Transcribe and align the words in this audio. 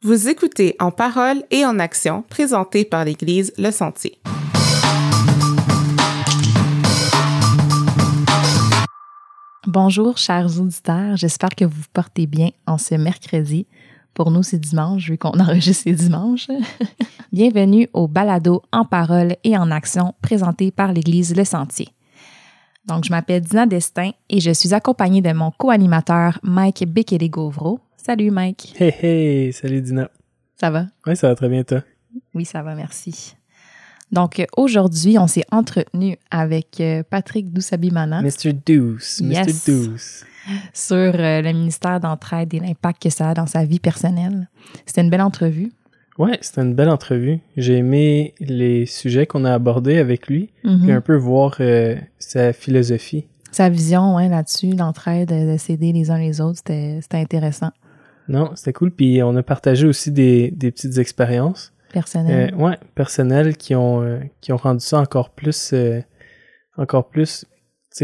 Vous 0.00 0.28
écoutez 0.28 0.76
En 0.78 0.92
parole 0.92 1.42
et 1.50 1.66
en 1.66 1.80
action, 1.80 2.22
présenté 2.22 2.84
par 2.84 3.04
l'Église 3.04 3.52
Le 3.58 3.72
Sentier. 3.72 4.20
Bonjour, 9.66 10.16
chers 10.16 10.60
auditeurs. 10.60 11.16
J'espère 11.16 11.48
que 11.48 11.64
vous 11.64 11.80
vous 11.80 11.88
portez 11.92 12.28
bien 12.28 12.50
en 12.68 12.78
ce 12.78 12.94
mercredi. 12.94 13.66
Pour 14.14 14.30
nous, 14.30 14.44
c'est 14.44 14.60
dimanche, 14.60 15.10
vu 15.10 15.18
qu'on 15.18 15.30
enregistre 15.40 15.88
les 15.88 15.96
dimanches. 15.96 16.46
Bienvenue 17.32 17.88
au 17.92 18.06
balado 18.06 18.62
En 18.70 18.84
parole 18.84 19.34
et 19.42 19.58
en 19.58 19.72
action 19.72 20.14
présenté 20.22 20.70
par 20.70 20.92
l'Église 20.92 21.34
Le 21.34 21.44
Sentier. 21.44 21.88
Donc, 22.86 23.02
je 23.02 23.10
m'appelle 23.10 23.42
Dina 23.42 23.66
Destin 23.66 24.12
et 24.30 24.38
je 24.38 24.52
suis 24.52 24.74
accompagnée 24.74 25.22
de 25.22 25.32
mon 25.32 25.50
co-animateur 25.50 26.38
Mike 26.44 26.86
Bekele-Gauvreau. 26.86 27.80
Salut 28.08 28.30
Mike. 28.30 28.74
Hey 28.80 28.94
hey, 29.02 29.52
salut 29.52 29.82
Dina. 29.82 30.10
Ça 30.58 30.70
va? 30.70 30.86
Oui, 31.06 31.14
ça 31.14 31.28
va 31.28 31.34
très 31.34 31.50
bien 31.50 31.62
toi. 31.62 31.82
Oui, 32.34 32.46
ça 32.46 32.62
va, 32.62 32.74
merci. 32.74 33.34
Donc, 34.10 34.42
aujourd'hui, 34.56 35.18
on 35.18 35.26
s'est 35.26 35.44
entretenu 35.52 36.16
avec 36.30 36.80
euh, 36.80 37.02
Patrick 37.02 37.52
Doussabimana. 37.52 38.22
Mr. 38.22 38.54
Douce, 38.66 39.20
Mr. 39.20 39.32
Yes. 39.34 39.66
Douce. 39.68 40.24
sur 40.72 40.96
euh, 40.96 41.42
le 41.42 41.52
ministère 41.52 42.00
d'entraide 42.00 42.54
et 42.54 42.60
l'impact 42.60 43.02
que 43.02 43.10
ça 43.10 43.28
a 43.28 43.34
dans 43.34 43.46
sa 43.46 43.66
vie 43.66 43.78
personnelle. 43.78 44.48
C'était 44.86 45.02
une 45.02 45.10
belle 45.10 45.20
entrevue. 45.20 45.70
Ouais, 46.16 46.38
c'était 46.40 46.62
une 46.62 46.74
belle 46.74 46.88
entrevue. 46.88 47.40
J'ai 47.58 47.76
aimé 47.76 48.32
les 48.40 48.86
sujets 48.86 49.26
qu'on 49.26 49.44
a 49.44 49.52
abordés 49.52 49.98
avec 49.98 50.28
lui, 50.28 50.48
Mhm. 50.64 50.80
puis 50.80 50.92
un 50.92 51.02
peu 51.02 51.14
voir 51.14 51.56
euh, 51.60 51.94
sa 52.18 52.54
philosophie. 52.54 53.26
Sa 53.52 53.68
vision 53.68 54.16
ouais, 54.16 54.30
là-dessus, 54.30 54.70
l'entraide, 54.72 55.28
de 55.28 55.58
s'aider 55.58 55.92
les 55.92 56.10
uns 56.10 56.18
les 56.18 56.40
autres, 56.40 56.58
c'était 56.64 57.00
intéressant, 57.12 57.70
Non, 58.28 58.52
c'était 58.54 58.72
cool. 58.72 58.90
Puis 58.90 59.22
on 59.22 59.34
a 59.36 59.42
partagé 59.42 59.86
aussi 59.86 60.10
des, 60.12 60.50
des 60.50 60.70
petites 60.70 60.98
expériences, 60.98 61.72
personnel. 61.92 62.52
euh, 62.54 62.56
ouais, 62.56 62.78
personnelles 62.94 63.56
qui 63.56 63.74
ont 63.74 64.02
euh, 64.02 64.18
qui 64.40 64.52
ont 64.52 64.56
rendu 64.58 64.80
ça 64.80 64.98
encore 64.98 65.30
plus, 65.30 65.70
euh, 65.72 66.00
encore 66.76 67.08
plus, 67.08 67.44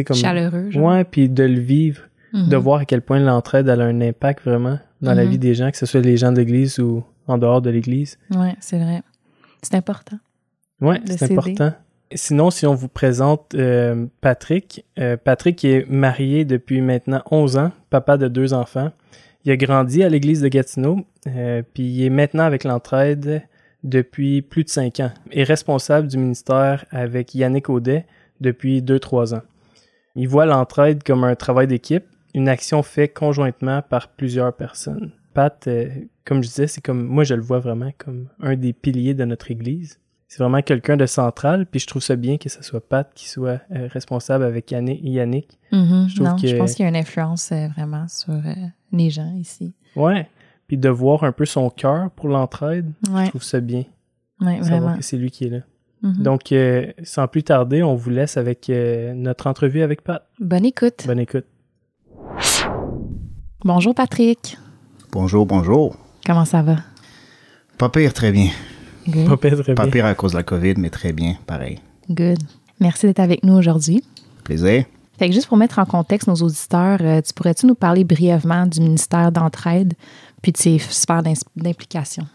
comme 0.06 0.16
Chaleureux, 0.16 0.70
genre. 0.70 0.84
ouais, 0.84 1.04
puis 1.04 1.28
de 1.28 1.44
le 1.44 1.60
vivre, 1.60 2.02
Mhm. 2.32 2.48
de 2.48 2.56
voir 2.56 2.80
à 2.80 2.84
quel 2.84 3.00
point 3.02 3.20
l'entraide 3.20 3.68
a 3.68 3.74
un 3.74 4.00
impact 4.00 4.44
vraiment 4.44 4.78
dans 5.00 5.14
la 5.14 5.24
Mhm. 5.24 5.30
vie 5.30 5.38
des 5.38 5.54
gens, 5.54 5.70
que 5.70 5.76
ce 5.76 5.86
soit 5.86 6.00
les 6.00 6.16
gens 6.16 6.32
de 6.32 6.38
l'Église 6.38 6.78
ou 6.80 7.04
en 7.28 7.38
dehors 7.38 7.62
de 7.62 7.70
l'Église. 7.70 8.18
Ouais, 8.30 8.56
c'est 8.60 8.78
vrai. 8.78 9.02
C'est 9.62 9.74
important. 9.76 10.18
Ouais, 10.80 11.00
c'est 11.06 11.30
important. 11.30 11.72
Sinon, 12.14 12.50
si 12.50 12.66
on 12.66 12.74
vous 12.74 12.88
présente 12.88 13.54
euh, 13.54 14.06
Patrick, 14.20 14.84
euh, 14.98 15.16
Patrick 15.16 15.64
est 15.64 15.88
marié 15.88 16.44
depuis 16.44 16.80
maintenant 16.80 17.22
11 17.30 17.56
ans, 17.56 17.70
papa 17.90 18.16
de 18.16 18.28
deux 18.28 18.52
enfants. 18.52 18.90
Il 19.44 19.52
a 19.52 19.56
grandi 19.56 20.02
à 20.02 20.08
l'église 20.08 20.40
de 20.40 20.48
Gatineau, 20.48 21.04
euh, 21.26 21.62
puis 21.74 21.82
il 21.82 22.04
est 22.04 22.10
maintenant 22.10 22.44
avec 22.44 22.64
l'entraide 22.64 23.42
depuis 23.82 24.40
plus 24.40 24.64
de 24.64 24.70
5 24.70 25.00
ans. 25.00 25.12
Est 25.30 25.44
responsable 25.44 26.08
du 26.08 26.16
ministère 26.16 26.86
avec 26.90 27.34
Yannick 27.34 27.68
Audet 27.68 28.06
depuis 28.40 28.80
2-3 28.80 29.34
ans. 29.34 29.42
Il 30.16 30.28
voit 30.28 30.46
l'entraide 30.46 31.02
comme 31.02 31.24
un 31.24 31.34
travail 31.34 31.66
d'équipe, 31.66 32.04
une 32.32 32.48
action 32.48 32.82
faite 32.82 33.12
conjointement 33.12 33.82
par 33.82 34.08
plusieurs 34.08 34.54
personnes. 34.54 35.12
Pat, 35.34 35.66
euh, 35.66 35.88
comme 36.24 36.42
je 36.42 36.48
disais, 36.48 36.66
c'est 36.66 36.80
comme 36.80 37.04
moi 37.04 37.24
je 37.24 37.34
le 37.34 37.42
vois 37.42 37.58
vraiment 37.58 37.90
comme 37.98 38.28
un 38.40 38.56
des 38.56 38.72
piliers 38.72 39.14
de 39.14 39.26
notre 39.26 39.50
église. 39.50 40.00
C'est 40.28 40.42
vraiment 40.42 40.62
quelqu'un 40.62 40.96
de 40.96 41.06
central, 41.06 41.66
puis 41.66 41.78
je 41.80 41.86
trouve 41.86 42.02
ça 42.02 42.16
bien 42.16 42.38
que 42.38 42.48
ce 42.48 42.62
soit 42.62 42.80
Pat 42.86 43.08
qui 43.14 43.28
soit 43.28 43.60
euh, 43.70 43.88
responsable 43.92 44.44
avec 44.44 44.70
Yannick. 44.70 45.00
Yannick. 45.04 45.58
Mhm. 45.70 46.06
Je 46.08 46.14
trouve 46.16 46.26
non, 46.28 46.36
je 46.38 46.56
pense 46.56 46.74
qu'il 46.74 46.82
y 46.82 46.86
a 46.86 46.88
une 46.88 46.96
influence 46.96 47.52
euh, 47.52 47.68
vraiment 47.68 48.08
sur 48.08 48.32
euh, 48.34 48.54
les 48.92 49.10
gens 49.10 49.32
ici. 49.38 49.72
Ouais. 49.96 50.28
Puis 50.66 50.76
de 50.78 50.88
voir 50.88 51.22
un 51.24 51.32
peu 51.32 51.44
son 51.44 51.70
cœur 51.70 52.10
pour 52.10 52.28
l'entraide, 52.28 52.90
Ouais, 53.10 53.26
je 53.26 53.30
trouve 53.30 53.42
ça 53.44 53.60
bien. 53.60 53.84
ouais 54.40 54.60
Savoir 54.62 54.80
vraiment. 54.80 54.96
que 54.96 55.02
c'est 55.02 55.16
lui 55.18 55.30
qui 55.30 55.44
est 55.44 55.50
là. 55.50 55.58
Mhm. 56.02 56.22
Donc, 56.22 56.52
euh, 56.52 56.90
sans 57.02 57.28
plus 57.28 57.42
tarder, 57.44 57.82
on 57.82 57.94
vous 57.94 58.10
laisse 58.10 58.36
avec 58.36 58.68
euh, 58.70 59.14
notre 59.14 59.46
entrevue 59.46 59.82
avec 59.82 60.02
Pat. 60.02 60.26
Bonne 60.40 60.64
écoute. 60.64 61.04
Bonne 61.06 61.20
écoute. 61.20 61.46
Bonjour 63.64 63.94
Patrick. 63.94 64.58
Bonjour, 65.12 65.46
bonjour. 65.46 65.96
Comment 66.26 66.44
ça 66.44 66.62
va? 66.62 66.76
Pas 67.78 67.88
pire, 67.88 68.12
très 68.12 68.32
bien. 68.32 68.48
Good. 69.08 69.28
Pas 69.28 69.36
pire, 69.36 69.62
très 69.62 69.74
Pas 69.74 69.82
bien. 69.84 69.92
pire 69.92 70.06
à 70.06 70.14
cause 70.14 70.32
de 70.32 70.36
la 70.38 70.42
COVID, 70.42 70.74
mais 70.78 70.90
très 70.90 71.12
bien, 71.12 71.36
pareil. 71.46 71.80
Good. 72.10 72.38
Merci 72.80 73.06
d'être 73.06 73.20
avec 73.20 73.42
nous 73.44 73.54
aujourd'hui. 73.54 74.02
Plaisir. 74.44 74.84
Fait 75.18 75.28
que 75.28 75.34
juste 75.34 75.46
pour 75.46 75.56
mettre 75.56 75.78
en 75.78 75.84
contexte 75.84 76.26
nos 76.26 76.34
auditeurs, 76.34 76.98
euh, 77.00 77.20
tu 77.20 77.32
pourrais-tu 77.34 77.66
nous 77.66 77.74
parler 77.76 78.02
brièvement 78.04 78.66
du 78.66 78.80
ministère 78.80 79.30
d'entraide 79.30 79.94
puis 80.42 80.52
de 80.52 80.56
ses 80.56 80.78
sphères 80.78 81.22
d'implication? 81.56 82.26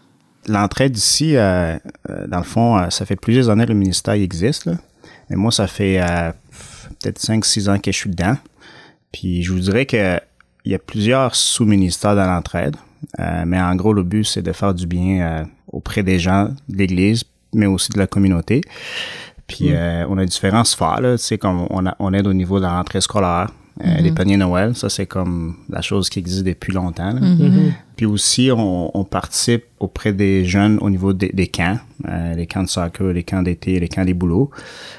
L'entraide 0.48 0.96
ici, 0.96 1.36
euh, 1.36 1.76
euh, 2.08 2.26
dans 2.26 2.38
le 2.38 2.44
fond, 2.44 2.78
euh, 2.78 2.88
ça 2.90 3.04
fait 3.04 3.16
plusieurs 3.16 3.50
années 3.50 3.64
que 3.64 3.72
le 3.72 3.78
ministère 3.78 4.14
existe. 4.14 4.64
Là. 4.64 4.74
Mais 5.28 5.36
moi, 5.36 5.52
ça 5.52 5.66
fait 5.66 6.00
euh, 6.00 6.32
peut-être 7.00 7.20
5-6 7.20 7.68
ans 7.68 7.78
que 7.78 7.92
je 7.92 7.96
suis 7.96 8.10
dedans. 8.10 8.36
Puis 9.12 9.42
je 9.42 9.52
vous 9.52 9.60
dirais 9.60 9.84
que 9.86 10.18
il 10.64 10.72
y 10.72 10.74
a 10.74 10.78
plusieurs 10.78 11.34
sous-ministères 11.34 12.16
dans 12.16 12.26
l'entraide. 12.26 12.76
Euh, 13.18 13.44
mais 13.46 13.60
en 13.60 13.74
gros, 13.76 13.92
le 13.92 14.02
but, 14.02 14.24
c'est 14.24 14.42
de 14.42 14.52
faire 14.52 14.74
du 14.74 14.86
bien 14.86 15.20
euh, 15.20 15.44
auprès 15.72 16.02
des 16.02 16.18
gens 16.18 16.50
de 16.68 16.76
l'Église, 16.76 17.24
mais 17.54 17.66
aussi 17.66 17.90
de 17.90 17.98
la 17.98 18.06
communauté. 18.06 18.60
Puis 19.46 19.72
euh, 19.72 20.06
on 20.08 20.18
a 20.18 20.24
différentes 20.24 20.66
sphères, 20.66 21.00
là, 21.00 21.18
tu 21.18 21.24
sais, 21.24 21.38
comme 21.38 21.66
on, 21.70 21.86
a, 21.86 21.96
on 21.98 22.12
aide 22.12 22.26
au 22.26 22.32
niveau 22.32 22.58
de 22.58 22.64
la 22.64 22.76
rentrée 22.76 23.00
scolaire, 23.00 23.50
euh, 23.84 23.96
les 24.00 24.12
paniers 24.12 24.36
Noël, 24.36 24.76
ça 24.76 24.88
c'est 24.90 25.06
comme 25.06 25.56
la 25.70 25.80
chose 25.80 26.10
qui 26.10 26.18
existe 26.18 26.44
depuis 26.44 26.72
longtemps. 26.72 27.12
là. 27.12 27.20
Mhm. 27.20 27.72
Puis 27.96 28.06
aussi, 28.06 28.50
on, 28.52 28.96
on 28.96 29.04
participe 29.04 29.64
auprès 29.78 30.12
des 30.12 30.44
jeunes 30.44 30.78
au 30.80 30.90
niveau 30.90 31.12
des, 31.12 31.30
des 31.30 31.46
camps, 31.46 31.78
euh, 32.08 32.34
les 32.34 32.46
camps 32.46 32.62
de 32.62 32.68
soccer, 32.68 33.12
les 33.12 33.22
camps 33.24 33.42
d'été, 33.42 33.80
les 33.80 33.88
camps 33.88 34.04
des 34.04 34.14
boulots. 34.14 34.50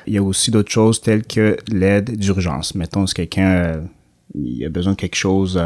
Il 0.07 0.13
y 0.13 0.17
a 0.17 0.23
aussi 0.23 0.51
d'autres 0.51 0.71
choses 0.71 1.01
telles 1.01 1.23
que 1.23 1.57
l'aide 1.71 2.17
d'urgence. 2.17 2.75
Mettons, 2.75 3.05
si 3.07 3.13
quelqu'un 3.13 3.49
euh, 3.49 3.81
il 4.35 4.65
a 4.65 4.69
besoin 4.69 4.93
de 4.93 4.97
quelque 4.97 5.15
chose 5.15 5.61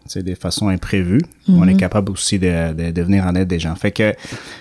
euh, 0.00 0.04
tu 0.06 0.10
sais, 0.10 0.22
de 0.22 0.34
façon 0.34 0.68
imprévue, 0.68 1.20
on 1.48 1.66
est 1.68 1.76
capable 1.76 2.12
aussi 2.12 2.38
de, 2.38 2.72
de, 2.72 2.90
de 2.90 3.02
venir 3.02 3.24
en 3.26 3.34
aide 3.34 3.48
des 3.48 3.58
gens. 3.58 3.74
Fait 3.74 3.90
que 3.92 4.14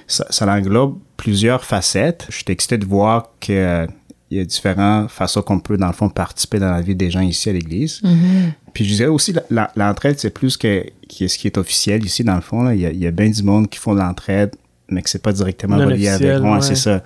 ça, 0.08 0.26
ça 0.30 0.48
englobe 0.52 0.98
plusieurs 1.18 1.64
facettes. 1.64 2.26
Je 2.30 2.36
suis 2.38 2.46
excité 2.50 2.78
de 2.78 2.86
voir 2.86 3.30
que 3.40 3.52
euh, 3.54 3.88
il 4.32 4.38
y 4.38 4.42
a 4.42 4.46
différentes 4.46 5.10
façons 5.10 5.42
qu'on 5.42 5.60
peut, 5.60 5.76
dans 5.78 5.88
le 5.88 5.94
fond, 5.94 6.08
participer 6.10 6.60
dans 6.60 6.70
la 6.72 6.82
vie 6.82 6.96
des 6.96 7.10
gens 7.10 7.22
ici 7.22 7.50
à 7.50 7.54
l'Église. 7.54 8.02
Puis 8.74 8.86
je 8.86 8.94
dirais 8.96 9.08
aussi, 9.10 9.34
la- 9.34 9.44
la- 9.50 9.72
l'entraide, 9.76 10.20
c'est 10.20 10.30
plus 10.30 10.56
que, 10.56 10.84
que 11.18 11.28
ce 11.28 11.38
qui 11.38 11.48
est 11.48 11.58
officiel 11.58 12.06
ici, 12.06 12.24
dans 12.24 12.36
le 12.36 12.42
fond. 12.42 12.62
là. 12.64 12.76
Il, 12.76 12.82
y 12.82 12.86
a, 12.86 12.92
il 12.92 13.00
y 13.00 13.08
a 13.08 13.12
bien 13.12 13.30
du 13.30 13.42
monde 13.42 13.68
qui 13.70 13.80
font 13.80 13.96
de 13.96 14.00
l'entraide, 14.00 14.56
mais 14.88 15.02
que 15.02 15.10
c'est 15.10 15.22
pas 15.22 15.32
directement 15.32 15.78
Non 15.78 15.86
relié 15.86 16.10
avec. 16.10 16.44
Ouais, 16.44 16.52
ouais. 16.52 16.62
c'est 16.62 16.76
ça. 16.76 17.02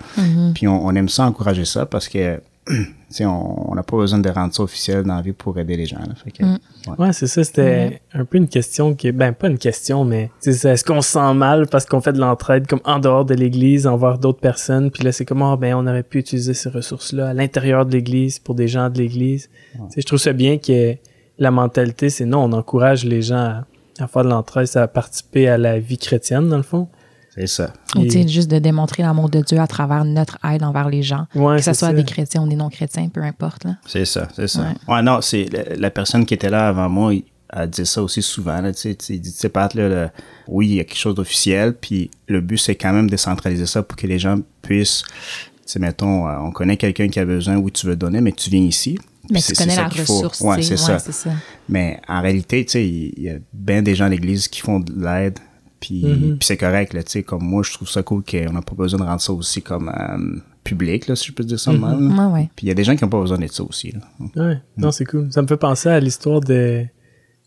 Puis 0.54 0.68
on, 0.68 0.84
on 0.84 0.94
aime 0.94 1.08
ça, 1.08 1.24
encourager 1.24 1.64
ça, 1.64 1.86
parce 1.86 2.08
que, 2.08 2.40
on 3.20 3.70
on 3.70 3.74
n'a 3.74 3.82
pas 3.82 3.96
besoin 3.96 4.18
de 4.18 4.28
rendre 4.28 4.54
ça 4.54 4.62
officiel 4.62 5.04
dans 5.04 5.16
la 5.16 5.22
vie 5.22 5.32
pour 5.32 5.58
aider 5.58 5.76
les 5.76 5.86
gens. 5.86 5.98
Là. 5.98 6.14
Fait 6.22 6.30
que, 6.30 6.42
ouais. 6.42 6.58
Ouais, 6.98 7.12
c'est 7.12 7.26
ça. 7.26 7.44
C'était 7.44 8.00
un 8.12 8.24
peu 8.24 8.38
une 8.38 8.48
question 8.48 8.94
qui, 8.94 9.10
ben 9.12 9.32
pas 9.32 9.48
une 9.48 9.58
question, 9.58 10.04
mais 10.04 10.30
est-ce 10.44 10.84
qu'on 10.84 11.02
se 11.02 11.12
sent 11.12 11.34
mal 11.34 11.66
parce 11.66 11.86
qu'on 11.86 12.00
fait 12.00 12.12
de 12.12 12.20
l'entraide 12.20 12.66
comme 12.66 12.80
en 12.84 12.98
dehors 12.98 13.24
de 13.24 13.34
l'Église 13.34 13.86
envers 13.86 14.18
d'autres 14.18 14.40
personnes, 14.40 14.90
puis 14.90 15.04
là 15.04 15.12
c'est 15.12 15.24
comme 15.24 15.42
ah 15.42 15.56
ben 15.56 15.74
on 15.74 15.86
aurait 15.86 16.02
pu 16.02 16.18
utiliser 16.18 16.54
ces 16.54 16.68
ressources-là 16.68 17.28
à 17.28 17.34
l'intérieur 17.34 17.86
de 17.86 17.92
l'Église 17.92 18.38
pour 18.38 18.54
des 18.54 18.68
gens 18.68 18.90
de 18.90 18.98
l'Église. 18.98 19.50
Tu 19.72 19.80
sais, 19.90 20.00
je 20.00 20.06
trouve 20.06 20.18
ça 20.18 20.32
bien 20.32 20.58
que 20.58 20.96
la 21.38 21.50
mentalité 21.50 22.10
c'est 22.10 22.26
non, 22.26 22.44
on 22.44 22.52
encourage 22.52 23.04
les 23.04 23.22
gens 23.22 23.36
à, 23.36 23.66
à 23.98 24.06
faire 24.06 24.24
de 24.24 24.28
l'entraide, 24.28 24.68
à 24.76 24.88
participer 24.88 25.48
à 25.48 25.58
la 25.58 25.78
vie 25.78 25.98
chrétienne 25.98 26.48
dans 26.48 26.56
le 26.56 26.62
fond. 26.62 26.88
C'est 27.34 27.46
ça. 27.48 27.72
Ou 27.96 28.04
Et- 28.04 28.10
sais, 28.10 28.28
juste 28.28 28.50
de 28.50 28.58
démontrer 28.58 29.02
l'amour 29.02 29.28
de 29.28 29.40
Dieu 29.40 29.58
à 29.58 29.66
travers 29.66 30.04
notre 30.04 30.38
aide 30.44 30.62
envers 30.62 30.88
les 30.88 31.02
gens. 31.02 31.26
Ouais, 31.34 31.56
que 31.56 31.62
ce 31.62 31.72
soit 31.72 31.88
ça. 31.88 31.92
des 31.92 32.04
chrétiens 32.04 32.42
ou 32.44 32.48
des 32.48 32.54
non-chrétiens, 32.56 33.08
peu 33.08 33.22
importe. 33.22 33.64
Là. 33.64 33.76
C'est 33.86 34.04
ça, 34.04 34.28
c'est 34.36 34.46
ça. 34.46 34.60
Ouais. 34.88 34.94
Ouais, 34.94 35.02
non, 35.02 35.20
c'est 35.20 35.46
la, 35.52 35.74
la 35.76 35.90
personne 35.90 36.24
qui 36.26 36.34
était 36.34 36.50
là 36.50 36.68
avant 36.68 36.88
moi, 36.88 37.12
elle 37.52 37.70
dit 37.70 37.84
ça 37.86 38.02
aussi 38.02 38.22
souvent. 38.22 38.60
Là, 38.60 38.72
tu 38.72 38.80
sais, 38.80 38.94
tu 38.94 39.04
sais, 39.04 39.14
il 39.14 39.20
dit, 39.20 39.32
tu 39.32 39.38
sais, 39.38 39.48
Pat, 39.48 39.72
là, 39.74 39.88
le- 39.88 40.08
oui, 40.48 40.68
il 40.68 40.74
y 40.74 40.80
a 40.80 40.84
quelque 40.84 40.96
chose 40.98 41.14
d'officiel, 41.16 41.74
puis 41.74 42.10
le 42.28 42.40
but, 42.40 42.58
c'est 42.58 42.74
quand 42.76 42.92
même 42.92 43.10
de 43.10 43.16
centraliser 43.16 43.66
ça 43.66 43.82
pour 43.82 43.96
que 43.96 44.06
les 44.06 44.18
gens 44.18 44.38
puissent, 44.62 45.02
tu 45.02 45.10
sais, 45.66 45.78
mettons, 45.80 46.28
euh, 46.28 46.36
on 46.40 46.52
connaît 46.52 46.76
quelqu'un 46.76 47.08
qui 47.08 47.18
a 47.18 47.24
besoin, 47.24 47.56
oui, 47.56 47.72
tu 47.72 47.86
veux 47.86 47.96
donner, 47.96 48.20
mais 48.20 48.32
tu 48.32 48.48
viens 48.50 48.62
ici. 48.62 48.98
Mais 49.30 49.40
tu 49.40 49.46
c'est- 49.46 49.54
connais 49.56 49.74
la 49.76 49.88
ressource. 49.88 50.40
Ouais, 50.40 50.62
c'est 50.62 50.76
ça. 50.76 50.98
Mais 51.68 52.00
en 52.08 52.20
réalité, 52.20 52.64
tu 52.64 52.72
sais, 52.72 52.86
il 52.86 53.12
il 53.16 53.22
y 53.24 53.30
a 53.30 53.36
bien 53.52 53.82
des 53.82 53.94
gens 53.94 54.04
à 54.04 54.08
l'église 54.10 54.46
qui 54.48 54.60
font 54.60 54.78
de 54.80 54.92
l'aide, 55.02 55.38
puis 55.80 56.04
Mhm. 56.04 56.38
puis 56.38 56.46
c'est 56.46 56.56
correct, 56.56 56.92
là, 56.94 57.02
tu 57.02 57.10
sais, 57.10 57.22
comme 57.22 57.44
moi, 57.44 57.62
je 57.64 57.72
trouve 57.72 57.88
ça 57.88 58.02
cool 58.02 58.22
qu'on 58.24 58.52
n'a 58.52 58.62
pas 58.62 58.74
besoin 58.76 59.00
de 59.00 59.04
rendre 59.04 59.20
ça 59.20 59.32
aussi 59.32 59.62
comme 59.62 59.88
euh, 59.88 60.40
public, 60.64 61.08
là, 61.08 61.16
si 61.16 61.26
je 61.28 61.32
peux 61.32 61.44
dire 61.44 61.60
ça 61.60 61.72
de 61.72 61.78
même, 61.78 62.16
là. 62.16 62.28
Ouais, 62.28 62.32
ouais. 62.34 62.50
Puis 62.56 62.66
il 62.66 62.68
y 62.68 62.72
a 62.72 62.74
des 62.74 62.84
gens 62.84 62.96
qui 62.96 63.04
n'ont 63.04 63.10
pas 63.10 63.20
besoin 63.20 63.38
d'être 63.38 63.52
ça 63.52 63.62
aussi, 63.64 63.92
là. 63.92 64.00
Ouais, 64.46 64.58
non, 64.76 64.90
c'est 64.90 65.04
cool. 65.04 65.28
Ça 65.30 65.42
me 65.42 65.46
fait 65.46 65.56
penser 65.58 65.88
à 65.88 66.00
l'histoire 66.00 66.40
de. 66.40 66.84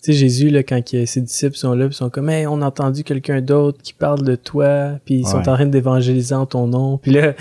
Tu 0.03 0.11
sais, 0.11 0.13
Jésus, 0.13 0.49
là, 0.51 0.61
quand 0.61 0.79
ses 0.87 1.21
disciples 1.21 1.55
sont 1.57 1.73
là, 1.73 1.87
puis 1.87 1.95
ils 1.95 1.97
sont 1.97 2.11
comme, 2.11 2.29
hey, 2.29 2.45
on 2.45 2.61
a 2.61 2.67
entendu 2.67 3.03
quelqu'un 3.03 3.41
d'autre 3.41 3.79
qui 3.81 3.93
parle 3.93 4.23
de 4.23 4.35
toi, 4.35 4.99
puis 5.03 5.15
ils 5.15 5.27
sont 5.27 5.37
en 5.39 5.41
train 5.41 5.65
d'évangéliser 5.65 6.35
en 6.35 6.45
ton 6.45 6.67
nom. 6.67 6.99
Puis 6.99 7.09
là, 7.11 7.33
tu 7.33 7.39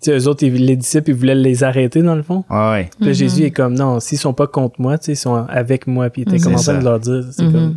sais, 0.00 0.16
eux 0.18 0.26
autres, 0.26 0.42
ils- 0.44 0.54
les 0.64 0.76
disciples, 0.76 1.10
ils 1.10 1.14
voulaient 1.16 1.34
les 1.34 1.64
arrêter, 1.64 2.00
dans 2.00 2.14
le 2.14 2.22
fond. 2.22 2.44
Ouais, 2.48 2.70
ouais. 2.70 2.90
Puis 2.96 3.04
là, 3.04 3.10
Mhm. 3.10 3.14
Jésus 3.14 3.42
est 3.42 3.50
comme, 3.50 3.74
non, 3.74 4.00
s'ils 4.00 4.16
sont 4.16 4.32
pas 4.32 4.46
contre 4.46 4.80
moi, 4.80 4.96
tu 4.96 5.04
sais, 5.06 5.12
ils 5.12 5.16
sont 5.16 5.34
avec 5.34 5.86
moi. 5.86 6.08
Puis 6.08 6.22
il 6.22 6.28
était 6.34 6.42
comme 6.42 6.54
en 6.54 6.58
train 6.58 6.78
de 6.78 6.84
leur 6.84 6.98
dire, 6.98 7.24
c'est 7.30 7.42
Mhm. 7.44 7.52
comme, 7.52 7.76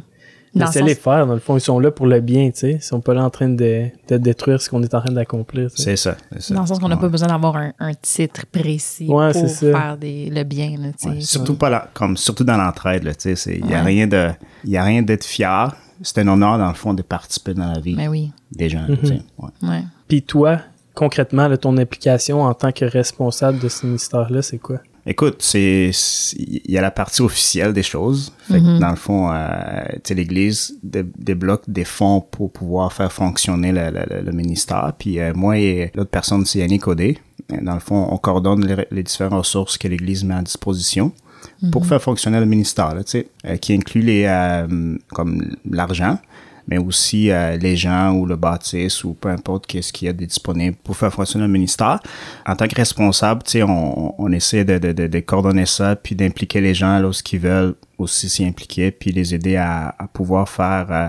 Laissez-les 0.54 0.96
sens- 0.96 1.04
faire, 1.04 1.28
dans 1.28 1.34
le 1.34 1.40
fond, 1.40 1.56
ils 1.58 1.62
sont 1.62 1.80
là 1.80 1.92
pour 1.92 2.08
le 2.08 2.20
bien, 2.20 2.52
tu 2.52 2.60
sais. 2.60 2.72
Ils 2.74 2.82
sont 2.82 3.00
pas 3.00 3.14
là 3.14 3.24
en 3.24 3.30
train 3.30 3.48
de, 3.50 3.86
de 4.10 4.18
détruire 4.18 4.62
ce 4.62 4.70
qu'on 4.70 4.84
est 4.84 4.94
en 4.94 5.00
train 5.02 5.14
d'accomplir. 5.14 5.70
tu 5.72 5.78
sais. 5.78 5.84
C'est 5.84 5.96
ça. 5.96 6.18
c'est 6.34 6.42
ça. 6.42 6.54
Dans 6.56 6.62
le 6.62 6.68
sens 6.68 6.80
qu'on 6.80 6.90
n'a 6.90 6.96
Ouais. 6.96 7.02
pas 7.02 7.08
besoin 7.10 7.28
d'avoir 7.30 7.56
un, 7.56 7.72
un 7.80 7.94
titre 7.94 8.46
précis 8.52 9.08
Ouais, 9.08 9.32
pour 9.32 9.50
faire 9.50 9.98
des, 9.98 10.30
le 10.30 10.44
bien. 10.44 10.72
Là, 10.78 10.90
tu 10.90 10.94
sais. 10.98 11.10
Ouais, 11.10 11.22
surtout 11.22 11.56
pas 11.56 11.70
là, 11.70 11.90
comme 11.94 12.18
surtout 12.18 12.44
dans 12.44 12.58
l'entraide 12.58 13.04
là, 13.04 13.14
tu 13.16 13.36
sais, 13.36 13.60
il 13.64 13.70
y 13.70 13.74
a 13.74 13.82
rien 13.84 14.08
de 14.08 14.30
il 14.66 14.72
y 14.72 14.78
a 14.78 14.84
rien 14.84 15.02
d'être 15.02 15.24
fier. 15.26 15.74
C'est 16.04 16.18
un 16.18 16.28
honneur 16.28 16.58
dans 16.58 16.68
le 16.68 16.74
fond 16.74 16.94
de 16.96 17.04
participer 17.04 17.54
dans 17.54 17.72
la 17.72 17.80
vie 17.80 17.96
Ben 17.96 18.10
oui. 18.10 18.32
des 18.52 18.70
gens, 18.70 18.86
tu 19.00 19.08
sais. 19.08 19.22
Ouais. 19.38 19.50
Ouais. 19.62 19.84
Puis 20.08 20.24
toi, 20.24 20.58
concrètement, 20.96 21.48
là, 21.48 21.58
ton 21.58 21.78
implication 21.78 22.42
en 22.42 22.54
tant 22.56 22.72
que 22.72 22.84
responsable 22.86 23.60
de 23.60 23.70
ce 23.70 23.86
ministère-là, 23.86 24.42
c'est 24.42 24.58
quoi? 24.58 24.80
Écoute, 25.06 25.38
c'est 25.40 25.92
il 26.38 26.62
y 26.72 26.78
a 26.78 26.82
la 26.82 26.92
partie 26.92 27.22
officielle 27.22 27.74
des 27.74 27.82
choses. 27.84 28.32
Fait 28.48 28.60
que 28.60 28.80
dans 28.80 28.90
le 28.92 28.96
fond, 28.96 29.32
euh, 29.32 29.36
tu 29.96 30.00
sais, 30.10 30.14
l'Église 30.14 30.78
dé- 30.84 31.06
débloque 31.18 31.64
des 31.68 31.86
fonds 31.86 32.22
pour 32.22 32.52
pouvoir 32.52 32.94
faire 32.94 33.12
fonctionner 33.12 33.72
le, 33.72 33.90
le- 33.90 34.06
le- 34.10 34.22
le 34.22 34.32
ministère. 34.32 34.94
Puis 34.98 35.20
euh, 35.20 35.34
moi 35.36 35.58
et 35.58 35.92
l'autre 35.96 36.12
personne, 36.12 36.46
c'est 36.46 36.60
Yannick 36.60 36.88
Audet. 36.88 37.18
Dans 37.62 37.74
le 37.74 37.80
fond, 37.80 38.08
on 38.12 38.18
coordonne 38.18 38.66
les, 38.66 38.86
les 38.92 39.04
différentes 39.04 39.40
ressources 39.40 39.78
que 39.78 39.88
l'Église 39.88 40.24
met 40.24 40.36
à 40.36 40.42
disposition 40.42 41.12
pour 41.72 41.88
faire 41.88 42.02
fonctionner 42.02 42.40
le 42.40 42.46
ministère, 42.46 42.94
là, 42.94 43.04
tu 43.04 43.12
sais, 43.12 43.28
euh, 43.48 43.58
qui 43.58 43.74
inclut 43.74 44.02
les 44.02 44.26
euh, 44.28 44.96
comme 45.10 45.56
l'argent, 45.70 46.20
mais 46.68 46.78
aussi 46.78 47.32
euh, 47.32 47.58
les 47.58 47.76
gens 47.76 48.14
ou 48.14 48.26
le 48.26 48.36
bâtisse 48.36 49.04
ou 49.04 49.14
peu 49.14 49.30
importe 49.30 49.68
qu'est-ce 49.68 49.92
qu'il 49.92 50.08
y 50.08 50.10
a 50.10 50.14
de 50.14 50.26
disponible 50.26 50.76
pour 50.84 50.96
faire 50.96 51.14
fonctionner 51.14 51.46
le 51.46 51.52
ministère. 51.52 52.00
En 52.46 52.56
tant 52.56 52.68
que 52.68 52.76
responsable, 52.76 53.44
tu 53.44 53.52
sais, 53.52 53.64
on, 53.64 54.22
on 54.22 54.32
essaie 54.32 54.64
de, 54.64 54.78
de, 54.78 54.92
de, 54.92 55.08
de 55.08 55.20
coordonner 55.20 55.66
ça 55.66 55.96
puis 55.96 56.16
d'impliquer 56.16 56.62
les 56.62 56.74
gens 56.74 57.00
lorsqu'ils 57.00 57.40
veulent 57.40 57.76
aussi 57.98 58.30
s'y 58.30 58.46
impliquer 58.46 58.92
puis 58.92 59.12
les 59.12 59.36
aider 59.36 59.56
à, 59.56 59.96
à 59.98 60.08
pouvoir 60.08 60.50
faire 60.50 60.88
euh, 60.90 61.08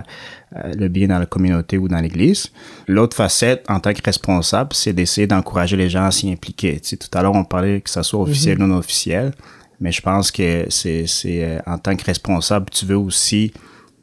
euh, 0.55 0.73
le 0.77 0.87
bien 0.87 1.07
dans 1.07 1.19
la 1.19 1.25
communauté 1.25 1.77
ou 1.77 1.87
dans 1.87 1.99
l'église. 1.99 2.51
L'autre 2.87 3.15
facette, 3.15 3.65
en 3.69 3.79
tant 3.79 3.93
que 3.93 4.01
responsable, 4.03 4.69
c'est 4.73 4.93
d'essayer 4.93 5.27
d'encourager 5.27 5.75
les 5.75 5.89
gens 5.89 6.05
à 6.05 6.11
s'y 6.11 6.31
impliquer. 6.31 6.79
Tu 6.79 6.89
sais, 6.89 6.97
tout 6.97 7.09
à 7.17 7.21
l'heure, 7.21 7.35
on 7.35 7.43
parlait 7.43 7.81
que 7.81 7.89
ça 7.89 8.03
soit 8.03 8.19
officiel 8.21 8.61
ou 8.61 8.67
non 8.67 8.77
officiel, 8.77 9.33
mais 9.79 9.91
je 9.91 10.01
pense 10.01 10.31
que 10.31 10.65
c'est, 10.69 11.07
c'est 11.07 11.59
en 11.65 11.77
tant 11.77 11.95
que 11.95 12.03
responsable, 12.05 12.67
tu 12.71 12.85
veux 12.85 12.97
aussi 12.97 13.51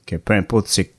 que 0.07 0.17
peu 0.17 0.35
importe 0.35 0.67
c'est 0.69 0.93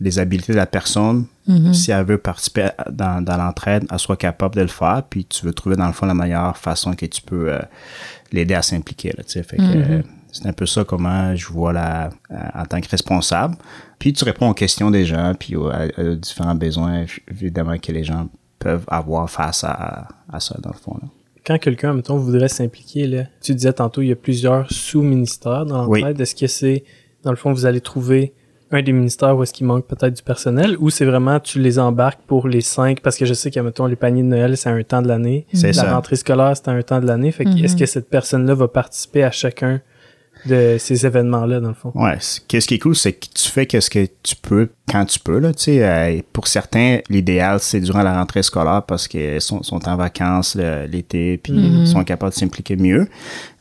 les 0.00 0.18
habiletés 0.18 0.52
de 0.52 0.56
la 0.58 0.66
personne, 0.66 1.26
si 1.72 1.90
elle 1.90 2.04
veut 2.06 2.18
participer 2.18 2.68
à- 2.78 2.90
dans, 2.90 3.22
dans 3.24 3.36
l'entraide, 3.36 3.84
elle 3.90 3.98
soit 3.98 4.16
capable 4.16 4.54
de 4.54 4.60
le 4.62 4.68
faire, 4.68 5.02
puis 5.10 5.24
tu 5.24 5.44
veux 5.44 5.52
trouver 5.52 5.74
dans 5.76 5.86
le 5.88 5.92
fond 5.92 6.06
la 6.06 6.14
meilleure 6.14 6.56
façon 6.56 6.94
que 6.94 7.06
tu 7.06 7.20
peux 7.22 7.52
euh, 7.52 7.58
l'aider 8.32 8.54
à 8.54 8.62
s'impliquer. 8.62 9.12
Là, 9.16 9.24
que, 9.24 9.38
euh, 9.60 10.02
c'est 10.30 10.46
un 10.46 10.52
peu 10.52 10.64
ça 10.66 10.84
comment 10.84 11.34
je 11.34 11.46
vois 11.48 11.72
la, 11.72 12.10
euh, 12.30 12.36
en 12.54 12.64
tant 12.66 12.80
que 12.80 12.88
responsable. 12.88 13.56
Puis 13.98 14.12
tu 14.12 14.24
réponds 14.24 14.48
aux 14.48 14.54
questions 14.54 14.90
des 14.92 15.04
gens, 15.04 15.34
puis 15.38 15.56
aux, 15.56 15.70
différents 16.14 16.54
besoins 16.54 17.04
évidemment 17.28 17.76
que 17.78 17.90
les 17.90 18.04
gens 18.04 18.28
peuvent 18.60 18.84
avoir 18.86 19.28
face 19.28 19.64
à, 19.64 20.06
à 20.32 20.38
ça 20.38 20.56
dans 20.62 20.70
le 20.70 20.78
fond. 20.78 20.96
Là. 21.02 21.08
Quand 21.44 21.58
quelqu'un, 21.58 21.94
mettons, 21.94 22.16
voudrait 22.16 22.48
s'impliquer, 22.48 23.06
là, 23.08 23.24
tu 23.42 23.54
disais 23.54 23.72
tantôt, 23.72 24.02
il 24.02 24.08
y 24.08 24.12
a 24.12 24.16
plusieurs 24.16 24.70
sous-ministères 24.72 25.66
dans 25.66 25.86
Oui. 25.88 26.00
l'entraide. 26.00 26.20
Est-ce 26.20 26.34
que 26.36 26.46
c'est, 26.46 26.84
dans 27.24 27.30
le 27.30 27.36
fond, 27.36 27.52
vous 27.52 27.66
allez 27.66 27.80
trouver 27.80 28.34
un 28.72 28.82
des 28.82 28.92
ministères 28.92 29.36
où 29.36 29.42
est-ce 29.42 29.52
qu'il 29.52 29.66
manque 29.66 29.86
peut-être 29.86 30.14
du 30.14 30.22
personnel 30.22 30.76
ou 30.78 30.90
c'est 30.90 31.04
vraiment 31.04 31.40
tu 31.40 31.58
les 31.60 31.78
embarques 31.78 32.20
pour 32.26 32.46
les 32.48 32.60
cinq? 32.60 33.00
Parce 33.00 33.16
que 33.16 33.24
je 33.26 33.34
sais 33.34 33.50
que 33.50 33.58
mettons 33.60 33.86
les 33.86 33.96
paniers 33.96 34.22
de 34.22 34.28
Noël 34.28 34.56
c'est 34.56 34.70
un 34.70 34.82
temps 34.82 35.02
de 35.02 35.08
l'année 35.08 35.46
C'est 35.52 35.68
la 35.68 35.72
ça. 35.72 35.94
rentrée 35.94 36.16
scolaire 36.16 36.52
c'est 36.56 36.68
un 36.68 36.80
temps 36.82 37.00
de 37.00 37.06
l'année 37.06 37.32
fait 37.32 37.44
que 37.44 37.50
Mhm. 37.50 37.64
est-ce 37.64 37.76
que 37.76 37.86
cette 37.86 38.08
personne 38.08 38.46
là 38.46 38.54
va 38.54 38.68
participer 38.68 39.24
à 39.24 39.30
chacun 39.30 39.80
de 40.46 40.76
ces 40.78 41.04
événements 41.04 41.44
là 41.44 41.60
dans 41.60 41.68
le 41.68 41.74
fond? 41.74 41.92
Ouais, 41.94 42.16
qu'est-ce 42.48 42.66
qui 42.66 42.74
est 42.74 42.78
cool, 42.78 42.96
c'est 42.96 43.12
que 43.12 43.26
tu 43.34 43.48
fais 43.50 43.66
qu'est-ce 43.66 43.90
que 43.90 44.06
tu 44.22 44.34
peux 44.36 44.70
quand 44.88 45.04
tu 45.04 45.18
peux 45.18 45.38
là. 45.38 45.52
Tu 45.52 45.64
sais, 45.64 45.84
euh, 45.86 46.20
pour 46.32 46.46
certains, 46.46 47.00
l'idéal 47.10 47.58
c'est 47.60 47.80
durant 47.80 48.02
la 48.02 48.14
rentrée 48.16 48.42
scolaire 48.42 48.84
parce 48.84 49.06
qu'ils 49.06 49.40
sont, 49.42 49.62
sont 49.62 49.86
en 49.86 49.96
vacances 49.96 50.54
là, 50.54 50.86
l'été, 50.86 51.36
puis 51.36 51.52
ils 51.52 51.86
sont 51.86 52.02
capables 52.04 52.32
de 52.32 52.38
s'impliquer 52.38 52.76
mieux. 52.76 53.06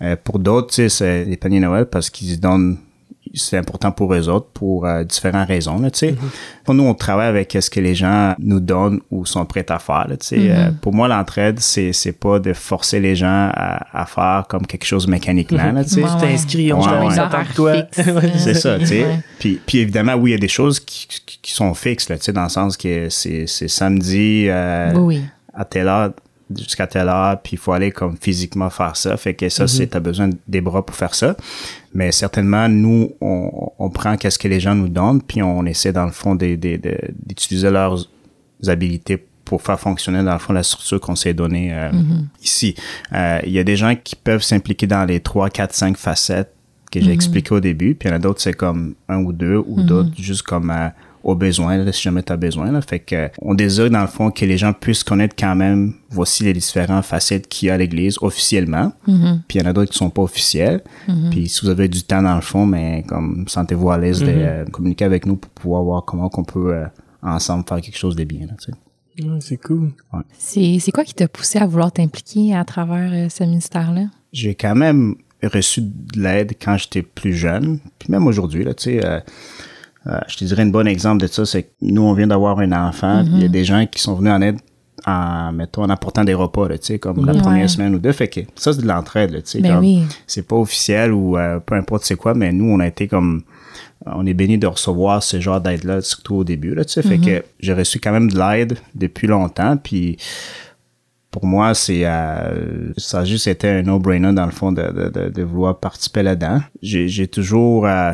Euh, 0.01 0.15
pour 0.23 0.39
d'autres, 0.39 0.67
tu 0.69 0.75
sais, 0.75 0.89
c'est 0.89 1.25
les 1.25 1.35
paniers 1.35 1.59
Noël 1.59 1.85
parce 1.85 2.09
qu'ils 2.09 2.29
se 2.35 2.37
donnent 2.37 2.77
c'est 3.33 3.57
important 3.57 3.91
pour 3.91 4.13
eux 4.13 4.29
autres 4.29 4.47
pour 4.53 4.85
euh, 4.85 5.03
différentes 5.03 5.47
raisons 5.47 5.79
là, 5.79 5.91
tu 5.91 5.99
sais. 5.99 6.15
Pour 6.63 6.73
nous 6.73 6.83
on 6.83 6.93
travaille 6.93 7.27
avec 7.27 7.57
ce 7.59 7.69
que 7.69 7.79
les 7.79 7.95
gens 7.95 8.35
nous 8.39 8.59
donnent 8.59 8.99
ou 9.11 9.25
sont 9.25 9.45
prêts 9.45 9.65
à 9.69 9.79
faire 9.79 10.07
là, 10.07 10.15
sais. 10.19 10.51
Euh, 10.51 10.71
pour 10.81 10.93
moi 10.93 11.07
l'entraide 11.07 11.59
c'est 11.59 11.93
c'est 11.93 12.11
pas 12.11 12.39
de 12.39 12.53
forcer 12.53 12.99
les 12.99 13.15
gens 13.15 13.49
à, 13.53 14.01
à 14.01 14.05
faire 14.05 14.45
comme 14.49 14.65
quelque 14.65 14.85
chose 14.85 15.07
mécaniquement 15.07 15.71
là, 15.71 15.83
tu 15.83 15.95
tu 15.95 16.01
t'inscris 16.01 16.73
on 16.73 16.79
Ouais, 16.79 17.15
toi. 17.55 17.73
C'est 18.37 18.53
ça, 18.53 18.79
tu 18.79 18.85
sais. 18.85 19.03
Ouais. 19.03 19.19
Puis, 19.39 19.59
puis 19.65 19.79
évidemment, 19.79 20.15
oui, 20.15 20.31
il 20.31 20.33
y 20.33 20.37
a 20.37 20.39
des 20.39 20.47
choses 20.47 20.79
qui, 20.79 21.07
qui, 21.07 21.39
qui 21.41 21.53
sont 21.53 21.73
fixes, 21.73 22.09
là, 22.09 22.17
tu 22.17 22.25
sais, 22.25 22.33
dans 22.33 22.43
le 22.43 22.49
sens 22.49 22.77
que 22.77 23.09
c'est, 23.09 23.47
c'est 23.47 23.67
samedi 23.67 24.45
euh, 24.47 24.93
oui. 24.95 25.23
à 25.53 25.65
telle 25.65 25.87
heure 25.87 26.11
jusqu'à 26.57 26.87
telle 26.87 27.09
heure, 27.09 27.41
puis 27.41 27.53
il 27.53 27.59
faut 27.59 27.73
aller 27.73 27.91
comme 27.91 28.17
physiquement 28.19 28.69
faire 28.69 28.95
ça. 28.95 29.15
Fait 29.17 29.33
que 29.33 29.49
ça, 29.49 29.67
c'est, 29.67 29.87
t'as 29.87 29.99
besoin 29.99 30.29
des 30.47 30.61
bras 30.61 30.85
pour 30.85 30.95
faire 30.95 31.13
ça. 31.13 31.35
Mais 31.93 32.11
certainement, 32.11 32.67
nous, 32.67 33.11
on, 33.21 33.71
on 33.77 33.89
prend 33.89 34.17
qu'est-ce 34.17 34.39
que 34.39 34.47
les 34.47 34.59
gens 34.59 34.75
nous 34.75 34.89
donnent, 34.89 35.21
puis 35.21 35.41
on 35.41 35.65
essaie, 35.65 35.91
dans 35.93 36.05
le 36.05 36.11
fond, 36.11 36.35
d'utiliser 36.35 37.69
leurs 37.69 38.07
habilités 38.67 39.23
pour 39.49 39.63
faire 39.63 39.79
fonctionner, 39.79 40.23
dans 40.23 40.33
le 40.33 40.39
fond, 40.39 40.53
la 40.53 40.61
structure 40.61 41.01
qu'on 41.01 41.15
s'est 41.15 41.33
donnée 41.33 41.73
euh, 41.73 41.89
ici. 42.43 42.75
Euh, 43.13 43.39
Il 43.43 43.51
y 43.51 43.57
a 43.57 43.63
des 43.63 43.75
gens 43.75 43.95
qui 43.95 44.15
peuvent 44.15 44.43
s'impliquer 44.43 44.85
dans 44.85 45.05
les 45.05 45.21
3, 45.21 45.49
4, 45.49 45.73
5 45.73 45.97
facettes 45.97 46.53
que 46.91 47.01
j'ai 47.01 47.11
expliqué 47.11 47.53
au 47.53 47.59
début, 47.59 47.95
puis 47.95 48.09
il 48.09 48.11
y 48.11 48.13
en 48.13 48.17
a 48.17 48.19
d'autres, 48.19 48.41
c'est 48.41 48.53
comme 48.53 48.95
un 49.07 49.23
ou 49.23 49.33
deux, 49.33 49.57
ou 49.57 49.81
d'autres 49.81 50.09
juste 50.17 50.43
comme 50.43 50.69
euh, 50.69 50.89
au 51.23 51.35
besoin, 51.35 51.77
là, 51.77 51.91
si 51.91 52.01
jamais 52.01 52.23
tu 52.23 52.31
as 52.31 52.37
besoin. 52.37 52.71
Là. 52.71 52.81
Fait 52.81 52.99
que 52.99 53.29
on 53.41 53.53
désire, 53.53 53.89
dans 53.89 54.01
le 54.01 54.07
fond, 54.07 54.31
que 54.31 54.45
les 54.45 54.57
gens 54.57 54.73
puissent 54.73 55.03
connaître 55.03 55.35
quand 55.37 55.55
même, 55.55 55.93
voici 56.09 56.43
les 56.43 56.53
différentes 56.53 57.05
facettes 57.05 57.47
qu'il 57.47 57.67
y 57.67 57.69
a 57.69 57.75
à 57.75 57.77
l'Église 57.77 58.17
officiellement, 58.21 58.91
puis 59.05 59.59
il 59.59 59.61
y 59.61 59.65
en 59.65 59.69
a 59.69 59.73
d'autres 59.73 59.91
qui 59.91 59.97
sont 59.97 60.09
pas 60.09 60.21
officielles. 60.21 60.81
Puis 61.31 61.49
si 61.49 61.61
vous 61.61 61.69
avez 61.69 61.87
du 61.87 62.03
temps, 62.03 62.21
dans 62.21 62.35
le 62.35 62.41
fond, 62.41 62.65
mais 62.65 63.03
comme 63.07 63.45
sentez-vous 63.47 63.91
à 63.91 63.97
l'aise 63.97 64.19
de 64.19 64.27
euh, 64.29 64.65
communiquer 64.65 65.05
avec 65.05 65.25
nous 65.25 65.35
pour 65.35 65.51
pouvoir 65.51 65.83
voir 65.83 66.05
comment 66.05 66.29
qu'on 66.29 66.43
peut 66.43 66.73
euh, 66.73 66.85
ensemble 67.21 67.65
faire 67.67 67.81
quelque 67.81 67.97
chose 67.97 68.15
de 68.15 68.23
bien. 68.23 68.47
Là, 68.47 68.53
tu 68.59 68.71
sais. 68.71 68.77
Ouais, 69.21 69.39
c'est 69.41 69.57
cool 69.57 69.91
C'est 70.37 70.79
c'est 70.79 70.91
quoi 70.91 71.03
qui 71.03 71.13
t'a 71.13 71.27
poussé 71.27 71.59
à 71.59 71.67
vouloir 71.67 71.91
t'impliquer 71.91 72.55
à 72.55 72.63
travers 72.63 73.11
euh, 73.11 73.27
ce 73.29 73.43
ministère-là? 73.43 74.05
j'ai 74.31 74.55
quand 74.55 74.75
même 74.75 75.15
reçu 75.43 75.81
de 75.81 76.21
l'aide 76.21 76.53
quand 76.61 76.77
j'étais 76.77 77.01
plus 77.01 77.33
jeune, 77.33 77.79
puis 77.97 78.11
même 78.11 78.27
aujourd'hui, 78.27 78.63
là, 78.63 78.73
tu 78.73 78.83
sais, 78.83 79.05
euh, 79.05 79.19
euh, 80.07 80.19
je 80.27 80.37
te 80.37 80.45
dirais 80.45 80.63
un 80.63 80.67
bon 80.67 80.87
exemple 80.87 81.21
de 81.21 81.27
ça, 81.27 81.45
c'est 81.45 81.63
que 81.63 81.69
nous, 81.81 82.01
on 82.01 82.13
vient 82.13 82.27
d'avoir 82.27 82.59
un 82.59 82.71
enfant, 82.71 83.23
puis 83.25 83.33
il 83.35 83.41
y 83.41 83.45
a 83.45 83.49
des 83.49 83.65
gens 83.65 83.85
qui 83.85 84.01
sont 84.01 84.15
venus 84.15 84.31
en 84.31 84.41
aide 84.41 84.57
en, 85.05 85.51
mettons, 85.53 85.83
en 85.83 85.89
apportant 85.89 86.23
des 86.25 86.33
repas, 86.33 86.67
là, 86.67 86.77
tu 86.77 86.87
sais, 86.87 86.99
comme 86.99 87.25
la 87.25 87.33
Ouais. 87.33 87.39
première 87.39 87.69
semaine 87.69 87.95
ou 87.95 87.99
deux, 87.99 88.11
fait 88.11 88.27
que 88.27 88.41
ça, 88.55 88.73
c'est 88.73 88.81
de 88.81 88.87
l'entraide, 88.87 89.31
là, 89.31 89.41
tu 89.41 89.49
sais, 89.51 89.61
Ben 89.61 89.79
oui. 89.79 90.03
c'est 90.27 90.45
pas 90.45 90.57
officiel 90.57 91.13
ou 91.13 91.37
euh, 91.37 91.59
peu 91.59 91.75
importe 91.75 92.03
c'est 92.03 92.15
quoi, 92.17 92.33
mais 92.33 92.51
nous, 92.51 92.65
on 92.65 92.79
a 92.81 92.87
été 92.87 93.07
comme, 93.07 93.43
on 94.05 94.25
est 94.25 94.33
béni 94.33 94.57
de 94.57 94.67
recevoir 94.67 95.23
ce 95.23 95.39
genre 95.39 95.61
d'aide-là, 95.61 96.01
surtout 96.01 96.35
au 96.35 96.43
début, 96.43 96.75
là, 96.75 96.83
tu 96.83 96.91
sais, 96.93 97.01
fait 97.01 97.17
que 97.17 97.43
j'ai 97.61 97.73
reçu 97.73 97.99
quand 97.99 98.11
même 98.11 98.29
de 98.29 98.37
l'aide 98.37 98.77
depuis 98.93 99.27
longtemps, 99.27 99.77
puis 99.77 100.17
pour 101.31 101.45
moi, 101.45 101.73
c'est 101.75 102.01
euh, 102.05 102.91
ça 102.97 103.19
a 103.19 103.25
juste 103.25 103.47
été 103.47 103.69
un 103.69 103.83
no-brainer 103.83 104.33
dans 104.33 104.45
le 104.45 104.51
fond 104.51 104.71
de, 104.71 104.81
de, 104.81 105.09
de, 105.09 105.29
de 105.29 105.43
vouloir 105.43 105.79
participer 105.79 106.23
là-dedans. 106.23 106.59
J'ai, 106.81 107.07
j'ai 107.07 107.27
toujours 107.27 107.85
euh, 107.85 108.11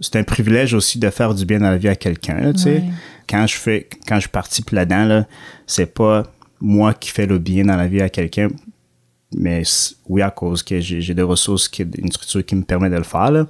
c'est 0.00 0.16
un 0.16 0.24
privilège 0.24 0.74
aussi 0.74 0.98
de 0.98 1.08
faire 1.10 1.34
du 1.34 1.44
bien 1.46 1.58
dans 1.58 1.70
la 1.70 1.76
vie 1.78 1.88
à 1.88 1.96
quelqu'un, 1.96 2.38
là, 2.40 2.52
tu 2.52 2.60
sais. 2.60 2.70
Ouais. 2.74 2.84
Quand 3.28 3.46
je 3.46 3.56
fais 3.56 3.88
quand 4.06 4.20
je 4.20 4.28
participe 4.28 4.70
là-dedans 4.70 5.04
là, 5.06 5.26
c'est 5.66 5.92
pas 5.92 6.24
moi 6.60 6.94
qui 6.94 7.10
fais 7.10 7.26
le 7.26 7.38
bien 7.38 7.64
dans 7.64 7.76
la 7.76 7.86
vie 7.88 8.00
à 8.00 8.08
quelqu'un, 8.08 8.48
mais 9.34 9.62
oui 10.08 10.22
à 10.22 10.30
cause 10.30 10.62
que 10.62 10.80
j'ai, 10.80 11.00
j'ai 11.00 11.14
des 11.14 11.22
ressources 11.22 11.68
qui 11.68 11.82
une 11.98 12.10
structure 12.12 12.44
qui 12.44 12.54
me 12.54 12.62
permet 12.62 12.88
de 12.90 12.96
le 12.96 13.02
faire 13.02 13.30
là. 13.30 13.46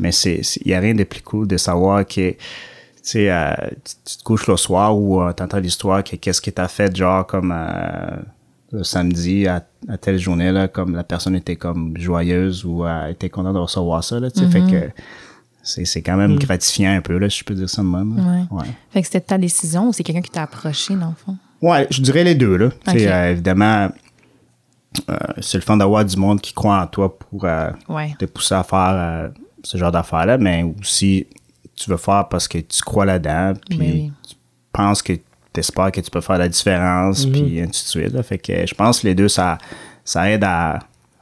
Mais 0.00 0.12
c'est 0.12 0.42
c'est- 0.42 0.60
il 0.64 0.70
y 0.70 0.74
a 0.74 0.80
rien 0.80 0.94
de 0.94 1.04
plus 1.04 1.20
cool 1.22 1.46
de 1.46 1.56
savoir 1.56 2.06
que 2.06 2.30
tu 2.30 2.36
sais, 3.02 3.30
euh, 3.30 3.52
tu, 3.84 3.94
tu 4.12 4.16
te 4.18 4.22
couches 4.22 4.46
le 4.48 4.56
soir 4.56 4.96
ou 4.98 5.22
euh, 5.22 5.32
t'entends 5.32 5.58
l'histoire 5.60 6.02
que 6.04 6.16
qu'est-ce 6.16 6.40
que 6.40 6.50
t'as 6.50 6.68
fait, 6.68 6.94
genre 6.96 7.26
comme 7.26 7.52
euh, 7.56 8.16
le 8.72 8.82
samedi 8.84 9.46
à, 9.46 9.64
à 9.88 9.96
telle 9.98 10.18
journée 10.18 10.52
là, 10.52 10.68
comme 10.68 10.94
la 10.94 11.04
personne 11.04 11.34
était 11.36 11.56
comme 11.56 11.94
joyeuse 11.98 12.64
ou 12.64 12.84
euh, 12.84 13.08
était 13.08 13.28
contente 13.30 13.54
de 13.54 13.58
recevoir 13.60 14.02
ça 14.04 14.18
là, 14.20 14.30
tu 14.30 14.40
sais, 14.40 14.50
fait 14.50 14.60
que 14.60 14.90
c'est 15.62 15.84
c'est 15.84 16.02
quand 16.02 16.16
même 16.16 16.38
gratifiant 16.38 16.92
un 16.96 17.00
peu 17.00 17.18
là, 17.18 17.28
si 17.28 17.38
je 17.40 17.44
peux 17.44 17.54
dire 17.54 17.68
ça 17.68 17.82
de 17.82 17.86
même. 17.88 18.18
Ouais. 18.18 18.58
ouais. 18.58 18.66
Fait 18.90 19.00
que 19.00 19.06
c'était 19.06 19.20
ta 19.20 19.38
décision 19.38 19.88
ou 19.88 19.92
c'est 19.92 20.02
quelqu'un 20.04 20.22
qui 20.22 20.30
t'a 20.30 20.42
approché, 20.44 20.94
dans 20.94 21.08
le 21.10 21.14
fond? 21.14 21.36
Ouais, 21.60 21.86
je 21.90 22.00
dirais 22.00 22.24
les 22.24 22.34
deux, 22.34 22.56
là. 22.56 22.68
Euh, 22.88 23.30
évidemment, 23.32 23.88
euh, 25.10 25.16
c'est 25.40 25.58
le 25.58 25.62
fun 25.62 25.76
d'avoir 25.76 26.04
du 26.04 26.16
monde 26.16 26.40
qui 26.40 26.52
croit 26.52 26.80
en 26.82 26.86
toi 26.86 27.18
pour 27.18 27.44
euh, 27.44 27.70
Ouais. 27.88 28.14
te 28.18 28.24
pousser 28.24 28.54
à 28.54 28.62
faire 28.62 29.30
ce 29.62 29.76
genre 29.76 29.90
d'affaires-là, 29.92 30.38
mais 30.38 30.62
aussi, 30.80 31.26
tu 31.74 31.90
veux 31.90 31.96
faire 31.96 32.28
parce 32.28 32.46
que 32.48 32.58
tu 32.58 32.80
crois 32.82 33.04
là-dedans, 33.04 33.54
puis 33.68 33.78
oui. 33.78 34.12
tu 34.28 34.34
penses 34.72 35.02
que 35.02 35.12
tu 35.14 35.22
espères 35.60 35.90
que 35.92 36.00
tu 36.00 36.10
peux 36.10 36.20
faire 36.20 36.38
la 36.38 36.48
différence, 36.48 37.26
puis 37.26 37.60
ainsi 37.60 37.84
de 37.84 37.88
suite. 37.88 38.12
là. 38.12 38.22
Fait 38.22 38.38
que 38.38 38.66
je 38.66 38.74
pense 38.74 39.00
que 39.00 39.06
les 39.08 39.14
deux, 39.14 39.28
ça, 39.28 39.58
ça 40.04 40.30
aide 40.30 40.44
à 40.44 40.78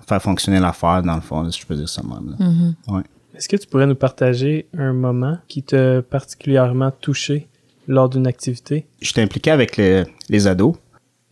faire 0.06 0.20
fonctionner 0.22 0.60
l'affaire, 0.60 1.02
dans 1.02 1.14
le 1.16 1.20
fond, 1.22 1.50
si 1.50 1.60
je 1.60 1.66
peux 1.66 1.74
dire 1.74 1.88
ça 1.88 2.02
de 2.02 2.08
même. 2.08 2.36
là. 2.38 2.92
Ouais. 2.94 3.02
Est-ce 3.36 3.50
que 3.50 3.56
tu 3.56 3.66
pourrais 3.66 3.86
nous 3.86 3.94
partager 3.94 4.66
un 4.78 4.94
moment 4.94 5.36
qui 5.46 5.62
t'a 5.62 6.00
particulièrement 6.00 6.90
touché 6.90 7.48
lors 7.86 8.08
d'une 8.08 8.26
activité? 8.26 8.86
J'étais 9.02 9.20
impliqué 9.20 9.50
avec 9.50 9.76
les, 9.76 10.46
ados. 10.46 10.74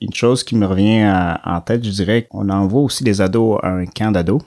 Une 0.03 0.13
chose 0.13 0.45
qui 0.45 0.55
me 0.55 0.67
revient 0.67 1.11
en 1.45 1.61
tête, 1.63 1.83
je 1.83 1.91
dirais 1.91 2.27
qu'on 2.29 2.51
envoie 2.51 2.83
aussi 2.83 3.05
des 3.05 3.23
ados 3.23 3.59
à 3.63 3.71
un 3.71 3.87
camp 3.87 4.13
d'ados. 4.13 4.43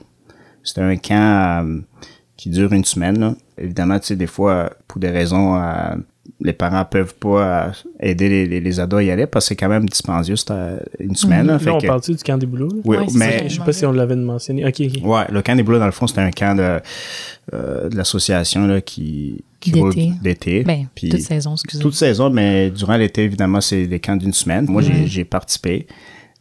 C'est 0.62 0.80
un 0.80 0.96
camp 0.96 1.64
euh, 1.64 1.80
qui 2.36 2.48
dure 2.48 2.72
une 2.72 2.84
semaine. 2.84 3.34
Évidemment, 3.56 3.98
tu 3.98 4.06
sais, 4.06 4.16
des 4.16 4.28
fois, 4.28 4.70
pour 4.86 5.00
des 5.00 5.10
raisons, 5.10 5.56
euh, 5.56 5.96
les 6.40 6.52
parents 6.52 6.84
peuvent 6.84 7.14
pas 7.14 7.66
euh, 7.68 7.70
aider 8.00 8.28
les, 8.28 8.46
les, 8.46 8.60
les 8.60 8.80
ados 8.80 9.00
à 9.00 9.02
y 9.02 9.10
aller 9.10 9.26
parce 9.26 9.46
que 9.46 9.48
c'est 9.50 9.56
quand 9.56 9.68
même 9.68 9.88
dispendieux, 9.88 10.36
c'est 10.36 10.50
euh, 10.50 10.78
une 11.00 11.16
semaine. 11.16 11.46
là. 11.46 11.54
Là, 11.54 11.58
Fait 11.58 11.70
on 11.70 11.78
que- 11.78 11.86
parle-tu 11.86 12.12
du 12.14 12.22
camp 12.22 12.38
des 12.38 12.46
boulots? 12.46 12.68
oui, 12.84 12.96
Ouais, 12.98 13.06
mais 13.14 13.38
ça. 13.40 13.48
Je 13.48 13.54
sais 13.54 13.64
pas 13.64 13.72
si 13.72 13.84
on 13.86 13.92
l'avait 13.92 14.14
mentionné. 14.16 14.64
Ok, 14.66 14.80
ok. 14.80 15.04
Ouais, 15.04 15.24
le 15.30 15.42
camp 15.42 15.56
des 15.56 15.62
boulots, 15.62 15.78
dans 15.78 15.86
le 15.86 15.92
fond, 15.92 16.06
c'était 16.06 16.20
un 16.20 16.30
camp 16.30 16.56
de, 16.56 16.80
euh, 17.54 17.88
de 17.88 17.96
l'association 17.96 18.66
là, 18.66 18.80
qui, 18.80 19.44
qui 19.60 19.72
D'été. 20.22 20.62
Ben, 20.64 20.86
Puis 20.94 21.08
toute 21.08 21.20
saison, 21.20 21.54
excusez. 21.54 21.82
toute 21.82 21.94
saison, 21.94 22.30
mais 22.30 22.70
durant 22.70 22.96
l'été, 22.96 23.24
évidemment, 23.24 23.60
c'est 23.60 23.86
des 23.86 23.98
camps 24.00 24.16
d'une 24.16 24.32
semaine. 24.32 24.66
Moi, 24.68 24.82
j'ai- 24.82 25.06
j'ai 25.06 25.24
participé. 25.24 25.86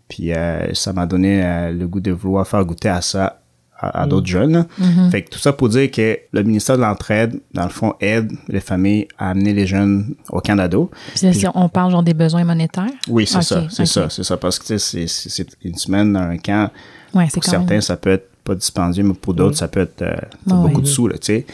Puis 0.09 0.31
euh, 0.33 0.73
ça 0.73 0.93
m'a 0.93 1.05
donné 1.05 1.43
euh, 1.43 1.71
le 1.71 1.87
goût 1.87 1.99
de 1.99 2.11
vouloir 2.11 2.47
faire 2.47 2.63
goûter 2.63 2.89
à 2.89 3.01
ça 3.01 3.41
à, 3.79 4.01
à 4.03 4.07
d'autres 4.07 4.27
jeunes. 4.27 4.53
là. 4.53 4.65
Fait 5.11 5.21
que 5.23 5.29
tout 5.29 5.39
ça 5.39 5.53
pour 5.53 5.69
dire 5.69 5.89
que 5.91 6.17
le 6.31 6.43
ministère 6.43 6.77
de 6.77 6.81
l'Entraide, 6.81 7.39
dans 7.53 7.63
le 7.63 7.69
fond, 7.69 7.93
aide 7.99 8.31
les 8.47 8.59
familles 8.59 9.07
à 9.17 9.29
amener 9.31 9.53
les 9.53 9.67
jeunes 9.67 10.15
au 10.29 10.39
camp 10.41 10.55
d'ado. 10.55 10.89
Puis 11.15 11.33
si 11.33 11.45
on 11.53 11.69
parle 11.69 11.91
genre 11.91 12.03
des 12.03 12.13
besoins 12.13 12.43
monétaires? 12.43 12.89
Oui, 13.07 13.27
c'est 13.27 13.41
ça, 13.43 13.65
c'est 13.69 13.85
ça, 13.85 14.09
c'est 14.09 14.23
ça. 14.23 14.37
Parce 14.37 14.59
que 14.59 14.77
c'est- 14.77 15.45
une 15.63 15.75
semaine 15.75 16.13
dans 16.13 16.21
un 16.21 16.37
camp. 16.37 16.71
Ouais, 17.13 17.27
Pour 17.33 17.43
certains, 17.43 17.65
même. 17.75 17.81
ça 17.81 17.95
peut 17.97 18.11
être 18.11 18.29
pas 18.43 18.55
dispendieux, 18.55 19.03
mais 19.03 19.13
pour 19.13 19.33
d'autres, 19.33 19.57
ça 19.57 19.67
peut 19.67 19.81
être 19.81 20.01
euh, 20.01 20.15
Ah 20.49 20.53
beaucoup 20.55 20.81
de 20.81 20.87
sous, 20.87 21.07
là, 21.07 21.15
tu 21.17 21.25
sais. 21.25 21.45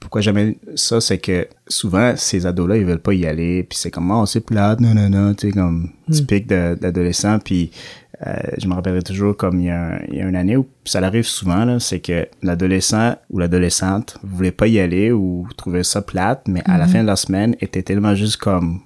Pourquoi 0.00 0.20
jamais 0.20 0.58
ça, 0.74 1.00
c'est 1.00 1.16
que 1.18 1.48
souvent, 1.66 2.12
ces 2.16 2.44
ados-là, 2.44 2.76
ils 2.76 2.84
veulent 2.84 2.98
pas 3.00 3.14
y 3.14 3.24
aller, 3.26 3.62
puis 3.62 3.78
c'est 3.78 3.90
comme, 3.90 4.10
oh, 4.10 4.26
c'est 4.26 4.40
plate, 4.40 4.80
non, 4.80 4.92
non, 4.94 5.08
non, 5.08 5.32
tu 5.34 5.48
sais, 5.48 5.52
comme 5.54 5.90
typique 6.10 6.46
de- 6.46 6.76
d'adolescent, 6.78 7.38
puis 7.38 7.70
euh, 8.26 8.34
je 8.58 8.66
me 8.68 8.74
rappellerai 8.74 9.02
toujours 9.02 9.36
comme 9.36 9.60
il 9.60 9.66
y, 9.66 9.70
a 9.70 9.82
un- 9.82 9.98
il 10.08 10.16
y 10.16 10.20
a 10.20 10.24
une 10.24 10.36
année 10.36 10.56
où 10.56 10.66
ça 10.84 10.98
arrive 11.00 11.26
souvent, 11.26 11.78
c'est 11.78 12.00
que 12.00 12.28
l'adolescent 12.42 13.16
ou 13.30 13.38
l'adolescente 13.38 14.18
voulait 14.22 14.52
pas 14.52 14.66
y 14.68 14.78
aller 14.78 15.10
ou 15.12 15.46
trouvait 15.56 15.82
ça 15.84 16.02
plate, 16.02 16.42
mais 16.48 16.62
à 16.64 16.78
la 16.78 16.86
fin 16.86 17.02
de 17.02 17.06
la 17.08 17.16
semaine, 17.16 17.56
était 17.60 17.82
tellement 17.82 18.14
juste 18.14 18.36
comme 18.36 18.80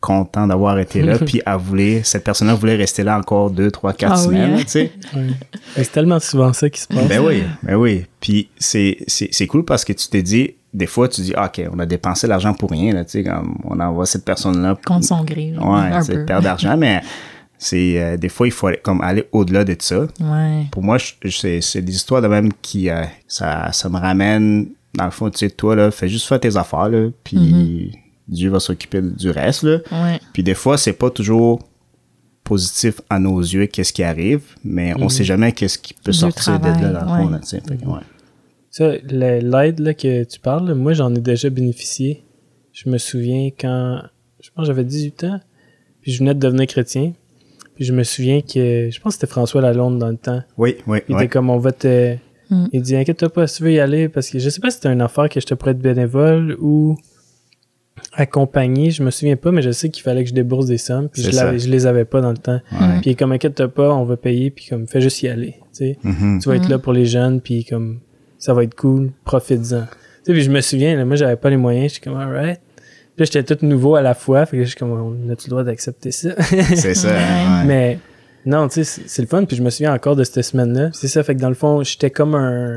content 0.00 0.48
d'avoir 0.48 0.78
été 0.80 1.00
là, 1.02 1.16
puis 1.24 1.40
elle 1.46 1.56
voulait, 1.58 2.02
cette 2.02 2.24
personne-là 2.24 2.54
voulait 2.54 2.74
rester 2.74 3.04
là 3.04 3.16
encore 3.18 3.50
deux, 3.50 3.70
trois, 3.70 3.92
quatre 3.92 4.12
Ah 4.14 4.16
semaines, 4.16 4.54
hein? 4.54 4.62
tu 4.62 4.66
sais. 4.68 4.92
C'est 5.76 5.92
tellement 5.92 6.18
souvent 6.18 6.52
ça 6.52 6.68
qui 6.68 6.80
se 6.80 6.88
passe. 6.88 7.06
Ben 7.08 7.20
oui, 7.24 7.42
ben 7.62 7.76
oui. 7.76 8.04
Puis 8.20 8.48
c'est, 8.58 8.96
cool 9.48 9.64
parce 9.64 9.84
que 9.84 9.92
tu 9.92 10.08
t'es 10.08 10.22
dit, 10.22 10.54
des 10.74 10.86
fois, 10.86 11.08
tu 11.08 11.20
dis, 11.20 11.32
Ah, 11.36 11.46
OK, 11.46 11.64
on 11.72 11.78
a 11.78 11.86
dépensé 11.86 12.26
l'argent 12.26 12.52
pour 12.54 12.70
rien, 12.70 12.92
là, 12.94 13.04
tu 13.04 13.12
sais, 13.12 13.24
comme 13.24 13.56
on 13.64 13.78
envoie 13.78 14.06
cette 14.06 14.24
personne-là. 14.24 14.76
Contre 14.84 15.04
son 15.06 15.22
gré. 15.24 15.52
genre, 15.54 15.70
Ouais, 15.72 15.92
un 15.92 16.00
c'est 16.02 16.14
peu. 16.14 16.24
perdre 16.26 16.44
d'argent, 16.44 16.76
mais 16.76 17.00
c'est, 17.62 18.02
euh, 18.02 18.16
des 18.16 18.28
fois, 18.28 18.48
il 18.48 18.50
faut 18.50 18.66
aller, 18.66 18.80
comme 18.82 19.00
aller 19.02 19.24
au-delà 19.30 19.62
de 19.64 19.76
ça. 19.78 20.00
Ouais. 20.18 20.66
Pour 20.72 20.82
moi, 20.82 20.96
c'est, 20.98 21.60
c'est 21.60 21.80
des 21.80 21.94
histoires 21.94 22.20
de 22.20 22.26
même 22.26 22.52
qui, 22.60 22.90
euh, 22.90 23.04
ça, 23.28 23.70
ça 23.70 23.88
me 23.88 23.98
ramène, 23.98 24.70
dans 24.94 25.04
le 25.04 25.12
fond, 25.12 25.30
tu 25.30 25.38
sais, 25.38 25.50
toi, 25.50 25.76
là, 25.76 25.92
fais 25.92 26.08
juste 26.08 26.26
faire 26.26 26.40
tes 26.40 26.56
affaires, 26.56 26.88
là, 26.88 27.08
puis 27.22 27.36
Mm-hmm. 27.36 27.98
Dieu 28.26 28.50
va 28.50 28.58
s'occuper 28.58 29.00
du 29.00 29.30
reste, 29.30 29.62
là. 29.62 29.78
Ouais. 29.92 30.18
Puis 30.32 30.42
des 30.42 30.54
fois, 30.54 30.76
c'est 30.76 30.92
pas 30.92 31.10
toujours 31.10 31.60
positif 32.42 33.00
à 33.08 33.20
nos 33.20 33.38
yeux 33.38 33.66
qu'est-ce 33.66 33.92
qui 33.92 34.02
arrive, 34.02 34.42
mais 34.64 34.94
on 34.98 35.08
sait 35.08 35.24
jamais 35.24 35.52
qu'est-ce 35.52 35.78
qui 35.78 35.94
peut 35.94 36.10
Du 36.10 36.18
sortir 36.18 36.58
de 36.58 36.66
là 36.66 36.92
dans 36.92 37.00
le 37.00 37.06
fond, 37.06 37.26
ouais. 37.26 37.32
là, 37.32 37.38
tu 37.38 37.46
sais. 37.46 37.60
Fait 37.60 37.76
que, 37.76 37.84
ouais. 37.86 38.00
Ça, 38.70 38.90
l'aide 39.04 39.78
là, 39.78 39.94
que 39.94 40.24
tu 40.24 40.40
parles, 40.40 40.66
là, 40.66 40.74
moi 40.74 40.94
j'en 40.94 41.14
ai 41.14 41.20
déjà 41.20 41.48
bénéficié. 41.48 42.24
Je 42.72 42.90
me 42.90 42.98
souviens 42.98 43.50
quand, 43.56 44.02
je 44.40 44.50
pense 44.50 44.64
que 44.64 44.66
j'avais 44.66 44.84
18 44.84 45.24
ans, 45.24 45.40
puis 46.00 46.10
je 46.10 46.18
venais 46.18 46.34
de 46.34 46.40
devenir 46.40 46.66
chrétien. 46.66 47.12
Puis 47.74 47.84
je 47.84 47.92
me 47.92 48.02
souviens 48.02 48.40
que, 48.40 48.90
je 48.90 49.00
pense 49.00 49.14
que 49.14 49.20
c'était 49.20 49.30
François 49.30 49.60
Lalonde 49.60 49.98
dans 49.98 50.08
le 50.08 50.16
temps. 50.16 50.42
Oui, 50.58 50.76
oui, 50.86 50.98
Il 51.08 51.14
oui. 51.14 51.22
était 51.22 51.28
comme, 51.28 51.50
on 51.50 51.58
va 51.58 51.72
te... 51.72 52.14
Mm. 52.50 52.66
Il 52.72 52.82
dit, 52.82 52.96
inquiète-toi 52.96 53.30
pas, 53.30 53.46
si 53.46 53.58
tu 53.58 53.62
veux 53.64 53.72
y 53.72 53.80
aller, 53.80 54.08
parce 54.08 54.28
que 54.28 54.38
je 54.38 54.48
sais 54.50 54.60
pas 54.60 54.70
si 54.70 54.76
c'était 54.76 54.92
une 54.92 55.00
affaire 55.00 55.28
que 55.28 55.40
je 55.40 55.46
te 55.46 55.54
pourrais 55.54 55.70
être 55.72 55.80
bénévole 55.80 56.56
ou 56.60 56.96
accompagner, 58.14 58.90
je 58.90 59.02
me 59.02 59.10
souviens 59.10 59.36
pas, 59.36 59.52
mais 59.52 59.62
je 59.62 59.70
sais 59.70 59.88
qu'il 59.88 60.02
fallait 60.02 60.22
que 60.22 60.28
je 60.28 60.34
débourse 60.34 60.66
des 60.66 60.78
sommes, 60.78 61.08
puis 61.08 61.22
je, 61.22 61.30
je 61.30 61.68
les 61.68 61.86
avais 61.86 62.04
pas 62.04 62.20
dans 62.20 62.30
le 62.30 62.36
temps. 62.36 62.60
Ouais. 62.72 63.00
Puis 63.00 63.16
comme, 63.16 63.32
inquiète-toi 63.32 63.68
pas, 63.68 63.92
on 63.94 64.04
va 64.04 64.16
payer, 64.16 64.50
puis 64.50 64.66
comme, 64.68 64.86
fais 64.86 65.00
juste 65.00 65.22
y 65.22 65.28
aller, 65.28 65.56
tu 65.72 65.78
sais. 65.78 65.98
Mhm. 66.02 66.40
Tu 66.42 66.48
vas 66.48 66.56
être 66.56 66.68
là 66.68 66.78
pour 66.78 66.92
les 66.92 67.06
jeunes, 67.06 67.40
puis 67.40 67.64
comme, 67.64 68.00
ça 68.38 68.52
va 68.54 68.64
être 68.64 68.74
cool, 68.74 69.12
profites-en. 69.24 69.82
Tu 69.84 69.86
sais, 70.24 70.32
puis 70.32 70.42
je 70.42 70.50
me 70.50 70.60
souviens, 70.60 70.96
là, 70.96 71.04
moi, 71.04 71.16
j'avais 71.16 71.36
pas 71.36 71.48
les 71.50 71.56
moyens, 71.56 71.94
j'étais 71.94 72.10
comme, 72.10 72.18
alright. 72.18 72.60
Puis 73.16 73.24
là, 73.24 73.30
j'étais 73.32 73.54
tout 73.56 73.64
nouveau 73.66 73.94
à 73.94 74.02
la 74.02 74.14
fois, 74.14 74.46
fait 74.46 74.56
que 74.56 74.62
je 74.64 74.68
suis 74.70 74.76
comme, 74.78 74.92
on 74.92 75.30
a-tu 75.30 75.46
le 75.48 75.50
droit 75.50 75.64
d'accepter 75.64 76.10
ça? 76.12 76.30
C'est 76.74 76.94
ça. 76.94 77.08
ouais. 77.10 77.64
Mais 77.66 77.98
non, 78.44 78.66
tu 78.68 78.82
sais, 78.82 79.02
c'est 79.06 79.22
le 79.22 79.28
fun. 79.28 79.44
Puis 79.44 79.56
je 79.56 79.62
me 79.62 79.70
souviens 79.70 79.94
encore 79.94 80.16
de 80.16 80.24
cette 80.24 80.42
semaine-là. 80.42 80.90
C'est 80.94 81.06
ça, 81.08 81.22
fait 81.22 81.36
que 81.36 81.40
dans 81.40 81.48
le 81.48 81.54
fond, 81.54 81.82
j'étais 81.84 82.10
comme 82.10 82.34
un, 82.34 82.76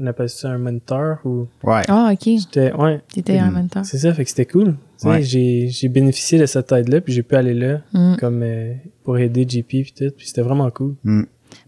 on 0.00 0.06
appelle 0.06 0.28
ça 0.28 0.50
un 0.50 0.58
mentor 0.58 1.16
ou 1.24 1.48
Ouais. 1.64 1.82
Ah, 1.88 2.10
OK. 2.12 2.20
j'étais, 2.24 2.72
ouais, 2.72 3.00
T'étais 3.12 3.38
un 3.38 3.50
mentor. 3.50 3.84
c'est 3.84 3.98
ça, 3.98 4.12
fait 4.14 4.22
que 4.24 4.30
c'était 4.30 4.46
cool. 4.46 4.74
Tu 4.74 4.74
sais, 4.98 5.08
Ouais. 5.08 5.22
j'ai, 5.22 5.68
j'ai 5.68 5.88
bénéficié 5.88 6.38
de 6.38 6.46
cette 6.46 6.70
aide-là, 6.70 7.00
puis 7.00 7.12
j'ai 7.12 7.22
pu 7.24 7.34
aller 7.34 7.54
là 7.54 7.80
Mm. 7.92 8.16
comme 8.20 8.42
euh, 8.44 8.74
pour 9.02 9.18
aider 9.18 9.44
JP 9.48 9.66
puis 9.68 9.92
tout, 9.96 10.10
puis 10.16 10.28
c'était 10.28 10.42
vraiment 10.42 10.70
cool. 10.70 10.94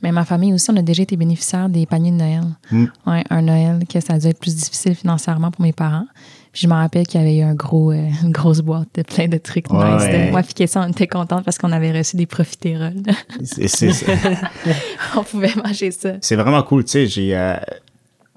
Mais 0.02 0.12
ma 0.12 0.24
famille 0.24 0.52
aussi, 0.54 0.70
on 0.70 0.76
a 0.76 0.82
déjà 0.82 1.02
été 1.02 1.16
bénéficiaires 1.16 1.68
des 1.68 1.86
paniers 1.86 2.12
de 2.12 2.16
Noël. 2.16 2.44
Mm. 2.70 2.84
Ouais, 3.06 3.24
un 3.30 3.42
Noël 3.42 3.80
que 3.92 3.98
ça 4.00 4.12
a 4.14 4.18
dû 4.18 4.28
être 4.28 4.38
plus 4.38 4.54
difficile 4.54 4.94
financièrement 4.94 5.50
pour 5.50 5.62
mes 5.62 5.72
parents. 5.72 6.06
Puis 6.54 6.62
je 6.62 6.68
me 6.68 6.72
rappelle 6.74 7.04
qu'il 7.06 7.20
y 7.20 7.24
avait 7.24 7.36
eu 7.36 7.42
un 7.42 7.54
gros, 7.54 7.90
euh, 7.92 8.06
une 8.22 8.30
grosse 8.30 8.60
boîte 8.60 8.88
de 8.94 9.02
plein 9.02 9.26
de 9.28 9.36
trucs 9.38 9.68
Ouais. 9.70 10.22
nice. 10.22 10.30
Moi, 10.30 10.40
puis 10.42 10.66
ça, 10.68 10.82
on 10.86 10.90
était 10.90 11.08
contente 11.08 11.44
parce 11.44 11.58
qu'on 11.58 11.72
avait 11.72 11.90
reçu 11.92 12.16
des 12.16 12.26
profiteroles. 12.26 13.02
C'est- 13.42 13.66
C'est 13.68 13.90
on 15.16 15.24
pouvait 15.24 15.52
manger 15.62 15.90
ça. 15.90 16.12
c'est 16.20 16.36
vraiment 16.36 16.62
cool, 16.62 16.84
tu 16.84 16.92
sais. 16.92 17.06
J'ai, 17.08 17.36
euh, 17.36 17.56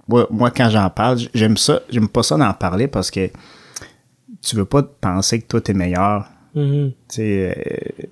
moi, 0.07 0.27
moi, 0.31 0.49
quand 0.51 0.69
j'en 0.69 0.89
parle, 0.89 1.19
j'aime 1.33 1.57
ça. 1.57 1.81
J'aime 1.89 2.07
pas 2.09 2.23
ça 2.23 2.37
d'en 2.37 2.53
parler 2.53 2.87
parce 2.87 3.11
que 3.11 3.29
tu 4.41 4.55
veux 4.55 4.65
pas 4.65 4.81
penser 4.83 5.39
que 5.41 5.45
toi, 5.47 5.61
t'es 5.61 5.73
meilleur. 5.73 6.25
Mhm. 6.55 6.91
Tu 7.07 7.15
sais, 7.15 8.03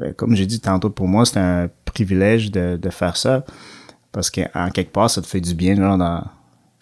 euh, 0.00 0.12
comme 0.16 0.34
j'ai 0.36 0.46
dit 0.46 0.60
tantôt, 0.60 0.88
pour 0.90 1.06
moi, 1.06 1.26
c'est 1.26 1.38
un 1.38 1.68
privilège 1.84 2.50
de, 2.50 2.78
de 2.80 2.90
faire 2.90 3.16
ça 3.18 3.44
parce 4.12 4.30
qu'en 4.30 4.70
quelque 4.70 4.90
part, 4.92 5.10
ça 5.10 5.20
te 5.20 5.26
fait 5.26 5.40
du 5.40 5.54
bien, 5.54 5.76
genre, 5.76 5.98
dans... 5.98 6.24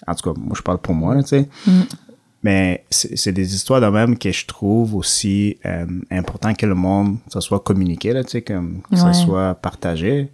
En 0.07 0.15
tout 0.15 0.33
cas, 0.33 0.41
moi, 0.41 0.55
je 0.57 0.63
parle 0.63 0.79
pour 0.79 0.95
moi, 0.95 1.15
là, 1.17 1.23
tu 1.23 1.29
sais. 1.31 1.49
Mais 2.43 2.85
c'est 2.91 3.33
des 3.33 3.55
histoires 3.55 3.81
de 3.81 3.87
même 3.89 4.17
que 4.17 4.31
je 4.31 4.47
trouve 4.47 4.95
aussi 4.95 5.59
euh, 5.67 5.87
important 6.11 6.55
que 6.55 6.67
le 6.67 6.75
monde, 6.77 7.17
ça 7.29 7.41
soit 7.41 7.59
communiqué, 7.61 8.13
là, 8.13 8.23
tu 8.23 8.31
sais, 8.31 8.43
comme 8.43 8.81
que 8.83 8.97
ça 8.97 9.13
soit 9.13 9.55
partagé. 9.57 10.31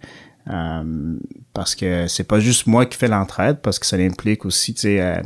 Euh, 0.47 1.17
parce 1.53 1.73
que 1.73 2.05
c'est 2.07 2.23
pas 2.25 2.39
juste 2.39 2.67
moi 2.67 2.85
qui 2.85 2.95
fais 2.97 3.07
l'entraide, 3.07 3.57
parce 3.63 3.79
que 3.79 3.87
ça 3.87 3.97
implique 3.97 4.45
aussi, 4.45 4.75
tu 4.75 4.81
sais, 4.81 5.01
euh, 5.01 5.19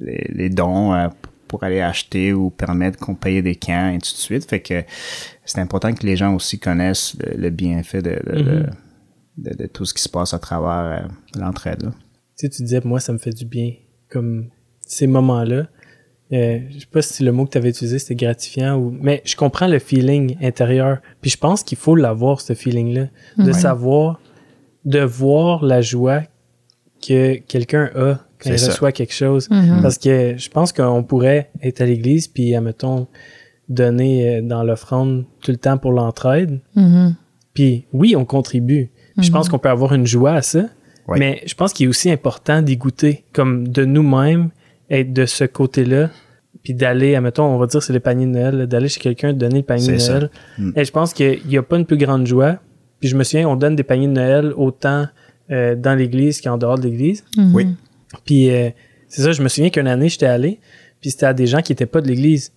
les, 0.00 0.26
les 0.32 0.48
dons 0.48 0.94
euh, 0.94 1.08
pour 1.48 1.64
aller 1.64 1.82
acheter 1.82 2.32
ou 2.32 2.48
permettre 2.48 2.98
qu'on 2.98 3.14
paye 3.14 3.42
des 3.42 3.54
camps 3.56 3.90
et 3.90 3.98
tout 3.98 4.12
de 4.12 4.16
suite. 4.16 4.48
Fait 4.48 4.60
que 4.60 4.82
c'est 5.44 5.60
important 5.60 5.92
que 5.92 6.06
les 6.06 6.16
gens 6.16 6.34
aussi 6.34 6.58
connaissent 6.58 7.14
le, 7.20 7.36
le 7.38 7.50
bienfait 7.50 8.00
de, 8.00 8.18
de, 8.26 8.42
de- 8.42 8.66
de- 9.36 9.54
de 9.54 9.66
tout 9.66 9.84
ce 9.84 9.92
qui 9.92 10.02
se 10.02 10.08
passe 10.08 10.32
à 10.32 10.38
travers 10.38 11.04
euh, 11.04 11.08
l'entraide. 11.38 11.82
là. 11.82 11.90
Tu 12.38 12.46
sais, 12.46 12.48
tu 12.48 12.62
disais, 12.62 12.80
moi, 12.84 13.00
ça 13.00 13.12
me 13.12 13.18
fait 13.18 13.32
du 13.34 13.44
bien. 13.44 13.72
Comme 14.08 14.46
ces 14.80 15.06
moments-là. 15.06 15.68
Euh, 16.32 16.60
je 16.70 16.78
sais 16.80 16.86
pas 16.90 17.02
si 17.02 17.22
le 17.22 17.32
mot 17.32 17.44
que 17.44 17.50
tu 17.50 17.58
avais 17.58 17.68
utilisé, 17.70 17.98
c'était 17.98 18.14
gratifiant 18.14 18.76
ou. 18.78 18.96
Mais 19.00 19.20
je 19.24 19.36
comprends 19.36 19.66
le 19.66 19.78
feeling 19.78 20.36
intérieur. 20.42 20.98
Puis 21.20 21.30
je 21.30 21.36
pense 21.36 21.62
qu'il 21.62 21.76
faut 21.78 21.94
l'avoir, 21.94 22.40
ce 22.40 22.54
feeling-là. 22.54 23.08
De 23.36 23.44
Ouais. 23.44 23.52
savoir, 23.52 24.18
de 24.84 25.00
voir 25.00 25.62
la 25.64 25.80
joie 25.82 26.22
que 27.06 27.34
quelqu'un 27.36 27.90
a 27.94 28.18
quand 28.38 28.50
il 28.50 28.58
ça. 28.58 28.70
reçoit 28.70 28.92
quelque 28.92 29.12
chose. 29.12 29.48
Mhm. 29.50 29.80
Parce 29.82 29.98
que 29.98 30.34
je 30.38 30.48
pense 30.48 30.72
qu'on 30.72 31.02
pourrait 31.02 31.50
être 31.62 31.80
à 31.80 31.84
l'église, 31.86 32.28
puis, 32.28 32.54
admettons, 32.54 33.06
donner 33.68 34.36
euh, 34.36 34.42
dans 34.42 34.62
l'offrande 34.62 35.24
tout 35.42 35.50
le 35.50 35.56
temps 35.56 35.78
pour 35.78 35.92
l'entraide. 35.92 36.60
Mhm. 36.74 37.14
Puis 37.54 37.84
oui, 37.92 38.16
on 38.16 38.24
contribue. 38.24 38.90
Puis 39.16 39.26
Je 39.26 39.32
pense 39.32 39.48
qu'on 39.48 39.58
peut 39.58 39.68
avoir 39.68 39.92
une 39.92 40.06
joie 40.06 40.32
à 40.32 40.42
ça. 40.42 40.64
Ouais. 41.08 41.18
Mais 41.18 41.42
je 41.46 41.54
pense 41.54 41.72
qu'il 41.74 41.86
est 41.86 41.88
aussi 41.88 42.10
important 42.10 42.62
d'y 42.62 42.76
goûter, 42.76 43.24
comme 43.32 43.68
de 43.68 43.84
nous-mêmes, 43.84 44.50
être 44.92 45.12
de 45.12 45.26
ce 45.26 45.44
côté-là, 45.44 46.10
puis 46.62 46.74
d'aller, 46.74 47.16
admettons, 47.16 47.44
on 47.44 47.58
va 47.58 47.66
dire 47.66 47.82
c'est 47.82 47.92
le 47.92 48.00
panier 48.00 48.26
de 48.26 48.30
Noël, 48.30 48.56
là, 48.56 48.66
d'aller 48.66 48.88
chez 48.88 49.00
quelqu'un, 49.00 49.32
de 49.32 49.38
donner 49.38 49.56
le 49.56 49.62
panier 49.64 49.96
de. 49.96 50.08
Noël. 50.08 50.30
Mm. 50.58 50.70
Et 50.76 50.84
je 50.84 50.92
pense 50.92 51.12
qu'il 51.12 51.40
n'y 51.46 51.56
a 51.56 51.62
pas 51.62 51.76
une 51.76 51.86
plus 51.86 51.96
grande 51.96 52.26
joie. 52.26 52.58
Puis 53.00 53.08
je 53.08 53.16
me 53.16 53.24
souviens, 53.24 53.48
on 53.48 53.56
donne 53.56 53.74
des 53.74 53.82
paniers 53.82 54.06
de 54.06 54.12
Noël 54.12 54.52
autant 54.56 55.06
euh, 55.50 55.74
dans 55.74 55.94
l'église 55.98 56.40
qu'en 56.40 56.56
dehors 56.56 56.78
de 56.78 56.84
l'église. 56.84 57.24
Mhm. 57.36 57.54
Oui. 57.54 57.66
Puis 58.24 58.50
euh, 58.50 58.70
c'est 59.08 59.22
ça, 59.22 59.32
je 59.32 59.42
me 59.42 59.48
souviens 59.48 59.70
qu'une 59.70 59.88
année, 59.88 60.08
j'étais 60.08 60.26
allé, 60.26 60.60
puis 61.00 61.10
c'était 61.10 61.26
à 61.26 61.34
des 61.34 61.46
gens 61.48 61.62
qui 61.62 61.72
étaient 61.72 61.86
pas 61.86 62.00
de 62.00 62.06
l'église. 62.06 62.52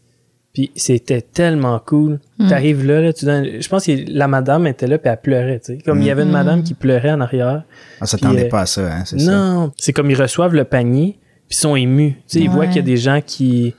Puis 0.53 0.71
c'était 0.75 1.21
tellement 1.21 1.79
cool. 1.79 2.19
Mm. 2.37 2.47
T'arrives 2.47 2.85
là, 2.85 3.01
là, 3.01 3.11
tu 3.11 3.25
donnes... 3.25 3.59
Je 3.59 3.67
pense 3.67 3.85
que 3.87 3.91
la 4.07 4.27
madame 4.27 4.67
était 4.67 4.87
là, 4.87 4.97
puis 4.97 5.09
elle 5.09 5.19
pleurait, 5.19 5.59
tu 5.59 5.73
sais. 5.73 5.77
Comme 5.79 5.99
il 5.99 6.07
y 6.07 6.11
avait 6.11 6.23
une 6.23 6.29
Mm. 6.29 6.33
madame 6.33 6.63
qui 6.63 6.73
pleurait 6.75 7.11
en 7.11 7.21
arrière. 7.21 7.63
On 7.99 8.05
s'attendait 8.05 8.45
euh, 8.45 8.49
pas 8.49 8.61
à 8.61 8.65
ça, 8.65 8.81
hein, 8.93 9.03
c'est 9.03 9.19
ça. 9.19 9.31
Non, 9.31 9.71
c'est 9.77 9.91
comme 9.93 10.09
ils 10.11 10.21
reçoivent 10.21 10.53
le 10.53 10.63
panier, 10.63 11.17
puis 11.47 11.57
sont 11.57 11.75
émus. 11.75 12.13
Tu 12.13 12.21
sais, 12.27 12.39
ils 12.41 12.49
voient 12.49 12.67
qu'il 12.67 12.77
y 12.77 12.79
a 12.79 12.83
des 12.83 12.97
gens 12.97 13.21
qui 13.25 13.73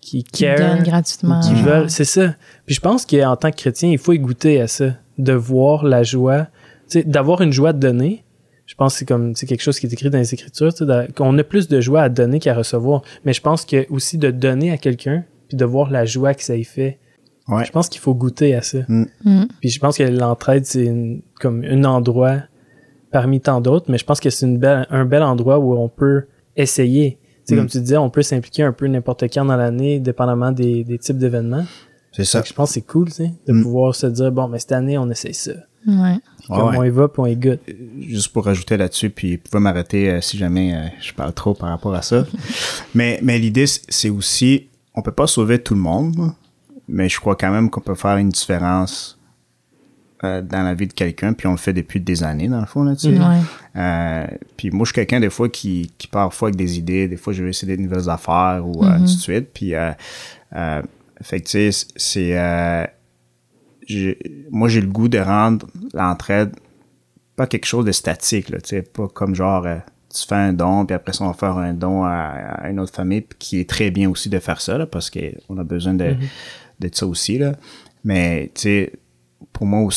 qui 0.00 0.24
care, 0.24 0.56
donnent 0.76 0.82
gratuitement. 0.84 1.40
qui 1.40 1.52
veulent, 1.54 1.90
c'est 1.90 2.04
ça. 2.04 2.34
Puis 2.64 2.74
je 2.74 2.80
pense 2.80 3.04
qu'en 3.04 3.36
tant 3.36 3.50
que 3.50 3.56
chrétien, 3.56 3.90
il 3.90 3.98
faut 3.98 4.12
y 4.14 4.18
goûter 4.18 4.58
à 4.60 4.66
ça, 4.66 4.94
de 5.18 5.32
voir 5.34 5.84
la 5.84 6.02
joie, 6.02 6.44
tu 6.88 7.00
sais, 7.00 7.02
d'avoir 7.04 7.42
une 7.42 7.52
joie 7.52 7.74
de 7.74 7.78
donner. 7.80 8.24
Je 8.64 8.74
pense 8.74 8.94
que 8.94 8.98
c'est 9.00 9.04
comme 9.04 9.34
c'est 9.34 9.46
quelque 9.46 9.60
chose 9.62 9.78
qui 9.78 9.86
est 9.86 9.92
écrit 9.92 10.08
dans 10.08 10.18
les 10.18 10.32
Écritures, 10.32 10.72
tu 10.72 10.86
sais, 10.86 11.08
qu'on 11.14 11.36
a 11.38 11.44
plus 11.44 11.68
de 11.68 11.80
joie 11.80 12.02
à 12.02 12.08
donner 12.08 12.38
qu'à 12.38 12.54
recevoir. 12.54 13.02
Mais 13.24 13.32
je 13.34 13.40
pense 13.42 13.64
que 13.66 13.86
aussi 13.92 14.16
de 14.18 14.30
donner 14.30 14.70
à 14.70 14.78
quelqu'un, 14.78 15.24
puis 15.48 15.56
de 15.58 15.64
voir 15.64 15.90
la 15.90 16.04
joie 16.06 16.32
que 16.34 16.42
ça 16.42 16.56
y 16.56 16.64
fait. 16.64 16.98
Ouais. 17.48 17.64
Je 17.64 17.70
pense 17.72 17.88
qu'il 17.88 18.00
faut 18.00 18.14
goûter 18.14 18.54
à 18.54 18.62
ça. 18.62 18.78
Mm. 18.88 19.44
Puis 19.60 19.70
je 19.70 19.78
pense 19.80 19.96
que 19.98 20.02
l'entraide, 20.04 20.64
c'est 20.66 20.84
une- 20.84 21.22
comme 21.40 21.64
un 21.64 21.84
endroit 21.84 22.36
parmi 23.10 23.40
tant 23.40 23.60
d'autres, 23.62 23.90
mais 23.90 23.96
je 23.98 24.04
pense 24.04 24.20
que 24.20 24.28
c'est 24.30 24.46
une 24.46 24.58
belle, 24.58 24.86
un 24.90 25.04
bel 25.06 25.22
endroit 25.22 25.58
où 25.58 25.74
on 25.78 25.88
peut 25.88 26.24
essayer. 26.58 27.18
Tu 27.46 27.50
sais, 27.50 27.54
Mm. 27.54 27.58
comme 27.58 27.68
tu 27.68 27.80
disais, 27.80 27.96
on 27.96 28.10
peut 28.10 28.22
s'impliquer 28.22 28.62
un 28.64 28.72
peu 28.72 28.86
n'importe 28.86 29.24
quand 29.32 29.44
dans 29.44 29.56
l'année, 29.56 30.00
dépendamment 30.00 30.52
des, 30.52 30.84
des 30.84 30.98
types 30.98 31.16
d'événements. 31.18 31.64
C'est 32.12 32.24
ça. 32.24 32.42
Je 32.44 32.52
pense 32.52 32.70
que 32.70 32.74
c'est 32.74 32.80
cool, 32.86 33.06
tu 33.08 33.12
sais, 33.14 33.32
de 33.46 33.52
Mm. 33.52 33.62
pouvoir 33.62 33.94
se 33.94 34.06
dire, 34.06 34.30
bon, 34.32 34.48
mais 34.48 34.58
cette 34.58 34.72
année, 34.72 34.98
on 34.98 35.08
essaye 35.10 35.34
ça. 35.34 35.52
Ouais. 35.86 36.16
Comme 36.48 36.70
ouais. 36.70 36.76
on 36.78 36.84
y 36.84 36.90
va, 36.90 37.08
puis 37.08 37.20
on 37.22 37.26
y 37.26 37.36
goûte. 37.36 37.60
juste 38.00 38.28
pour 38.32 38.44
rajouter 38.44 38.76
là-dessus, 38.76 39.10
puis 39.10 39.36
vous 39.36 39.42
pouvez 39.50 39.62
m'arrêter 39.62 40.10
euh, 40.10 40.20
si 40.20 40.36
jamais 40.36 40.74
euh, 40.74 40.86
je 41.00 41.12
parle 41.12 41.32
trop 41.32 41.54
par 41.54 41.68
rapport 41.70 41.94
à 41.94 42.02
ça. 42.02 42.26
mais 42.94 43.20
mais 43.22 43.38
l'idée, 43.38 43.66
c'est 43.66 44.10
aussi, 44.10 44.66
on 44.94 45.02
peut 45.02 45.12
pas 45.12 45.26
sauver 45.26 45.62
tout 45.62 45.74
le 45.74 45.80
monde, 45.80 46.32
mais 46.88 47.08
je 47.08 47.20
crois 47.20 47.36
quand 47.36 47.50
même 47.50 47.70
qu'on 47.70 47.80
peut 47.80 47.94
faire 47.94 48.16
une 48.16 48.30
différence 48.30 49.17
euh, 50.24 50.42
dans 50.42 50.62
la 50.62 50.74
vie 50.74 50.86
de 50.86 50.92
quelqu'un, 50.92 51.32
puis 51.32 51.46
on 51.46 51.52
le 51.52 51.56
fait 51.56 51.72
depuis 51.72 52.00
des 52.00 52.24
années, 52.24 52.48
dans 52.48 52.60
le 52.60 52.66
fond, 52.66 52.82
là, 52.82 52.96
tu 52.96 53.10
sais. 53.12 53.18
Ouais. 53.18 53.36
Euh, 53.76 54.26
puis 54.56 54.70
moi, 54.70 54.84
je 54.84 54.88
suis 54.88 54.94
quelqu'un, 54.94 55.20
des 55.20 55.30
fois, 55.30 55.48
qui, 55.48 55.92
qui 55.96 56.08
parfois 56.08 56.48
avec 56.48 56.56
des 56.56 56.78
idées, 56.78 57.06
des 57.06 57.16
fois, 57.16 57.32
je 57.32 57.44
vais 57.44 57.50
essayer 57.50 57.76
des 57.76 57.82
nouvelles 57.82 58.10
affaires, 58.10 58.62
ou 58.64 58.84
euh, 58.84 58.88
ainsi 58.88 59.16
de 59.16 59.20
suite, 59.20 59.48
puis... 59.54 59.74
Euh, 59.74 59.92
fait 61.20 61.40
que, 61.40 61.46
tu 61.46 61.72
sais, 61.72 61.86
c'est... 61.96 62.38
euh, 62.38 62.84
moi, 64.50 64.68
j'ai 64.68 64.80
le 64.80 64.86
goût 64.86 65.08
de 65.08 65.18
rendre 65.18 65.66
l'entraide 65.94 66.54
pas 67.36 67.46
quelque 67.46 67.66
chose 67.66 67.84
de 67.84 67.92
statique, 67.92 68.50
là, 68.50 68.60
tu 68.60 68.70
sais, 68.70 68.82
pas 68.82 69.06
comme 69.08 69.34
genre, 69.34 69.64
tu 70.12 70.26
fais 70.26 70.34
un 70.34 70.52
don, 70.52 70.84
puis 70.84 70.94
après 70.94 71.12
ça, 71.12 71.24
on 71.24 71.28
va 71.28 71.34
faire 71.34 71.56
un 71.56 71.72
don 71.72 72.02
à, 72.02 72.10
à 72.10 72.70
une 72.70 72.80
autre 72.80 72.92
famille, 72.92 73.20
puis 73.20 73.38
qui 73.38 73.60
est 73.60 73.68
très 73.68 73.92
bien 73.92 74.10
aussi 74.10 74.28
de 74.28 74.40
faire 74.40 74.60
ça, 74.60 74.76
là, 74.76 74.86
parce 74.86 75.10
qu'on 75.10 75.56
a 75.58 75.62
besoin 75.62 75.94
de, 75.94 76.16
de 76.80 76.90
ça 76.92 77.06
aussi, 77.06 77.38
là. 77.38 77.52
Mais, 78.02 78.50
tu 78.54 78.62
sais, 78.62 78.92
pour 79.58 79.66
moi, 79.66 79.90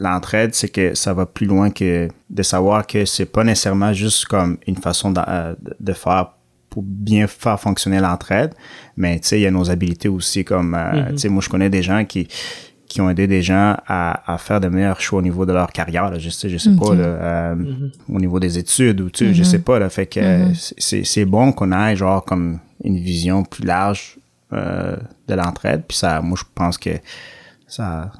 l'entraide, 0.00 0.56
c'est 0.56 0.68
que 0.68 0.96
ça 0.96 1.14
va 1.14 1.24
plus 1.24 1.46
loin 1.46 1.70
que 1.70 2.08
de 2.30 2.42
savoir 2.42 2.84
que 2.84 3.04
c'est 3.04 3.26
pas 3.26 3.44
nécessairement 3.44 3.92
juste 3.92 4.24
comme 4.24 4.58
une 4.66 4.74
façon 4.74 5.12
de, 5.12 5.20
euh, 5.28 5.54
de 5.78 5.92
faire 5.92 6.32
pour 6.68 6.82
bien 6.82 7.28
faire 7.28 7.60
fonctionner 7.60 8.00
l'entraide, 8.00 8.54
mais 8.96 9.20
tu 9.20 9.28
sais, 9.28 9.38
il 9.38 9.42
y 9.42 9.46
a 9.46 9.52
nos 9.52 9.70
habilités 9.70 10.08
aussi, 10.08 10.44
comme, 10.44 10.74
euh, 10.74 11.10
tu 11.10 11.18
sais, 11.18 11.28
moi, 11.28 11.40
je 11.40 11.48
connais 11.48 11.70
des 11.70 11.80
gens 11.80 12.04
qui, 12.04 12.26
qui 12.88 13.00
ont 13.00 13.08
aidé 13.08 13.28
des 13.28 13.40
gens 13.40 13.76
à, 13.86 14.34
à 14.34 14.36
faire 14.36 14.60
de 14.60 14.66
meilleurs 14.66 15.00
choix 15.00 15.20
au 15.20 15.22
niveau 15.22 15.46
de 15.46 15.52
leur 15.52 15.70
carrière. 15.70 16.10
Là. 16.10 16.18
Je 16.18 16.30
sais, 16.30 16.48
je 16.48 16.58
sais 16.58 16.74
pas, 16.74 16.92
là, 16.96 17.04
euh, 17.04 17.54
au 18.08 18.18
niveau 18.18 18.40
des 18.40 18.58
études 18.58 19.00
ou 19.00 19.10
tu 19.10 19.26
sais, 19.26 19.34
je 19.34 19.44
sais 19.44 19.60
pas. 19.60 19.78
Là, 19.78 19.90
fait 19.90 20.06
que 20.06 20.46
c'est, 20.54 21.04
c'est 21.04 21.24
bon 21.24 21.52
qu'on 21.52 21.70
ait 21.70 21.94
genre 21.94 22.24
comme 22.24 22.58
une 22.82 22.98
vision 22.98 23.44
plus 23.44 23.64
large 23.64 24.18
euh, 24.52 24.96
de 25.28 25.34
l'entraide. 25.34 25.84
Puis 25.86 25.98
ça, 25.98 26.20
moi, 26.20 26.36
je 26.36 26.44
pense 26.52 26.78
que 26.78 26.90
ça, 27.68 28.10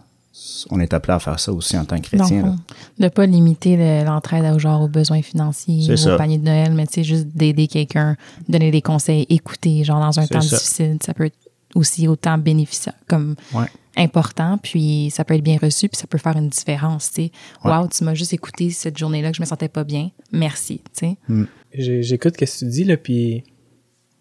on 0.70 0.80
est 0.80 0.92
appelé 0.92 1.12
à 1.14 1.18
faire 1.20 1.38
ça 1.38 1.52
aussi 1.52 1.76
en 1.78 1.84
tant 1.84 1.96
que 2.00 2.08
le 2.12 2.18
chrétien. 2.18 2.56
de 2.98 3.08
pas 3.08 3.26
limiter 3.26 3.76
le- 3.76 4.04
l'entraide 4.04 4.44
au 4.54 4.58
genre 4.58 4.82
aux 4.82 4.88
besoins 4.88 5.22
financiers, 5.22 5.92
au 5.92 6.16
panier 6.16 6.38
de 6.38 6.44
Noël, 6.44 6.72
mais 6.74 6.86
juste 7.02 7.28
d'aider 7.28 7.68
quelqu'un, 7.68 8.16
donner 8.48 8.70
des 8.70 8.82
conseils, 8.82 9.26
écouter, 9.28 9.84
genre 9.84 10.00
dans 10.00 10.18
un 10.18 10.26
temps 10.26 10.40
ça. 10.40 10.56
difficile, 10.56 10.98
ça 11.04 11.14
peut 11.14 11.26
être 11.26 11.36
aussi 11.74 12.06
autant 12.08 12.36
bénéficiaire 12.38 12.94
comme 13.08 13.34
Ouais. 13.52 13.66
important, 13.96 14.58
puis 14.62 15.10
ça 15.12 15.24
peut 15.24 15.34
être 15.34 15.42
bien 15.42 15.58
reçu, 15.60 15.88
puis 15.88 15.96
ça 15.98 16.06
peut 16.06 16.18
faire 16.18 16.36
une 16.36 16.48
différence, 16.48 17.08
tu 17.10 17.14
sais. 17.24 17.32
Ouais. 17.64 17.70
Wow, 17.72 17.88
tu 17.88 18.02
m'as 18.04 18.14
juste 18.14 18.32
écouté 18.32 18.70
cette 18.70 18.96
journée-là 18.98 19.30
que 19.30 19.36
je 19.36 19.42
me 19.42 19.46
sentais 19.46 19.68
pas 19.68 19.84
bien. 19.84 20.10
Merci, 20.32 20.80
tu 20.98 21.16
sais. 21.28 21.44
J'ai- 21.72 22.02
J'écoute 22.02 22.34
ce 22.34 22.44
que 22.44 22.58
tu 22.58 22.66
dis, 22.70 22.84
là, 22.84 22.96
puis, 22.96 23.42
tu 23.44 23.50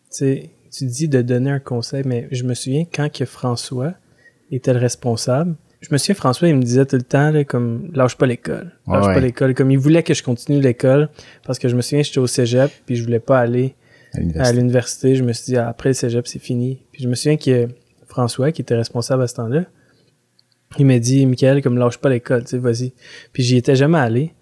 sais, 0.09 0.49
tu 0.71 0.85
dis 0.85 1.07
de 1.07 1.21
donner 1.21 1.51
un 1.51 1.59
conseil, 1.59 2.03
mais 2.05 2.27
je 2.31 2.43
me 2.43 2.53
souviens 2.55 2.85
quand 2.91 3.11
que 3.11 3.25
François 3.25 3.93
était 4.51 4.73
le 4.73 4.79
responsable, 4.79 5.55
je 5.83 5.89
me 5.91 5.97
souviens, 5.97 6.15
François, 6.15 6.47
il 6.47 6.55
me 6.55 6.61
disait 6.63 6.85
tout 6.85 6.95
le 6.95 7.01
temps, 7.03 7.29
là, 7.31 7.43
comme, 7.43 7.89
lâche 7.93 8.15
pas 8.17 8.25
l'école. 8.25 8.71
Lâche 8.87 9.05
Ouais. 9.07 9.13
pas 9.13 9.19
l'école. 9.19 9.53
Comme 9.53 9.69
il 9.69 9.77
voulait 9.77 10.01
que 10.03 10.13
je 10.13 10.23
continue 10.23 10.59
l'école, 10.61 11.09
parce 11.45 11.59
que 11.59 11.67
je 11.67 11.75
me 11.75 11.81
souviens, 11.81 12.01
j'étais 12.03 12.19
au 12.19 12.27
cégep, 12.27 12.71
puis 12.85 12.95
je 12.95 13.03
voulais 13.03 13.19
pas 13.19 13.39
aller 13.39 13.75
À 14.39 14.51
l'université. 14.53 15.15
Je 15.15 15.23
me 15.23 15.33
suis 15.33 15.45
dit, 15.53 15.57
ah, 15.57 15.67
après 15.67 15.89
le 15.89 15.93
cégep, 15.93 16.25
c'est 16.27 16.39
fini. 16.39 16.79
Puis 16.91 17.03
je 17.03 17.09
me 17.09 17.15
souviens 17.15 17.35
que 17.37 17.67
François, 18.07 18.51
qui 18.51 18.61
était 18.61 18.75
responsable 18.75 19.23
à 19.23 19.27
ce 19.27 19.35
temps-là, 19.35 19.65
il 20.79 20.85
m'a 20.85 20.99
dit, 20.99 21.25
Michael, 21.25 21.61
comme 21.61 21.77
lâche 21.77 21.97
pas 21.97 22.09
l'école, 22.09 22.43
tu 22.43 22.51
sais, 22.51 22.57
vas-y. 22.57 22.93
Puis 23.31 23.43
j'y 23.43 23.57
étais 23.57 23.75
jamais 23.75 23.97
allé. 23.99 24.33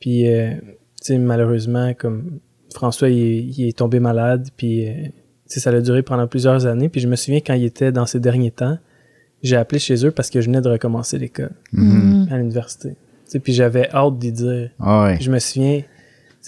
Puis, 0.00 0.28
euh, 0.28 0.54
tu 0.54 0.60
sais, 1.00 1.18
malheureusement, 1.18 1.94
comme 1.94 2.40
François, 2.74 3.08
il, 3.08 3.18
est- 3.20 3.42
il 3.58 3.68
est 3.68 3.76
tombé 3.78 4.00
malade, 4.00 4.48
puis, 4.56 4.86
euh, 4.88 4.92
tu 5.04 5.10
sais, 5.46 5.60
ça 5.60 5.70
a 5.70 5.80
duré 5.80 6.02
pendant 6.02 6.26
plusieurs 6.26 6.66
années. 6.66 6.88
Puis 6.88 7.00
je 7.00 7.08
me 7.08 7.16
souviens, 7.16 7.40
quand 7.40 7.54
il 7.54 7.64
était 7.64 7.92
dans 7.92 8.06
ces 8.06 8.20
derniers 8.20 8.50
temps, 8.50 8.78
j'ai 9.44 9.56
appelé 9.56 9.78
chez 9.78 10.04
eux 10.06 10.10
parce 10.10 10.30
que 10.30 10.40
je 10.40 10.46
venais 10.46 10.60
de 10.60 10.68
recommencer 10.68 11.18
l'école 11.18 11.52
Mhm. 11.72 12.28
à 12.30 12.36
l'université. 12.38 12.96
Puis 13.42 13.52
j'avais 13.52 13.88
hâte 13.90 14.18
d'y 14.18 14.32
dire. 14.32 14.70
Ah 14.80 15.04
ouais. 15.04 15.18
Je 15.20 15.30
me 15.30 15.38
souviens, 15.38 15.82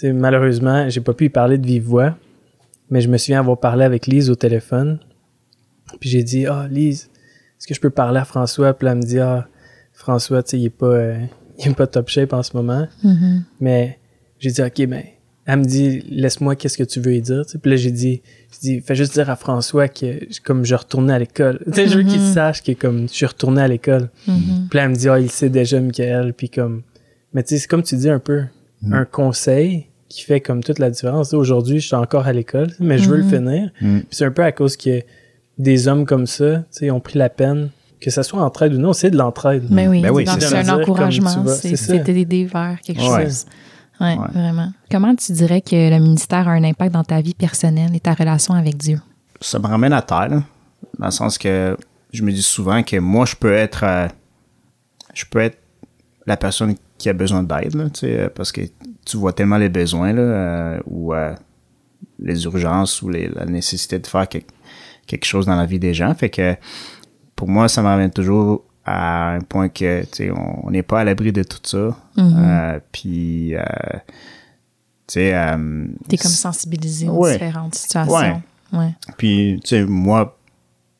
malheureusement, 0.03 0.89
j'ai 0.89 1.01
pas 1.01 1.13
pu 1.13 1.25
y 1.25 1.29
parler 1.29 1.57
de 1.57 1.65
vive 1.65 1.83
voix, 1.83 2.17
mais 2.89 3.01
je 3.01 3.09
me 3.09 3.17
souviens 3.17 3.39
avoir 3.39 3.59
parlé 3.59 3.83
avec 3.83 4.07
Lise 4.07 4.29
au 4.29 4.35
téléphone. 4.35 4.99
Puis 5.99 6.09
j'ai 6.09 6.23
dit, 6.23 6.45
ah, 6.45 6.67
Lise, 6.69 7.09
est-ce 7.59 7.67
que 7.67 7.73
je 7.73 7.79
peux 7.81 7.89
parler 7.89 8.19
à 8.19 8.25
François? 8.25 8.73
Puis 8.73 8.87
elle 8.87 8.95
me 8.97 9.01
dit, 9.01 9.19
ah, 9.19 9.47
François, 9.93 10.43
tu 10.43 10.51
sais, 10.51 10.59
il 10.59 10.65
est 10.65 10.69
pas, 10.69 10.85
euh, 10.87 11.17
il 11.59 11.71
est 11.71 11.73
pas 11.75 11.87
top 11.87 12.07
shape 12.09 12.33
en 12.33 12.43
ce 12.43 12.55
moment. 12.55 12.87
Mhm. 13.03 13.43
Mais 13.59 13.99
j'ai 14.39 14.51
dit, 14.51 14.61
OK, 14.61 14.85
ben, 14.87 15.03
elle 15.45 15.59
me 15.59 15.65
dit, 15.65 16.01
laisse-moi, 16.09 16.55
qu'est-ce 16.55 16.77
que 16.77 16.83
tu 16.83 16.99
veux 16.99 17.15
y 17.15 17.21
dire? 17.21 17.43
Puis 17.61 17.71
là, 17.71 17.77
j'ai 17.77 17.91
dit, 17.91 18.21
j'ai 18.61 18.75
dit, 18.75 18.81
fais 18.81 18.95
juste 18.95 19.13
dire 19.13 19.29
à 19.29 19.35
François 19.35 19.87
que, 19.87 20.19
comme 20.43 20.65
je 20.65 20.75
retournais 20.75 21.13
à 21.13 21.19
l'école. 21.19 21.59
Tu 21.65 21.73
sais, 21.73 21.87
je 21.87 21.97
veux 21.97 22.03
qu'il 22.03 22.19
Mhm. 22.21 22.33
sache 22.33 22.63
que, 22.63 22.71
comme, 22.71 23.07
je 23.07 23.13
suis 23.13 23.25
retourné 23.25 23.61
à 23.61 23.67
l'école. 23.67 24.09
Mhm. 24.27 24.67
Puis 24.69 24.77
là, 24.77 24.83
elle 24.85 24.89
me 24.91 24.95
dit, 24.95 25.09
ah, 25.09 25.19
il 25.19 25.29
sait 25.31 25.49
déjà, 25.49 25.79
Michael. 25.79 26.33
Puis 26.33 26.49
comme, 26.49 26.81
mais 27.33 27.43
tu 27.43 27.49
sais, 27.55 27.61
c'est 27.61 27.67
comme 27.67 27.83
tu 27.83 27.95
dis 27.95 28.09
un 28.09 28.19
peu, 28.19 28.43
un 28.91 29.05
conseil 29.05 29.87
qui 30.09 30.23
fait 30.23 30.39
comme 30.39 30.63
toute 30.63 30.79
la 30.79 30.89
différence. 30.89 31.33
Aujourd'hui, 31.33 31.79
je 31.79 31.87
suis 31.87 31.95
encore 31.95 32.27
à 32.27 32.33
l'école, 32.33 32.69
mais 32.79 32.97
je 32.97 33.09
veux 33.09 33.17
le 33.17 33.23
finir. 33.23 33.71
Puis 33.79 34.05
c'est 34.11 34.25
un 34.25 34.31
peu 34.31 34.43
à 34.43 34.51
cause 34.51 34.77
que 34.77 35.01
des 35.57 35.87
hommes 35.87 36.05
comme 36.05 36.27
ça, 36.27 36.57
tu 36.59 36.63
sais, 36.71 36.91
ont 36.91 36.99
pris 36.99 37.17
la 37.17 37.29
peine, 37.29 37.69
que 37.99 38.11
ça 38.11 38.21
soit 38.23 38.41
entraide 38.43 38.73
ou 38.73 38.77
non, 38.77 38.93
c'est 38.93 39.09
de 39.09 39.17
l'entraide. 39.17 39.63
Mais 39.71 39.87
oui, 39.87 40.01
Ben 40.03 40.11
oui, 40.11 40.25
c'est 40.39 40.55
un 40.55 40.69
encouragement, 40.69 41.45
c'est 41.47 41.69
c'est 41.69 41.75
ça. 41.75 41.93
c'est 41.93 42.03
t'aider 42.03 42.45
vers 42.45 42.77
quelque 42.85 42.99
Ouais. 43.01 43.25
chose. 43.25 43.45
Ouais, 43.99 44.15
Ouais. 44.17 44.27
vraiment. 44.33 44.71
Comment 44.91 45.15
tu 45.15 45.31
dirais 45.31 45.61
que 45.61 45.89
le 45.89 45.99
ministère 45.99 46.47
a 46.47 46.51
un 46.51 46.63
impact 46.63 46.93
dans 46.93 47.03
ta 47.03 47.19
vie 47.21 47.33
personnelle 47.33 47.95
et 47.95 47.99
ta 47.99 48.13
relation 48.13 48.53
avec 48.53 48.77
Dieu? 48.77 48.99
ça 49.39 49.59
me 49.59 49.67
ramène 49.67 49.93
à 49.93 50.01
terre, 50.01 50.29
là, 50.29 50.43
dans 50.97 51.05
le 51.05 51.11
sens 51.11 51.37
que 51.37 51.77
je 52.11 52.23
me 52.23 52.31
dis 52.31 52.41
souvent 52.41 52.81
que 52.81 52.97
moi, 52.97 53.25
je 53.25 53.35
peux 53.35 53.53
être, 53.53 53.83
euh, 53.83 54.07
je 55.13 55.25
peux 55.29 55.39
être 55.39 55.59
la 56.25 56.37
personne 56.37 56.75
qui 56.97 57.07
a 57.09 57.13
besoin 57.13 57.43
d'aide, 57.43 57.75
là, 57.75 57.85
tu 57.91 57.99
sais, 57.99 58.19
euh, 58.19 58.29
parce 58.33 58.51
que 58.51 58.61
tu 59.05 59.17
vois 59.17 59.33
tellement 59.33 59.57
les 59.57 59.69
besoins, 59.69 60.11
là, 60.13 60.21
euh, 60.21 60.79
ou 60.87 61.13
euh, 61.13 61.35
les 62.19 62.45
urgences, 62.45 63.01
ou 63.03 63.09
les, 63.09 63.27
la 63.29 63.45
nécessité 63.45 63.99
de 63.99 64.07
faire 64.07 64.27
quelque, 64.27 64.51
quelque 65.05 65.25
chose 65.25 65.45
dans 65.45 65.55
la 65.55 65.67
vie 65.67 65.79
des 65.79 65.93
gens. 65.93 66.13
Fait 66.15 66.31
que, 66.31 66.55
pour 67.35 67.47
moi, 67.47 67.67
ça 67.69 67.83
me 67.83 67.87
ramène 67.87 68.09
toujours 68.11 68.63
à 68.87 69.33
un 69.33 69.41
point 69.41 69.67
que, 69.69 70.01
tu 70.03 70.07
sais, 70.13 70.31
on 70.31 70.71
n'est 70.71 70.81
pas 70.83 71.01
à 71.01 71.03
l'abri 71.03 71.31
de 71.33 71.43
tout 71.43 71.59
ça. 71.63 71.95
Euh, 72.17 72.79
puis, 72.91 73.53
euh, 73.55 73.61
tu 75.07 75.13
sais... 75.13 75.33
euh, 75.35 75.85
T'es 76.07 76.17
comme 76.17 76.31
sensibilisé 76.31 77.09
aux 77.09 77.23
Ouais. 77.23 77.33
différentes 77.33 77.75
situations. 77.75 78.41
Ouais. 78.73 78.93
puis, 79.17 79.59
tu 79.63 79.69
sais, 79.69 79.85
moi, 79.85 80.37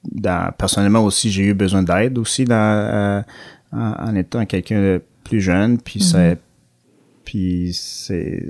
dans, 0.04 0.52
personnellement 0.58 1.04
aussi, 1.04 1.32
j'ai 1.32 1.44
eu 1.46 1.54
besoin 1.54 1.82
d'aide 1.84 2.18
aussi 2.18 2.44
dans, 2.44 2.56
euh, 2.56 3.22
en, 3.72 4.10
en 4.10 4.16
étant 4.16 4.46
quelqu'un 4.46 4.80
de 4.82 5.02
plus 5.24 5.40
jeune. 5.42 5.78
Puis, 5.80 6.02
ça, 6.02 6.20
puis 7.26 7.72
c'est, 7.74 8.48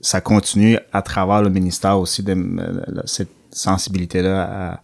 ça 0.00 0.20
continue 0.20 0.78
à 0.92 1.00
travers 1.02 1.40
le 1.42 1.50
ministère 1.50 1.98
aussi 1.98 2.22
de 2.22 2.36
cette 3.06 3.30
sensibilité-là 3.50 4.80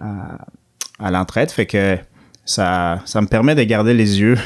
à, 0.00 0.04
à, 0.04 0.38
à 0.98 1.10
l'entraide. 1.10 1.50
Fait 1.50 1.66
que 1.66 1.96
ça, 2.44 3.02
ça 3.04 3.20
me 3.20 3.26
permet 3.26 3.54
de 3.54 3.62
garder 3.62 3.94
les 3.94 4.20
yeux 4.20 4.36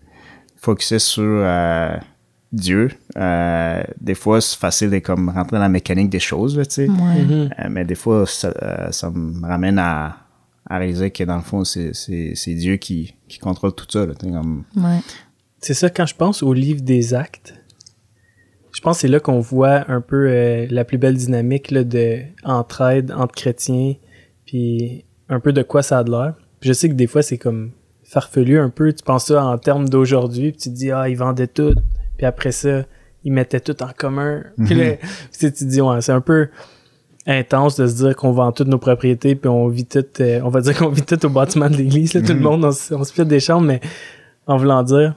focusés 0.56 0.98
sur 0.98 1.22
euh, 1.24 1.96
Dieu. 2.52 2.90
Euh, 3.16 3.82
des 4.00 4.14
fois, 4.14 4.40
c'est 4.40 4.58
facile 4.58 4.90
de 4.90 4.98
comme 4.98 5.28
rentrer 5.28 5.56
dans 5.56 5.62
la 5.62 5.68
mécanique 5.68 6.10
des 6.10 6.20
choses, 6.20 6.54
tu 6.56 6.64
sais. 6.68 6.88
Ouais. 6.88 7.22
Mhm. 7.22 7.50
Euh, 7.58 7.68
mais 7.70 7.84
des 7.84 7.94
fois, 7.94 8.26
ça, 8.26 8.52
euh, 8.62 8.90
ça 8.90 9.10
me 9.10 9.46
ramène 9.46 9.78
à, 9.78 10.16
à 10.68 10.78
réaliser 10.78 11.10
que 11.10 11.24
dans 11.24 11.36
le 11.36 11.42
fond, 11.42 11.64
c'est, 11.64 11.94
c'est, 11.94 12.32
c'est 12.34 12.54
Dieu 12.54 12.76
qui, 12.76 13.14
qui 13.28 13.38
contrôle 13.38 13.74
tout 13.74 13.86
ça. 13.88 14.06
Sais, 14.06 14.30
comme, 14.30 14.64
Ouais. 14.76 15.00
C'est 15.60 15.74
ça, 15.74 15.90
quand 15.90 16.06
je 16.06 16.14
pense 16.14 16.42
au 16.42 16.52
livre 16.52 16.82
des 16.82 17.14
actes, 17.14 17.54
Je 18.72 18.80
pense 18.80 18.98
que 18.98 19.00
c'est 19.02 19.08
là 19.08 19.18
qu'on 19.18 19.40
voit 19.40 19.90
un 19.90 20.00
peu 20.00 20.28
euh, 20.28 20.66
la 20.70 20.84
plus 20.84 20.98
belle 20.98 21.16
dynamique 21.16 21.70
là, 21.72 21.82
de 21.82 22.20
entraide 22.44 23.10
entre 23.10 23.34
chrétiens, 23.34 23.94
puis 24.46 25.04
un 25.28 25.40
peu 25.40 25.52
de 25.52 25.62
quoi 25.62 25.82
ça 25.82 25.98
a 25.98 26.04
de 26.04 26.10
l'air. 26.12 26.34
Puis 26.60 26.68
je 26.68 26.72
sais 26.72 26.88
que 26.88 26.94
des 26.94 27.06
fois, 27.06 27.22
c'est 27.22 27.38
comme 27.38 27.70
farfelu 28.04 28.58
un 28.58 28.70
peu. 28.70 28.92
Tu 28.92 29.04
penses 29.04 29.26
ça 29.26 29.44
en 29.44 29.58
termes 29.58 29.88
d'aujourd'hui, 29.88 30.52
puis 30.52 30.60
tu 30.60 30.68
te 30.70 30.74
dis, 30.74 30.90
ah, 30.90 31.08
ils 31.08 31.16
vendaient 31.16 31.46
tout. 31.46 31.74
Puis 32.16 32.26
après 32.26 32.52
ça, 32.52 32.84
ils 33.24 33.32
mettaient 33.32 33.60
tout 33.60 33.80
en 33.82 33.90
commun. 33.96 34.42
Puis 34.64 34.74
là, 34.74 34.94
tu 35.38 35.52
te 35.52 35.64
dis, 35.64 35.80
ouais, 35.80 36.00
c'est 36.00 36.12
un 36.12 36.20
peu 36.20 36.48
intense 37.26 37.76
de 37.76 37.86
se 37.86 37.96
dire 37.96 38.16
qu'on 38.16 38.32
vend 38.32 38.52
toutes 38.52 38.68
nos 38.68 38.78
propriétés 38.78 39.34
puis 39.34 39.50
on 39.50 39.68
vit 39.68 39.84
tout 39.84 40.02
euh, 40.20 40.40
on 40.44 40.48
va 40.48 40.62
dire 40.62 40.74
qu'on 40.78 40.88
vit 40.88 41.02
tout 41.02 41.26
au 41.26 41.28
bâtiment 41.28 41.68
de 41.68 41.76
l'église 41.76 42.12
tout 42.12 42.20
le 42.26 42.40
monde 42.40 42.64
on, 42.64 42.72
se- 42.72 42.94
on 42.94 43.04
se 43.04 43.12
fait 43.12 43.26
des 43.26 43.38
chambres 43.38 43.66
mais 43.66 43.80
en 44.46 44.56
voulant 44.56 44.82
dire 44.82 45.14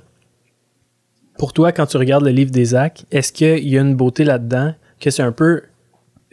pour 1.37 1.53
toi 1.53 1.71
quand 1.71 1.85
tu 1.85 1.95
regardes 1.95 2.25
le 2.25 2.31
livre 2.31 2.51
des 2.51 2.75
actes 2.75 3.05
est-ce 3.11 3.31
qu'il 3.31 3.65
y 3.65 3.77
a 3.77 3.81
une 3.81 3.95
beauté 3.95 4.25
là-dedans 4.25 4.73
que 4.99 5.09
c'est 5.09 5.23
un 5.23 5.31
peu 5.31 5.61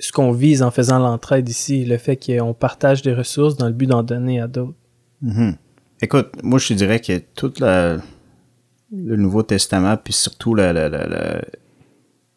ce 0.00 0.10
qu'on 0.10 0.32
vise 0.32 0.64
en 0.64 0.72
faisant 0.72 0.98
l'entraide 0.98 1.48
ici 1.48 1.84
le 1.84 1.96
fait 1.96 2.16
qu'on 2.16 2.54
partage 2.54 3.02
des 3.02 3.14
ressources 3.14 3.56
dans 3.56 3.66
le 3.66 3.72
but 3.72 3.86
d'en 3.86 4.02
donner 4.02 4.40
à 4.40 4.48
d'autres? 4.48 4.74
Mhm. 5.22 5.56
Écoute, 6.00 6.28
moi 6.42 6.58
je 6.58 6.68
te 6.68 6.74
dirais 6.74 7.00
que 7.00 7.18
tout 7.34 7.52
le, 7.60 7.98
le 8.94 9.16
Nouveau 9.16 9.42
Testament, 9.42 9.96
puis 9.96 10.12
surtout 10.12 10.54
le, 10.54 10.72
le- 10.72 10.88
le- 10.88 11.08
le- 11.08 11.40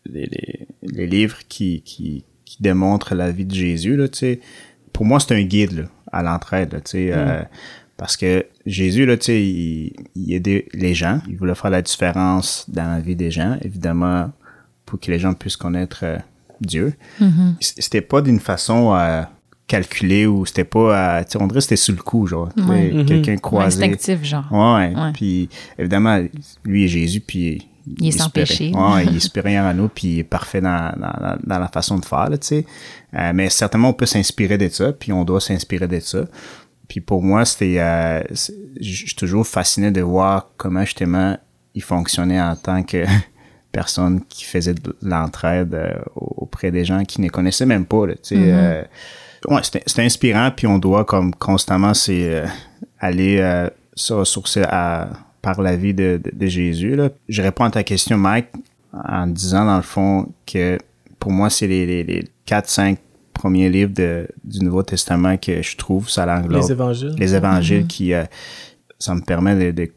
les, 0.06 0.26
les- 0.26 0.67
les 0.82 1.08
livres 1.08 1.38
qui, 1.48 1.82
qui, 1.84 2.24
qui 2.44 2.58
démontrent 2.62 3.13
la 3.15 3.32
vie 3.32 3.46
de 3.46 3.54
Jésus, 3.54 3.96
là, 3.96 4.08
pour 4.94 5.06
moi 5.06 5.20
c'est 5.20 5.36
un 5.36 5.44
guide 5.44 5.74
là, 5.74 5.84
à 6.12 6.24
l'entraide, 6.24 6.82
euh, 6.96 7.44
parce 7.98 8.17
que 8.17 8.48
Jésus, 8.65 9.06
là, 9.06 9.15
il, 9.28 9.94
il 10.15 10.34
aidait 10.34 10.67
les 10.74 10.96
gens, 10.96 11.22
il 11.30 11.38
voulait 11.38 11.54
faire 11.56 11.70
la 11.70 11.84
différence 11.84 12.65
dans 12.67 12.88
la 12.96 13.00
vie 13.00 13.15
des 13.15 13.30
gens, 13.30 13.58
évidemment, 13.62 14.32
pour 14.88 15.00
que 15.00 15.12
les 15.12 15.20
gens 15.20 15.34
puissent 15.36 15.56
connaître 15.56 16.00
euh, 16.04 16.17
Dieu. 16.62 16.94
C- 17.60 17.76
C'était 17.78 18.02
pas 18.02 18.22
d'une 18.24 18.39
façon 18.39 18.96
euh, 18.96 19.22
calculée 19.72 20.26
ou 20.28 20.46
c'était 20.46 20.64
pas, 20.66 21.24
tu 21.24 21.32
sais, 21.32 21.38
on 21.42 21.48
dirait 21.48 21.60
que 21.60 21.64
c'était 21.64 21.76
sous 21.78 21.94
le 21.94 22.02
coup, 22.02 22.28
genre, 22.28 22.50
Ouais. 22.68 22.92
Mhm. 22.92 23.06
quelqu'un 23.06 23.38
croisé. 23.38 23.84
Instinctif, 23.84 24.24
genre. 24.24 24.46
Ouais, 24.52 24.94
Ouais. 24.96 25.12
Puis 25.14 25.50
évidemment, 25.80 26.22
lui 26.66 26.84
est 26.86 26.88
Jésus, 26.88 27.22
puis 27.22 27.68
Il 28.00 28.10
est 28.10 28.12
sans 28.12 28.30
péché. 28.30 28.72
Ouais, 28.76 29.06
il 29.06 29.16
est 29.16 29.20
supérieur 29.30 29.66
à 29.66 29.74
nous, 29.74 29.88
puis 29.88 30.08
il 30.10 30.20
est 30.20 30.24
parfait 30.24 30.62
dans, 30.62 30.94
dans, 31.00 31.38
dans 31.44 31.60
la 31.60 31.68
façon 31.68 31.98
de 31.98 32.06
faire, 32.06 32.30
là, 32.30 32.38
tu 32.38 32.48
sais. 32.48 32.66
Euh, 33.16 33.32
mais 33.34 33.50
certainement, 33.50 33.90
on 33.90 33.94
peut 33.94 34.06
s'inspirer 34.06 34.58
de 34.58 34.68
ça, 34.70 34.92
puis 34.94 35.12
on 35.12 35.24
doit 35.24 35.42
s'inspirer 35.42 35.88
de 35.88 36.00
ça. 36.00 36.26
Puis 36.88 37.00
pour 37.02 37.24
moi, 37.24 37.46
c'était, 37.46 37.78
euh, 37.80 38.22
je 38.30 39.06
suis 39.06 39.16
toujours 39.16 39.48
fasciné 39.48 39.90
de 39.92 40.02
voir 40.02 40.50
comment 40.58 40.84
justement 40.84 41.38
il 41.74 41.82
fonctionnait 41.82 42.42
en 42.42 42.56
tant 42.58 42.84
que 42.84 43.06
personne 43.72 44.22
qui 44.28 44.44
faisait 44.44 44.74
de 44.74 44.96
l'entraide 45.02 45.74
euh, 45.74 45.94
auprès 46.16 46.70
des 46.72 46.84
gens 46.84 47.04
qui 47.06 47.22
ne 47.22 47.30
connaissaient 47.30 47.66
même 47.66 47.86
pas, 47.86 48.06
là, 48.08 48.14
tu 48.16 48.20
sais. 48.24 48.36
euh, 48.38 48.84
ouais, 49.48 49.62
c'était 49.64 50.04
inspirant, 50.04 50.52
puis 50.56 50.68
on 50.68 50.78
doit 50.78 51.06
comme 51.06 51.34
constamment 51.36 51.94
c'est 51.94 52.34
euh, 52.34 52.46
aller 53.00 53.38
euh, 53.40 53.70
se 53.96 54.14
ressourcer 54.14 54.64
à, 54.64 55.10
par 55.42 55.62
la 55.62 55.76
vie 55.76 55.94
de, 55.94 56.20
de, 56.24 56.32
de 56.34 56.48
Jésus. 56.48 56.96
Là. 56.96 57.10
Je 57.28 57.42
réponds 57.42 57.66
à 57.66 57.72
ta 57.72 57.84
question, 57.84 58.18
Mike, 58.18 58.48
en 58.94 59.28
disant 59.28 59.66
dans 59.66 59.78
le 59.78 59.82
fond 59.84 60.28
que 60.46 60.78
pour 61.20 61.32
moi, 61.32 61.50
c'est 61.50 61.68
les, 61.68 61.86
les, 61.86 62.04
les 62.04 62.24
4-5 62.48 62.98
premiers 63.34 63.70
livres 63.70 63.94
de, 63.94 64.28
du 64.44 64.60
Nouveau 64.60 64.84
Testament 64.84 65.38
que 65.38 65.62
je 65.62 65.78
trouve, 65.78 66.10
ça 66.10 66.26
l'englobe 66.26 66.62
les 66.62 66.72
évangiles 66.72 67.16
les 67.18 67.36
évangiles 67.36 67.88
qui 67.88 68.14
euh, 68.14 68.24
ça 69.00 69.16
me 69.16 69.22
permet 69.22 69.56
de, 69.56 69.72
de 69.72 69.92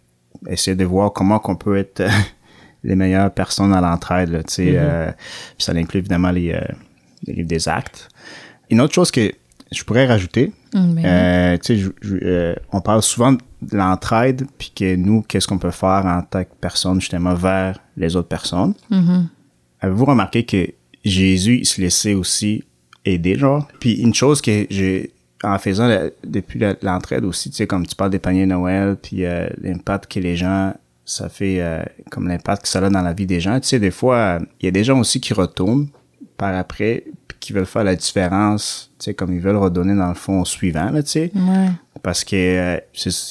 essayer 0.49 0.75
de 0.77 0.85
voir 0.85 1.13
comment 1.13 1.39
qu'on 1.39 1.57
peut 1.57 1.77
être 1.77 2.01
euh, 2.01 2.09
les 2.85 2.95
meilleures 2.95 3.31
personnes 3.31 3.73
à 3.75 3.81
l'entraide 3.81 4.45
tu 4.47 4.55
sais 4.55 4.73
euh, 4.77 5.11
ça 5.59 5.73
inclut 5.73 5.99
évidemment 5.99 6.31
les, 6.31 6.53
euh, 6.53 6.61
les 7.27 7.35
livres 7.35 7.49
des 7.49 7.69
actes 7.69 8.09
une 8.71 8.81
autre 8.81 8.95
chose 8.95 9.11
que 9.11 9.31
je 9.73 9.83
pourrais 9.85 10.07
rajouter 10.07 10.53
Mm, 10.75 10.95
ben 10.97 11.05
euh, 11.05 11.57
je- 11.69 11.75
je- 12.03 12.17
euh, 12.25 12.55
on 12.73 12.81
parle 12.81 13.01
souvent 13.01 13.31
de 13.33 13.39
l'entraide 13.77 14.45
puis 14.59 14.73
que 14.75 14.97
nous 14.97 15.23
qu'est-ce 15.23 15.47
qu'on 15.47 15.59
peut 15.59 15.71
faire 15.71 16.03
en 16.05 16.21
tant 16.23 16.43
que 16.43 16.49
personne 16.61 17.01
justement 17.01 17.35
vers 17.35 17.79
les 17.97 18.17
autres 18.17 18.27
personnes. 18.29 18.75
Mhm. 18.91 19.29
Avez-vous 19.81 20.05
remarqué 20.05 20.45
que 20.45 20.67
Jésus 21.05 21.59
il 21.59 21.65
se 21.65 21.81
laissait 21.81 22.15
aussi 22.15 22.65
aider, 23.05 23.37
genre? 23.39 23.69
Puis 23.79 23.95
une 24.01 24.15
chose 24.15 24.41
que 24.41 24.67
j'ai, 24.69 25.13
en 25.45 25.59
faisant 25.59 25.87
la- 25.87 26.11
depuis 26.27 26.61
l'entraide 26.83 27.25
aussi, 27.25 27.51
tu 27.51 27.57
sais, 27.57 27.67
comme 27.69 27.87
tu 27.87 27.95
parles 27.95 28.11
des 28.11 28.19
paniers 28.19 28.47
Noël, 28.47 28.97
puis 29.01 29.25
euh, 29.25 29.47
l'impact 29.63 30.11
que 30.13 30.19
les 30.19 30.35
gens, 30.37 30.75
ça 31.05 31.29
fait, 31.29 31.61
comme 32.11 32.27
l'impact 32.27 32.63
que 32.63 32.69
ça 32.69 32.85
a 32.85 32.91
dans 32.91 33.03
la 33.03 33.13
vie 33.13 33.27
des 33.27 33.39
gens. 33.41 33.61
Tu 33.61 33.69
sais, 33.69 33.79
des 33.79 33.91
fois, 33.93 34.41
il 34.61 34.65
y 34.65 34.69
a 34.69 34.73
des 34.73 34.83
gens 34.83 34.99
aussi 34.99 35.21
qui 35.21 35.35
retournent 35.35 35.87
par 36.37 36.55
après, 36.55 37.05
puis 37.29 37.37
qui 37.41 37.53
veulent 37.53 37.67
faire 37.67 37.85
la 37.85 37.95
différence, 37.97 38.91
tu 38.99 39.05
sais, 39.07 39.15
comme 39.15 39.33
ils 39.35 39.41
veulent 39.41 39.57
redonner 39.57 39.95
dans 39.95 40.09
le 40.09 40.15
fond 40.15 40.41
au 40.41 40.45
suivant, 40.45 40.91
là, 40.91 41.03
tu 41.03 41.11
sais, 41.11 41.31
Ouais, 41.35 41.69
parce 42.03 42.25
que 42.25 42.35
euh, 42.37 42.79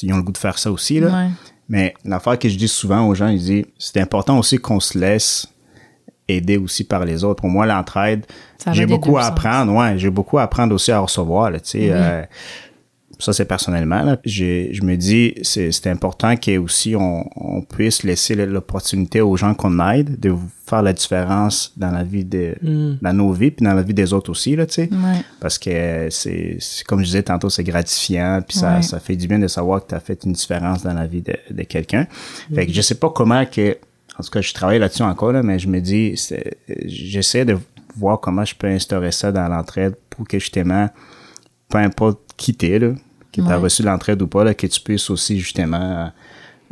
ils 0.02 0.12
ont 0.12 0.16
le 0.16 0.22
goût 0.22 0.32
de 0.32 0.38
faire 0.38 0.58
ça 0.58 0.70
aussi, 0.70 1.00
là. 1.00 1.08
ouais. 1.08 1.28
Mais 1.68 1.94
l'affaire 2.04 2.38
que 2.38 2.48
je 2.48 2.56
dis 2.58 2.68
souvent 2.68 3.06
aux 3.06 3.14
gens, 3.14 3.30
je 3.32 3.36
dis, 3.38 3.66
c'est 3.78 3.98
important 4.00 4.38
aussi 4.38 4.58
qu'on 4.58 4.80
se 4.80 4.98
laisse 4.98 5.46
aider 6.28 6.58
aussi 6.58 6.84
par 6.84 7.04
les 7.06 7.24
autres. 7.24 7.40
Pour 7.40 7.48
moi, 7.50 7.64
l'entraide, 7.66 8.26
j'ai 8.72 8.84
beaucoup 8.86 9.16
à 9.18 9.22
sens. 9.22 9.30
apprendre, 9.30 9.72
ouais, 9.74 9.94
j'ai 9.98 10.10
beaucoup 10.10 10.38
à 10.38 10.42
apprendre 10.42 10.74
aussi 10.74 10.92
à 10.92 10.98
recevoir, 11.00 11.50
là, 11.50 11.60
tu 11.60 11.70
sais. 11.70 11.88
euh, 11.90 12.22
ça, 13.18 13.32
c'est 13.32 13.44
personnellement. 13.44 14.02
Là. 14.02 14.16
Je 14.24 14.82
me 14.82 14.96
dis, 14.96 15.34
c'est 15.42 15.70
c'est 15.72 15.88
important 15.90 16.36
que 16.36 16.56
aussi 16.58 16.94
on, 16.96 17.24
on 17.36 17.62
puisse 17.62 18.02
laisser 18.02 18.34
l'opportunité 18.34 19.20
aux 19.20 19.36
gens 19.36 19.54
qu'on 19.54 19.78
aide 19.90 20.18
de 20.20 20.34
faire 20.66 20.82
la 20.82 20.92
différence 20.92 21.72
dans 21.76 21.90
la 21.90 22.02
vie 22.04 22.24
de, 22.24 22.54
Mm. 22.62 22.98
dans 23.02 23.12
nos 23.12 23.32
vies, 23.32 23.50
puis 23.50 23.64
dans 23.64 23.74
la 23.74 23.82
vie 23.82 23.92
des 23.94 24.12
autres 24.12 24.30
aussi, 24.30 24.56
là, 24.56 24.66
tu 24.66 24.74
sais. 24.74 24.88
Ouais. 24.90 25.20
Parce 25.40 25.58
que 25.58 26.08
c'est, 26.10 26.56
c'est- 26.60 26.84
comme 26.84 27.00
je 27.00 27.04
disais 27.06 27.22
tantôt, 27.22 27.50
c'est 27.50 27.64
gratifiant, 27.64 28.40
puis 28.46 28.56
ça, 28.58 28.76
Ouais. 28.76 28.82
ça 28.82 28.98
fait 29.00 29.16
du 29.16 29.26
bien 29.28 29.38
de 29.38 29.46
savoir 29.48 29.82
que 29.84 29.88
tu 29.90 29.94
as 29.94 30.00
fait 30.00 30.24
une 30.24 30.32
différence 30.32 30.82
dans 30.82 30.94
la 30.94 31.06
vie 31.06 31.22
de, 31.22 31.34
de 31.50 31.62
quelqu'un. 31.64 32.06
Fait 32.54 32.66
que 32.66 32.72
je 32.72 32.80
sais 32.80 32.94
pas 32.96 33.10
comment 33.10 33.44
que, 33.44 33.76
en 34.18 34.22
tout 34.22 34.30
cas, 34.30 34.40
je 34.40 34.54
travaille 34.54 34.78
là-dessus 34.78 35.02
encore, 35.02 35.32
là, 35.32 35.42
mais 35.42 35.58
je 35.58 35.68
me 35.68 35.80
dis, 35.80 36.16
c'est- 36.16 36.56
j'essaie 36.86 37.44
de 37.44 37.58
voir 37.96 38.18
comment 38.20 38.44
je 38.44 38.54
peux 38.54 38.66
instaurer 38.68 39.12
ça 39.12 39.30
dans 39.32 39.46
l'entraide 39.48 39.94
pour 40.10 40.26
que 40.26 40.38
justement, 40.38 40.88
peu 41.68 41.78
importe 41.78 42.20
qui 42.36 42.54
t'es, 42.54 42.78
là, 42.78 42.92
que 43.32 43.40
tu 43.40 43.42
as 43.42 43.44
Ouais. 43.46 43.56
reçu 43.56 43.82
l'entraide 43.82 44.20
ou 44.22 44.26
pas, 44.26 44.44
là, 44.44 44.54
que 44.54 44.66
tu 44.66 44.80
puisses 44.80 45.10
aussi 45.10 45.38
justement 45.38 45.80
euh, 45.80 46.06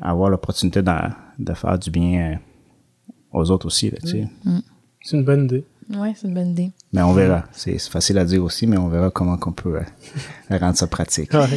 avoir 0.01 0.31
l'opportunité 0.31 0.83
de, 0.83 0.93
de 1.39 1.55
faire 1.55 1.79
du 1.79 1.91
bien 1.91 2.33
euh, 2.33 2.37
aux 3.33 3.51
autres 3.51 3.67
aussi, 3.67 3.91
là, 3.91 3.99
tu 4.03 4.09
sais. 4.09 4.29
c'est 5.03 5.17
une 5.17 5.25
bonne 5.25 5.45
idée 5.45 5.65
Ouais, 5.95 6.13
c'est 6.17 6.29
une 6.29 6.35
bonne 6.35 6.51
idée. 6.53 6.71
Mais 6.93 7.03
on 7.03 7.13
verra. 7.13 7.45
C'est 7.53 7.77
facile 7.81 8.17
à 8.19 8.25
dire 8.25 8.43
aussi, 8.43 8.67
mais 8.67 8.79
on 8.79 8.89
verra 8.89 9.11
comment 9.11 9.37
qu'on 9.37 9.53
peut 9.53 9.81
euh, 10.51 10.59
rendre 10.59 10.77
ça 10.77 10.87
pratique. 10.87 11.33
Ouais. 11.35 11.49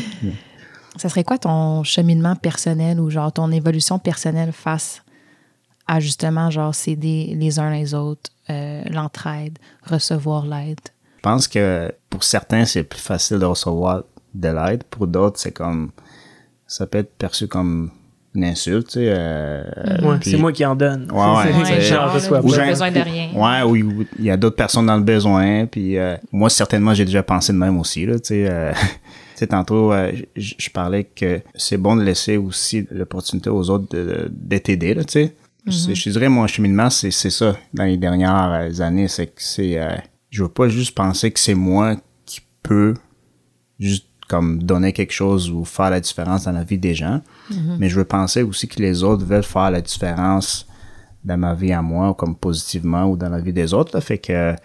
Ça 0.97 1.09
serait 1.09 1.23
quoi 1.23 1.37
ton 1.37 1.83
cheminement 1.83 2.35
personnel 2.35 2.99
ou 2.99 3.09
genre 3.09 3.31
ton 3.31 3.51
évolution 3.51 3.99
personnelle 3.99 4.51
face 4.51 5.03
à 5.87 5.99
justement 5.99 6.49
genre 6.49 6.73
s'aider 6.73 7.33
les 7.37 7.59
uns 7.59 7.69
les 7.71 7.93
autres, 7.93 8.31
euh, 8.49 8.81
l'entraide, 8.89 9.59
recevoir 9.83 10.45
l'aide? 10.47 10.79
Je 11.25 11.29
pense 11.31 11.47
que 11.47 11.91
pour 12.11 12.23
certains, 12.23 12.65
c'est 12.65 12.83
plus 12.83 12.99
facile 12.99 13.39
de 13.39 13.45
recevoir 13.45 14.03
de 14.35 14.47
l'aide. 14.49 14.83
Pour 14.83 15.07
d'autres, 15.07 15.39
c'est 15.39 15.51
comme. 15.51 15.89
Ça 16.67 16.85
peut 16.85 16.99
être 16.99 17.15
perçu 17.17 17.47
comme 17.47 17.89
une 18.35 18.43
insulte, 18.43 18.88
tu 18.89 18.93
sais. 18.99 19.07
euh, 19.09 19.63
Ouais, 20.03 20.17
puis- 20.19 20.29
c'est 20.31 20.38
moi 20.38 20.51
qui 20.51 20.63
en 20.63 20.75
donne 20.75 21.09
Ouais, 21.11 21.17
ouais, 21.17 21.51
là, 21.89 22.41
Ou 22.43 22.49
j'ai 22.53 22.65
besoin 22.69 22.91
de 22.91 22.99
rien. 22.99 23.29
Ouais, 23.33 23.63
oui, 23.67 23.81
oui, 23.81 24.07
il 24.19 24.25
y 24.25 24.29
a 24.29 24.38
d'autres 24.38 24.55
personnes 24.55 24.85
dans 24.85 24.97
le 24.97 25.03
besoin. 25.03 25.65
Puis 25.65 25.97
euh, 25.97 26.15
moi, 26.31 26.51
certainement, 26.51 26.93
j'ai 26.93 27.05
déjà 27.05 27.23
pensé 27.23 27.53
de 27.53 27.57
même 27.57 27.79
aussi. 27.79 28.05
Là, 28.05 28.19
tu 28.19 28.25
sais, 28.25 28.47
euh, 28.47 28.71
tu 29.33 29.39
sais, 29.39 29.47
tantôt, 29.47 29.93
euh, 29.93 30.11
je 30.35 30.69
parlais 30.69 31.05
que 31.05 31.41
c'est 31.55 31.77
bon 31.77 31.95
de 31.95 32.03
laisser 32.03 32.38
aussi 32.38 32.85
l'opportunité 32.91 33.49
aux 33.49 33.67
autres 33.71 33.88
de, 33.89 34.27
de 34.29 34.57
t'aider. 34.59 34.93
Là, 34.93 35.03
tu 35.03 35.13
sais. 35.13 35.35
C'est- 35.71 35.95
Je 35.95 36.03
te 36.03 36.09
dirais, 36.11 36.29
mon 36.29 36.45
cheminement, 36.45 36.91
c'est 36.91 37.09
c'est 37.09 37.31
ça 37.31 37.55
dans 37.73 37.85
les 37.85 37.97
dernières 37.97 38.79
années. 38.81 39.07
C'est 39.07 39.25
que 39.25 39.41
c'est... 39.41 39.79
je 40.29 40.43
veux 40.43 40.49
pas 40.49 40.69
juste 40.69 40.95
penser 40.95 41.31
que 41.31 41.39
c'est 41.39 41.55
moi 41.55 41.95
qui 42.25 42.41
peux 42.63 42.93
juste 43.79 44.07
comme 44.27 44.63
donner 44.63 44.91
quelque 44.91 45.13
chose 45.13 45.51
ou 45.51 45.65
faire 45.65 45.89
la 45.89 45.99
différence 45.99 46.45
dans 46.45 46.51
la 46.51 46.63
vie 46.63 46.77
des 46.77 46.95
gens. 46.95 47.21
Mais 47.79 47.89
je 47.89 47.95
veux 47.95 48.05
penser 48.05 48.41
aussi 48.41 48.67
que 48.67 48.81
les 48.81 49.03
autres 49.03 49.23
veulent 49.23 49.43
faire 49.43 49.69
la 49.69 49.81
différence 49.81 50.67
dans 51.23 51.38
ma 51.38 51.53
vie 51.53 51.73
à 51.73 51.81
moi, 51.81 52.13
comme 52.13 52.35
positivement 52.35 53.05
ou 53.05 53.17
dans 53.17 53.29
la 53.29 53.39
vie 53.39 53.53
des 53.53 53.73
autres. 53.73 53.95
Là. 53.95 54.01
Fait 54.01 54.17
que 54.17 54.55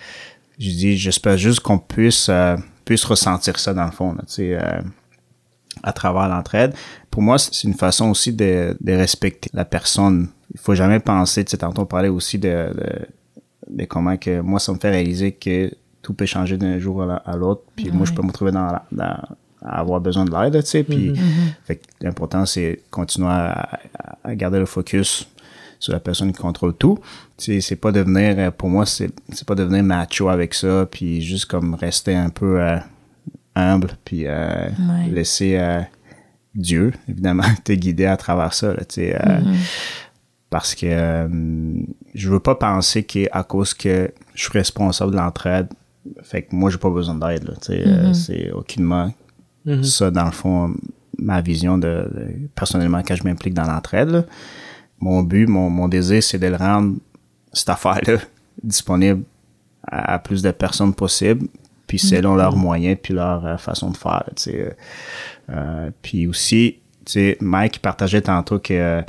je 0.59 0.70
dis, 0.70 0.96
j'espère 0.96 1.38
juste 1.38 1.61
qu'on 1.61 1.79
puisse, 1.79 2.29
euh, 2.29 2.57
puisse 2.85 3.05
ressentir 3.05 3.59
ça 3.59 3.73
dans 3.73 3.87
le 3.87 3.90
fond, 3.90 4.12
là, 4.12 4.23
tu 4.27 4.35
sais, 4.35 4.59
euh, 4.62 4.83
à 5.83 5.92
travers 5.92 6.29
l'entraide. 6.29 6.75
Pour 7.11 7.23
moi, 7.23 7.38
c'est 7.38 7.64
une 7.64 7.75
façon 7.75 8.11
aussi 8.11 8.33
de, 8.33 8.77
de 8.79 8.92
respecter 8.92 9.49
la 9.55 9.64
personne. 9.64 10.29
Il 10.53 10.61
faut 10.61 10.75
jamais 10.75 11.01
penser, 11.01 11.44
tu 11.44 11.53
sais, 11.53 11.57
tantôt 11.57 11.83
on 11.83 11.87
parlait 11.87 12.09
aussi 12.09 12.38
de, 12.38 12.49
de, 12.49 13.09
de 13.73 13.85
comment 13.85 14.17
que 14.17 14.41
moi, 14.41 14.59
ça 14.61 14.73
me 14.73 14.79
fait 14.79 14.91
réaliser 14.91 15.33
que 15.33 15.71
tout 16.03 16.15
peut 16.15 16.27
changer 16.27 16.57
d'un 16.57 16.79
jour 16.79 17.03
à 17.03 17.07
la- 17.07 17.17
à 17.17 17.37
l'autre. 17.37 17.63
Puis 17.77 17.91
moi, 17.91 18.07
je 18.07 18.13
peux 18.13 18.23
me 18.23 18.31
trouver 18.33 18.53
dans, 18.53 18.67
la- 18.67 18.85
dans 18.93 19.17
à 19.63 19.81
avoir 19.81 20.01
besoin 20.01 20.25
de 20.25 20.31
l'aide, 20.31 20.63
tu 20.65 20.71
sais. 20.71 20.83
Puis, 20.85 21.13
fait 21.65 21.77
que 21.77 21.83
l'important, 22.01 22.47
c'est 22.47 22.81
continuer 22.91 23.29
à, 23.29 23.79
garder 24.31 24.59
le 24.59 24.65
focus 24.67 25.29
sur 25.79 25.93
la 25.93 26.01
personne 26.01 26.33
qui 26.33 26.39
contrôle 26.39 26.73
tout. 26.75 26.99
C'est 27.37 27.61
c'est 27.61 27.77
pas 27.77 27.93
devenir, 27.93 28.37
euh, 28.39 28.51
pour 28.51 28.71
moi, 28.71 28.87
c'est 28.87 29.11
c'est 29.33 29.47
pas 29.47 29.55
devenir 29.55 29.83
macho 29.85 30.29
avec 30.31 30.55
ça, 30.55 30.87
puis 30.91 31.21
juste 31.21 31.45
comme 31.45 31.75
rester 31.75 32.15
un 32.15 32.31
peu 32.31 32.59
euh, 32.61 32.79
humble, 33.55 33.91
puis 34.05 34.23
euh, 34.27 34.69
Ouais. 34.69 35.11
laisser 35.11 35.57
euh, 35.59 35.81
Dieu, 36.55 36.93
évidemment, 37.09 37.45
te 37.65 37.73
guider 37.73 38.07
à 38.07 38.17
travers 38.17 38.55
ça. 38.55 38.75
Tu 38.79 38.85
sais, 38.89 39.19
Mhm. 39.23 39.55
Parce 40.51 40.75
que 40.75 40.87
euh, 40.87 41.29
je 42.15 42.29
veux 42.29 42.41
pas 42.41 42.57
penser 42.57 43.05
qu'à 43.05 43.43
cause 43.45 43.73
que 43.73 44.11
je 44.35 44.43
suis 44.43 44.53
responsable 44.53 45.13
de 45.13 45.17
l'entraide, 45.17 45.69
fait 46.23 46.43
que 46.43 46.55
moi, 46.57 46.71
j'ai 46.71 46.79
pas 46.79 46.91
besoin 46.91 47.15
d'aide. 47.15 47.55
euh, 47.71 48.09
Mhm. 48.09 48.15
c'est 48.15 48.51
aucunement 48.51 49.13
Mhm. 49.65 49.85
ça, 49.85 50.11
dans 50.11 50.25
le 50.25 50.31
fond, 50.33 50.75
ma 51.19 51.41
vision 51.41 51.79
de, 51.79 51.87
de- 52.15 52.49
personnellement 52.55 53.03
quand 53.07 53.15
je 53.15 53.23
m'implique 53.25 53.55
dans 53.55 53.65
l'entraide. 53.71 54.09
là. 54.11 54.25
Mon 54.99 55.23
but, 55.23 55.47
mon, 55.47 55.71
mon 55.71 55.87
désir, 55.89 56.23
c'est 56.23 56.39
de 56.39 56.47
le 56.49 56.57
rendre 56.57 56.97
cette 57.53 57.69
affaire-là 57.69 58.19
disponible 58.63 59.23
à, 59.87 60.15
à 60.15 60.19
plus 60.19 60.43
de 60.43 60.51
personnes 60.51 60.95
possible, 60.95 61.47
puis 61.87 61.99
selon 61.99 62.35
leurs 62.35 62.57
moyens 62.57 62.99
puis 63.03 63.15
leur 63.15 63.45
euh, 63.47 63.57
façon 63.57 63.91
de 63.91 63.97
faire. 63.97 64.25
là, 64.27 64.33
tu 64.35 64.51
sais. 64.51 64.77
Puis 66.03 66.27
aussi, 66.27 66.79
tu 67.05 67.13
sais, 67.13 67.39
Mike 67.41 67.81
partageait 67.81 68.21
tantôt 68.23 68.59
que, 68.59 68.73
euh, 68.75 69.03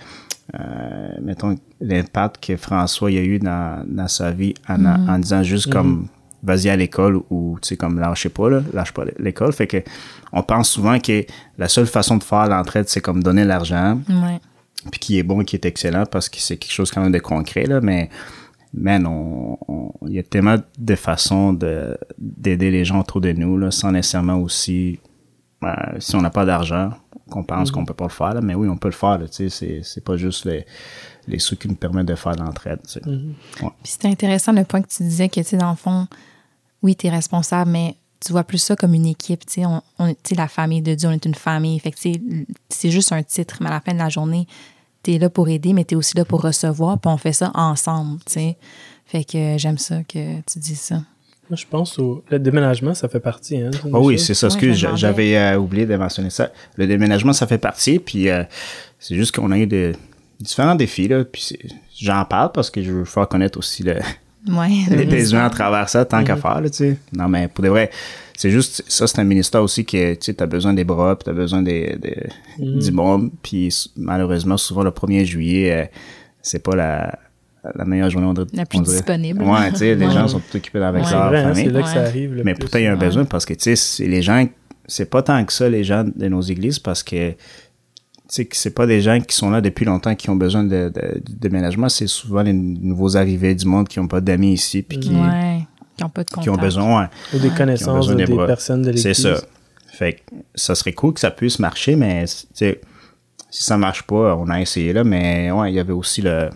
mettons, 1.21 1.55
l'impact 1.79 2.43
que 2.45 2.57
François 2.57 3.09
a 3.09 3.11
eu 3.13 3.39
dans, 3.39 3.83
dans 3.87 4.07
sa 4.07 4.31
vie 4.31 4.53
en, 4.67 4.85
en 4.85 5.19
disant 5.19 5.43
juste 5.43 5.71
comme 5.71 6.07
vas-y 6.43 6.69
à 6.69 6.75
l'école 6.75 7.21
ou 7.29 7.57
tu 7.61 7.69
sais 7.69 7.77
comme 7.77 7.99
lâchez 7.99 8.29
pas 8.29 8.49
là, 8.49 8.61
lâche 8.73 8.91
pas 8.93 9.03
l'école. 9.19 9.53
Fait 9.53 9.67
que 9.67 9.77
on 10.33 10.41
pense 10.43 10.69
souvent 10.69 10.99
que 10.99 11.23
la 11.57 11.67
seule 11.67 11.85
façon 11.87 12.17
de 12.17 12.23
faire 12.23 12.47
l'entraide 12.47 12.87
c'est 12.89 13.01
comme 13.01 13.21
donner 13.23 13.45
l'argent. 13.45 13.99
Ouais. 14.09 14.39
puis 14.89 14.99
qui 14.99 15.19
est 15.19 15.23
bon 15.23 15.43
qui 15.43 15.55
est 15.55 15.65
excellent 15.65 16.05
parce 16.05 16.27
que 16.29 16.37
c'est 16.39 16.57
quelque 16.57 16.71
chose 16.73 16.89
quand 16.91 17.01
même 17.01 17.11
de 17.11 17.19
concret 17.19 17.65
là. 17.65 17.79
Mais 17.81 18.09
man 18.73 19.05
on- 19.05 19.57
on- 19.67 19.91
il 20.07 20.13
y 20.13 20.19
a 20.19 20.23
tellement 20.23 20.55
de 20.79 20.95
façons 20.95 21.53
de 21.53 21.95
d'aider 22.17 22.71
les 22.71 22.85
gens 22.85 22.99
autour 23.01 23.21
de 23.21 23.31
nous 23.33 23.57
là 23.57 23.69
sans 23.69 23.91
nécessairement 23.91 24.37
aussi 24.37 24.99
euh, 25.63 25.67
si 25.99 26.15
on 26.15 26.21
n'a 26.21 26.31
pas 26.31 26.45
d'argent 26.45 26.91
qu'on 27.31 27.43
pense 27.43 27.71
qu'on 27.71 27.85
peut 27.85 27.93
pas 27.95 28.05
le 28.05 28.09
faire 28.11 28.33
là, 28.35 28.41
mais 28.41 28.53
oui 28.55 28.67
on 28.67 28.77
peut 28.77 28.89
le 28.89 28.93
faire 28.93 29.17
tu 29.21 29.27
sais 29.31 29.49
c'est 29.49 29.81
c'est 29.83 30.03
pas 30.03 30.17
juste 30.17 30.45
les 30.45 30.65
les 31.27 31.39
sous 31.39 31.55
qui 31.55 31.67
nous 31.67 31.75
permettent 31.75 32.07
de 32.07 32.15
faire 32.15 32.35
l'entraide 32.35 32.79
tu 32.83 32.93
sais. 32.93 33.01
Puis 33.81 33.91
c'était 33.93 34.07
intéressant 34.09 34.51
le 34.51 34.63
point 34.63 34.81
que 34.81 34.87
tu 34.89 35.03
disais 35.03 35.29
que, 35.29 35.39
tu 35.39 35.43
sais, 35.47 35.57
dans 35.57 35.69
le 35.71 35.75
fond, 35.75 36.07
oui, 36.83 36.95
tu 36.95 37.07
es 37.07 37.09
responsable, 37.09 37.69
mais 37.71 37.95
tu 38.25 38.31
vois 38.31 38.43
plus 38.43 38.57
ça 38.57 38.75
comme 38.75 38.93
une 38.95 39.05
équipe. 39.05 39.45
Tu 39.45 39.61
sais, 39.61 39.65
on, 39.65 39.81
on- 39.99 40.09
tu 40.13 40.17
sais, 40.29 40.35
la 40.35 40.47
famille 40.47 40.81
de 40.81 40.93
Dieu, 40.95 41.07
on 41.09 41.11
est 41.11 41.25
une 41.25 41.35
famille. 41.35 41.79
Fait 41.79 41.91
que, 41.91 41.97
tu 41.97 42.13
sais, 42.13 42.21
c'est 42.69 42.89
juste 42.91 43.11
un 43.11 43.21
titre, 43.23 43.57
mais 43.61 43.67
à 43.67 43.71
la 43.71 43.81
fin 43.81 43.93
de 43.93 43.99
la 43.99 44.09
journée, 44.09 44.47
tu 45.03 45.13
es 45.13 45.19
là 45.19 45.29
pour 45.29 45.47
aider, 45.49 45.73
mais 45.73 45.85
tu 45.85 45.93
es 45.93 45.97
aussi 45.97 46.17
là 46.17 46.25
pour 46.25 46.41
recevoir, 46.41 46.99
puis 46.99 47.09
on 47.11 47.17
fait 47.17 47.33
ça 47.33 47.51
ensemble, 47.53 48.19
tu 48.25 48.33
sais. 48.33 48.57
Fait 49.05 49.23
que 49.23 49.57
j'aime 49.57 49.77
ça 49.77 50.03
que 50.03 50.39
tu 50.41 50.57
dis 50.59 50.75
ça. 50.75 51.01
Moi, 51.51 51.57
je 51.57 51.65
pense 51.69 51.99
au 51.99 52.23
le 52.29 52.39
déménagement, 52.39 52.93
ça 52.93 53.09
fait 53.09 53.19
partie. 53.19 53.57
Hein, 53.59 53.71
Ah 53.93 53.99
oui, 53.99 54.17
c'est 54.17 54.33
ça. 54.33 54.47
Ouais, 54.47 54.53
Excuse, 54.53 54.77
j'a- 54.77 54.95
j'avais 54.95 55.37
euh, 55.37 55.57
oublié 55.57 55.85
de 55.85 55.95
mentionner 55.97 56.29
ça. 56.29 56.49
Le 56.77 56.87
déménagement, 56.87 57.33
ça 57.33 57.45
fait 57.45 57.57
partie. 57.57 57.99
Puis 57.99 58.29
euh, 58.29 58.43
c'est 58.99 59.15
juste 59.15 59.35
qu'on 59.35 59.51
a 59.51 59.57
eu 59.57 59.67
de, 59.67 59.91
différents 60.39 60.75
défis. 60.75 61.09
Là, 61.09 61.25
puis 61.25 61.57
j'en 61.99 62.23
parle 62.23 62.53
parce 62.53 62.69
que 62.71 62.81
je 62.81 62.91
veux 62.91 63.03
faire 63.05 63.27
connaître 63.27 63.59
aussi 63.59 63.83
le, 63.83 63.95
Ouais. 64.49 64.69
les 64.89 65.05
besoins 65.05 65.43
à 65.45 65.49
travers 65.49 65.89
ça, 65.89 66.05
tant 66.05 66.23
qu'à 66.23 66.37
faire. 66.37 66.61
Là, 66.61 66.69
tu 66.69 66.77
sais. 66.77 66.97
Non, 67.13 67.27
mais 67.27 67.47
pour 67.49 67.63
de 67.65 67.69
vrai, 67.69 67.91
c'est 68.37 68.49
juste, 68.49 68.83
ça, 68.87 69.05
c'est 69.05 69.19
un 69.19 69.23
ministère 69.25 69.61
aussi 69.61 69.83
que 69.85 70.13
tu 70.15 70.33
as 70.39 70.45
besoin 70.47 70.73
des 70.73 70.85
bras, 70.85 71.15
puis 71.17 71.25
tu 71.25 71.29
as 71.29 71.33
besoin 71.33 71.61
des, 71.61 71.97
des- 72.01 72.27
du 72.57 72.91
monde. 72.93 73.29
Puis 73.43 73.75
malheureusement, 73.97 74.55
souvent, 74.57 74.83
le 74.83 74.89
1er 74.91 75.25
juillet, 75.25 75.71
euh, 75.73 75.85
c'est 76.41 76.63
pas 76.63 76.75
la, 76.77 77.19
la 77.75 77.85
meilleure 77.85 78.09
journée. 78.09 78.27
On 78.27 78.33
dirait- 78.33 78.47
La 78.53 78.65
plus 78.65 78.79
on 78.79 78.81
dirait. 78.81 78.95
disponible. 78.97 79.43
Ouais, 79.43 79.69
tu 79.71 79.77
sais, 79.77 79.95
les 79.95 80.05
Ouais. 80.07 80.11
gens 80.11 80.27
sont 80.27 80.39
tout 80.39 80.57
occupés 80.57 80.79
avec 80.79 81.03
Ouais. 81.03 81.07
C'est 81.09 81.15
leur 81.15 81.27
vrai, 81.27 81.39
hein, 81.39 81.49
famille. 81.53 81.65
c'est 81.65 81.71
là 81.71 81.81
que 81.81 81.87
ça 81.89 82.01
arrive. 82.01 82.33
le 82.33 82.43
Mais 82.43 82.53
plus. 82.53 82.61
pourtant, 82.61 82.77
il 82.79 82.83
y 82.83 82.87
a 82.87 82.91
un 82.91 82.93
Ouais. 82.93 83.05
besoin 83.05 83.25
parce 83.25 83.45
que, 83.45 83.53
tu 83.53 83.61
sais, 83.63 83.75
c'est 83.75 84.07
les 84.07 84.21
gens, 84.21 84.45
c'est 84.87 85.09
pas 85.09 85.21
tant 85.21 85.43
que 85.45 85.53
ça, 85.53 85.69
les 85.69 85.83
gens 85.83 86.03
de 86.03 86.27
nos 86.27 86.41
églises, 86.41 86.79
parce 86.79 87.03
que, 87.03 87.31
tu 87.31 87.35
sais, 88.27 88.49
c'est 88.51 88.73
pas 88.73 88.87
des 88.87 89.01
gens 89.01 89.19
qui 89.19 89.35
sont 89.35 89.49
là 89.51 89.61
depuis 89.61 89.85
longtemps 89.85 90.15
qui 90.15 90.29
ont 90.29 90.35
besoin 90.35 90.63
de, 90.63 90.91
déménagement, 91.29 91.87
c'est 91.89 92.07
souvent 92.07 92.41
les 92.41 92.53
nouveaux 92.53 93.15
arrivés 93.17 93.53
du 93.55 93.65
monde 93.67 93.87
qui 93.87 93.99
ont 93.99 94.07
pas 94.07 94.21
d'amis 94.21 94.53
ici, 94.53 94.81
puis 94.81 94.99
qui, 94.99 95.09
Ouais. 95.09 95.59
Qui 95.97 96.03
n'ont 96.03 96.09
pas 96.09 96.23
de 96.23 96.29
contact. 96.29 96.43
qui 96.43 96.49
ont 96.49 96.55
besoin, 96.57 97.09
Ou 97.33 97.39
des 97.39 97.49
connaissances 97.49 98.09
ou 98.09 98.15
des 98.15 98.25
personnes 98.25 98.81
de 98.81 98.91
c'est 98.95 99.09
l'église. 99.09 99.21
ça. 99.23 99.41
Fait 99.93 100.13
que 100.13 100.19
ça 100.55 100.73
serait 100.73 100.93
cool 100.93 101.13
que 101.13 101.19
ça 101.19 101.29
puisse 101.29 101.59
marcher, 101.59 101.95
mais, 101.95 102.25
tu 102.25 102.33
sais, 102.53 102.81
si 103.51 103.63
ça 103.63 103.77
marche 103.77 104.03
pas, 104.03 104.35
on 104.35 104.49
a 104.49 104.59
essayé 104.61 104.93
là, 104.93 105.03
mais 105.03 105.51
ouais, 105.51 105.71
il 105.71 105.75
y 105.75 105.79
avait 105.79 105.91
aussi 105.93 106.21
le, 106.21 106.49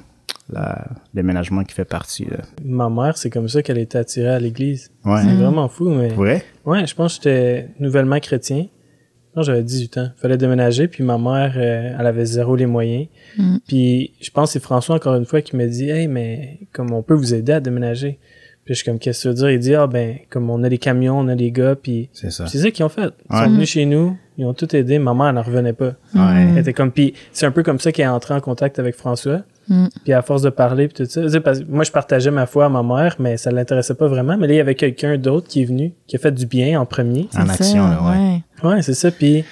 la- 0.49 0.86
le 1.13 1.21
déménagement 1.21 1.63
qui 1.63 1.73
fait 1.73 1.86
partie, 1.86 2.25
là. 2.25 2.38
Ma 2.63 2.89
mère, 2.89 3.17
c'est 3.17 3.29
comme 3.29 3.47
ça 3.49 3.62
qu'elle 3.63 3.77
a 3.77 3.81
été 3.81 3.97
attirée 3.97 4.29
à 4.29 4.39
l'église. 4.39 4.91
Ouais. 5.03 5.21
C'est 5.23 5.36
vraiment 5.36 5.67
fou, 5.67 5.89
mais... 5.89 6.10
Vrai? 6.10 6.43
Ouais, 6.65 6.86
je 6.86 6.93
pense 6.95 7.17
que 7.17 7.23
j'étais 7.29 7.69
nouvellement 7.79 8.19
chrétien. 8.19 8.67
Non, 9.36 9.41
j'avais 9.41 9.63
18 9.63 9.97
ans. 9.97 10.10
Fallait 10.15 10.38
déménager, 10.38 10.88
puis 10.88 11.03
ma 11.03 11.17
mère, 11.17 11.53
euh, 11.58 11.95
elle 11.99 12.05
avait 12.08 12.25
zéro 12.25 12.55
les 12.55 12.65
moyens. 12.67 13.08
Mm. 13.38 13.58
Puis 13.67 14.13
je 14.21 14.29
pense 14.31 14.49
que 14.49 14.53
c'est 14.53 14.63
François, 14.63 14.95
encore 14.95 15.15
une 15.15 15.25
fois, 15.25 15.41
qui 15.41 15.55
me 15.58 15.67
dit 15.67 15.89
«Hey, 15.91 16.08
mais 16.08 16.60
comme 16.71 16.93
on 16.93 17.03
peut 17.03 17.15
vous 17.15 17.34
aider 17.34 17.51
à 17.51 17.60
déménager?» 17.60 18.19
Puis 18.63 18.73
je 18.73 18.79
suis 18.79 18.86
comme 18.86 18.97
«Qu'est-ce 18.99 19.19
que 19.19 19.23
ça 19.23 19.29
veut 19.29 19.36
dire?» 19.36 19.49
Il 19.51 19.60
dit 19.60 19.73
«Ah, 19.75 19.88
ben, 19.88 20.15
comme 20.29 20.49
on 20.49 20.63
a 20.63 20.69
les 20.69 20.77
camions, 20.77 21.19
on 21.19 21.27
a 21.27 21.36
les 21.36 21.51
gars, 21.51 21.75
puis...» 21.75 22.10
C'est 22.13 22.31
ça. 22.31 22.47
C'est 22.47 22.60
ça 22.60 22.71
qu'ils 22.71 22.86
ont 22.86 22.89
fait. 22.89 23.13
Ils 23.29 23.36
Ouais. 23.36 23.43
sont 23.43 23.51
venus 23.51 23.69
chez 23.69 23.86
nous, 23.86 24.15
ils 24.38 24.45
ont 24.45 24.53
tout 24.53 24.73
aidé. 24.75 24.99
Ma 24.99 25.13
mère, 25.13 25.27
elle 25.27 25.36
n'en 25.36 25.41
revenait 25.43 25.73
pas. 25.73 25.95
Ouais. 26.15 26.47
Elle 26.53 26.58
était 26.60 26.73
comme... 26.73 26.91
Puis 26.93 27.13
c'est 27.34 27.45
un 27.45 27.51
peu 27.51 27.62
comme 27.62 27.79
ça 27.79 27.91
qu'elle 27.91 28.05
est 28.05 28.10
entrée 28.10 28.34
en 28.34 28.39
contact 28.39 28.79
avec 28.79 28.95
François. 28.95 29.41
Mm. 29.67 29.86
Puis 30.04 30.13
à 30.13 30.21
force 30.21 30.41
de 30.43 30.49
parler 30.49 30.88
puis 30.88 31.04
tout 31.04 31.10
ça, 31.10 31.21
tu 31.23 31.30
sais, 31.30 31.39
parce 31.39 31.60
que 31.60 31.65
moi 31.67 31.84
je 31.84 31.91
partageais 31.91 32.32
ma 32.32 32.45
foi 32.45 32.65
à 32.65 32.69
ma 32.69 32.84
mère, 32.84 33.15
mais 33.19 33.38
ça 33.38 33.51
l'intéressait 33.51 33.95
pas 33.95 34.08
vraiment. 34.08 34.38
Mais 34.38 34.47
là 34.47 34.54
il 34.54 34.58
y 34.58 34.62
avait 34.62 34.75
quelqu'un 34.75 35.17
d'autre 35.17 35.47
qui 35.47 35.62
est 35.63 35.65
venu, 35.65 35.93
qui 36.08 36.15
a 36.15 36.19
fait 36.19 36.32
du 36.32 36.45
bien 36.45 36.80
en 36.80 36.86
premier. 36.86 37.28
En 37.36 37.49
action, 37.49 37.65
ça, 37.88 37.89
là, 37.89 37.99
ouais. 38.12 38.69
Ouais, 38.69 38.82
c'est 38.82 38.93
ça. 38.93 39.10
Puis 39.12 39.43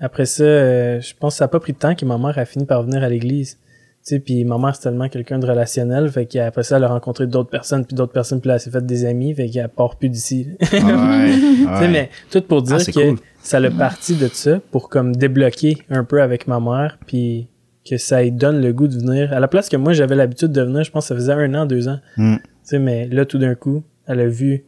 après 0.00 0.26
ça, 0.26 0.42
euh, 0.44 1.00
je 1.00 1.12
pense 1.18 1.34
que 1.34 1.38
ça 1.38 1.44
a 1.44 1.48
pas 1.48 1.60
pris 1.60 1.72
de 1.72 1.78
temps 1.78 1.94
que 1.94 2.04
ma 2.04 2.18
mère 2.18 2.38
a 2.38 2.44
fini 2.44 2.64
par 2.66 2.82
venir 2.82 3.02
à 3.02 3.08
l'église. 3.08 3.58
Tu 4.02 4.14
sais, 4.14 4.18
puis 4.18 4.44
ma 4.46 4.56
mère 4.56 4.74
c'est 4.74 4.80
tellement 4.84 5.10
quelqu'un 5.10 5.38
de 5.38 5.46
relationnel, 5.46 6.08
fait 6.10 6.24
qu'après 6.24 6.62
ça 6.62 6.78
elle 6.78 6.84
a 6.84 6.88
rencontré 6.88 7.26
d'autres 7.26 7.50
personnes, 7.50 7.84
puis 7.84 7.94
d'autres 7.94 8.14
personnes, 8.14 8.40
puis 8.40 8.48
là 8.48 8.54
elle 8.54 8.60
s'est 8.60 8.70
fait 8.70 8.84
des 8.84 9.04
amis, 9.04 9.34
fait 9.34 9.50
qu'elle 9.50 9.68
part 9.68 9.96
plus 9.96 10.08
d'ici. 10.08 10.48
Ouais, 10.60 10.68
Tu 10.70 10.80
sais, 10.80 11.66
ouais. 11.80 11.88
mais 11.88 12.10
tout 12.30 12.40
pour 12.40 12.62
dire 12.62 12.76
Ah, 12.76 12.80
c'est 12.80 12.92
que 12.92 13.10
cool. 13.10 13.18
ça 13.42 13.60
l'a 13.60 13.70
parti 13.70 14.14
de 14.14 14.26
ça 14.28 14.58
pour 14.72 14.88
comme 14.88 15.14
débloquer 15.14 15.76
un 15.90 16.02
peu 16.04 16.22
avec 16.22 16.48
ma 16.48 16.60
mère, 16.60 16.96
puis 17.06 17.46
que 17.90 17.96
ça 17.96 18.22
lui 18.22 18.30
donne 18.30 18.62
le 18.62 18.72
goût 18.72 18.86
de 18.86 18.94
venir. 18.94 19.32
À 19.32 19.40
la 19.40 19.48
place 19.48 19.68
que 19.68 19.76
moi 19.76 19.92
j'avais 19.92 20.14
l'habitude 20.14 20.52
de 20.52 20.62
venir, 20.62 20.84
je 20.84 20.92
pense 20.92 21.04
que 21.04 21.08
ça 21.08 21.14
faisait 21.16 21.32
un 21.32 21.52
an, 21.54 21.66
deux 21.66 21.88
ans. 21.88 21.98
Mm. 22.16 22.36
Tu 22.36 22.42
sais, 22.62 22.78
mais 22.78 23.08
là 23.08 23.24
tout 23.24 23.38
d'un 23.38 23.56
coup, 23.56 23.82
elle 24.06 24.20
a 24.20 24.28
vu 24.28 24.62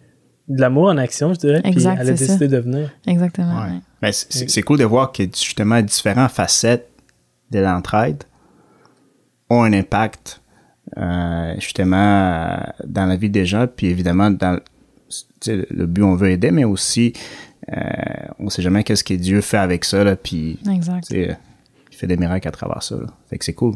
de 0.49 0.61
l'amour 0.61 0.89
en 0.89 0.99
action, 0.99 1.33
je 1.33 1.39
dirais, 1.39 1.63
puis 1.63 1.73
elle 1.77 1.87
a 1.87 2.05
décidé 2.05 2.49
de 2.49 2.59
venir. 2.59 2.91
Exactement. 3.07 3.63
Ouais. 3.63 3.71
ouais. 3.71 3.81
Ben, 4.03 4.13
c'est- 4.13 4.63
cool 4.63 4.79
de 4.79 4.85
voir 4.85 5.13
que 5.13 5.23
justement 5.23 5.81
différentes 5.81 6.33
facettes 6.33 6.89
de 7.53 7.61
l'entraide 7.61 8.25
ont 9.49 9.63
un 9.63 9.73
impact 9.73 10.41
euh, 10.99 11.55
justement 11.61 12.59
dans 12.85 13.07
la 13.07 13.17
vie 13.17 13.31
des 13.31 13.47
gens, 13.47 13.67
puis 13.69 13.87
évidemment 13.87 14.31
dans 14.31 14.59
le 15.47 15.87
but 15.87 16.03
on 16.03 16.17
veut 16.17 16.31
aider, 16.31 16.51
mais 16.51 16.65
aussi 16.65 17.13
euh, 17.73 17.81
on 18.41 18.51
sait 18.51 18.63
jamais 18.63 18.83
qu'est-ce 18.83 19.05
que 19.05 19.15
Dieu 19.15 19.41
fait 19.41 19.59
avec 19.59 19.85
ça 19.85 20.03
là, 20.03 20.17
puis 20.17 20.59
Exact. 20.69 21.15
Fait 22.03 22.07
des 22.09 22.17
miracles 22.17 22.49
à 22.49 22.51
travers 22.51 22.83
ça. 22.83 22.97
Là. 22.97 23.07
Fait 23.31 23.39
que 23.39 23.45
c'est 23.45 23.53
cool. 23.55 23.75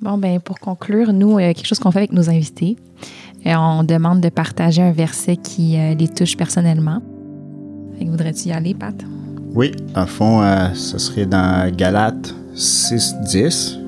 Bon, 0.00 0.16
ben 0.18 0.38
pour 0.40 0.60
conclure, 0.60 1.12
nous, 1.12 1.38
euh, 1.38 1.52
quelque 1.54 1.66
chose 1.66 1.78
qu'on 1.80 1.90
fait 1.90 2.00
avec 2.00 2.12
nos 2.12 2.28
invités, 2.30 2.76
euh, 3.46 3.54
on 3.56 3.82
demande 3.82 4.20
de 4.20 4.28
partager 4.28 4.82
un 4.82 4.92
verset 4.92 5.36
qui 5.36 5.76
euh, 5.78 5.94
les 5.94 6.06
touche 6.08 6.36
personnellement. 6.36 7.00
Fait 7.98 8.04
que 8.04 8.10
voudrais-tu 8.10 8.48
y 8.48 8.52
aller, 8.52 8.74
Pat? 8.74 8.94
Oui, 9.54 9.72
dans 9.94 10.02
le 10.02 10.06
fond, 10.06 10.42
euh, 10.42 10.68
ce 10.74 10.98
serait 10.98 11.26
dans 11.26 11.74
Galates 11.74 12.34
6, 12.54 13.14
10. 13.32 13.78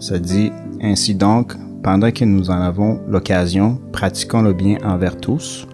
Ça 0.00 0.18
dit 0.18 0.50
Ainsi 0.82 1.14
donc, 1.14 1.54
pendant 1.82 2.10
que 2.10 2.24
nous 2.24 2.50
en 2.50 2.60
avons 2.60 3.00
l'occasion, 3.08 3.80
pratiquons 3.92 4.42
le 4.42 4.52
bien 4.52 4.76
envers 4.84 5.16
tous 5.16 5.66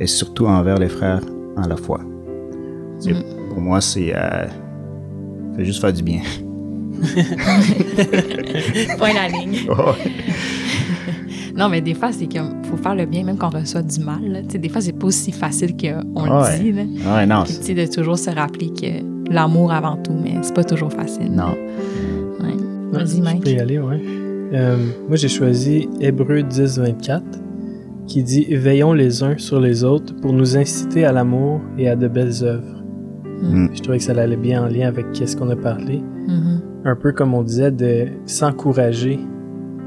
et 0.00 0.06
surtout 0.06 0.46
envers 0.46 0.78
les 0.78 0.88
frères 0.88 1.22
en 1.56 1.66
la 1.68 1.76
foi. 1.76 2.00
C'est- 2.98 3.14
Pour 3.50 3.60
moi, 3.60 3.80
c'est. 3.80 4.12
Fait 5.56 5.64
juste 5.64 5.80
faire 5.80 5.92
du 5.92 6.02
bien. 6.02 6.20
Point 8.98 9.12
la 9.14 9.28
ligne. 9.28 9.58
non, 11.56 11.68
mais 11.68 11.80
des 11.80 11.94
fois, 11.94 12.12
c'est 12.12 12.26
comme, 12.32 12.62
faut 12.64 12.76
faire 12.76 12.94
le 12.94 13.06
bien 13.06 13.24
même 13.24 13.36
quand 13.36 13.54
on 13.54 13.58
reçoit 13.60 13.82
du 13.82 14.00
mal. 14.00 14.20
là. 14.26 14.42
Tu 14.42 14.50
sais, 14.52 14.58
des 14.58 14.68
fois, 14.68 14.80
c'est 14.80 14.92
pas 14.92 15.06
aussi 15.06 15.32
facile 15.32 15.74
qu'on 15.76 16.22
Ouais. 16.42 16.58
le 16.58 16.62
dit. 16.62 16.72
Là. 16.72 16.82
ouais, 17.16 17.26
non. 17.26 17.44
Puis, 17.44 17.74
de 17.74 17.86
toujours 17.86 18.18
se 18.18 18.30
rappeler 18.30 18.70
que 18.70 19.32
l'amour 19.32 19.72
avant 19.72 19.96
tout, 19.96 20.12
mais 20.12 20.34
c'est 20.42 20.54
pas 20.54 20.64
toujours 20.64 20.92
facile. 20.92 21.30
Non. 21.32 21.54
Ouais. 22.40 22.54
Vas-y, 22.92 23.18
Je 23.18 23.22
Mike. 23.22 23.44
peux 23.44 23.50
y 23.50 23.58
aller, 23.58 23.78
ouais. 23.78 24.00
Euh, 24.54 24.76
moi, 25.08 25.16
j'ai 25.16 25.28
choisi 25.28 25.88
Hébreu 26.00 26.42
10, 26.42 26.78
24, 26.78 27.22
qui 28.06 28.22
dit 28.22 28.46
Veillons 28.54 28.92
les 28.92 29.22
uns 29.22 29.36
sur 29.38 29.60
les 29.60 29.82
autres 29.84 30.14
pour 30.20 30.32
nous 30.32 30.56
inciter 30.56 31.04
à 31.04 31.12
l'amour 31.12 31.60
et 31.78 31.88
à 31.88 31.96
de 31.96 32.06
belles 32.08 32.42
œuvres. 32.44 32.73
Mm. 33.42 33.68
Je 33.74 33.80
trouvais 33.82 33.98
que 33.98 34.04
ça 34.04 34.12
allait 34.12 34.36
bien 34.36 34.62
en 34.64 34.66
lien 34.68 34.88
avec 34.88 35.06
ce 35.14 35.36
qu'on 35.36 35.50
a 35.50 35.56
parlé. 35.56 36.02
Mhm. 36.28 36.60
Un 36.86 36.96
peu 36.96 37.12
comme 37.12 37.34
on 37.34 37.42
disait, 37.42 37.70
de 37.70 38.06
s'encourager 38.26 39.18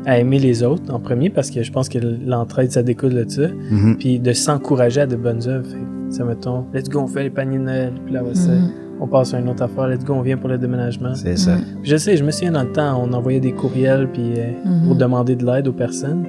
à 0.06 0.20
aimer 0.20 0.40
les 0.40 0.64
autres 0.64 0.94
en 0.94 1.00
premier 1.00 1.30
parce 1.30 1.50
que 1.52 1.64
je 1.64 1.72
pense 1.72 1.90
que 1.90 2.00
l'entraide, 2.26 2.72
ça 2.72 2.82
découle 2.84 3.14
de 3.14 3.26
ça. 3.28 3.48
Mhm. 3.72 3.98
Puis 3.98 4.20
de 4.20 4.34
s'encourager 4.34 5.02
à 5.02 5.06
de 5.08 5.16
bonnes 5.16 5.48
œuvres. 5.48 5.68
Ça 6.10 6.24
mettons, 6.24 6.66
let's 6.74 6.90
go, 6.90 7.00
on 7.02 7.08
fait 7.08 7.24
les 7.24 7.30
paniers 7.30 7.58
de 7.58 7.64
Noël. 7.64 7.92
Puis 8.06 8.14
là, 8.14 8.24
ouais, 8.24 8.34
ça, 8.34 8.52
Mhm. 8.52 8.70
on 9.02 9.08
passe 9.08 9.34
à 9.34 9.40
une 9.40 9.50
autre 9.50 9.64
affaire. 9.64 9.88
Let's 9.90 10.06
go, 10.06 10.14
on 10.14 10.22
vient 10.22 10.38
pour 10.38 10.50
le 10.50 10.58
déménagement. 10.58 11.14
C'est 11.16 11.38
ça. 11.38 11.58
Je 11.84 11.96
sais, 11.98 12.16
je 12.18 12.24
me 12.24 12.32
souviens 12.32 12.52
dans 12.54 12.64
le 12.64 12.72
temps, 12.72 13.04
on 13.04 13.12
envoyait 13.14 13.40
des 13.42 13.52
courriels 13.52 14.08
puis 14.12 14.34
euh, 14.38 14.52
pour 14.86 14.96
demander 14.96 15.36
de 15.36 15.46
l'aide 15.46 15.68
aux 15.68 15.74
personnes. 15.74 16.24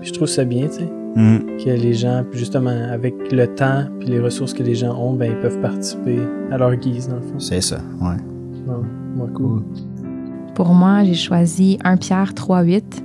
Puis 0.00 0.08
je 0.10 0.12
trouve 0.14 0.28
ça 0.28 0.44
bien, 0.44 0.66
tu 0.68 0.74
sais, 0.74 0.88
Mhm. 1.16 1.56
que 1.64 1.70
les 1.70 1.94
gens, 1.94 2.22
puis 2.30 2.38
justement, 2.38 2.76
avec 2.92 3.14
le 3.32 3.46
temps 3.46 3.84
puis 3.98 4.08
les 4.10 4.20
ressources 4.20 4.52
que 4.52 4.62
les 4.62 4.74
gens 4.74 4.94
ont, 4.96 5.14
ben 5.14 5.32
ils 5.32 5.40
peuvent 5.40 5.60
participer 5.60 6.18
à 6.52 6.58
leur 6.58 6.74
guise, 6.76 7.08
dans 7.08 7.16
le 7.16 7.22
fond. 7.22 7.38
C'est 7.38 7.62
ça, 7.62 7.78
ouais. 8.00 8.16
Non, 8.66 8.82
moi, 9.16 9.28
cool. 9.34 9.62
Pour 10.54 10.68
moi, 10.74 11.04
j'ai 11.04 11.14
choisi 11.14 11.78
1 11.84 11.96
Pierre 11.96 12.34
3.8. 12.34 13.02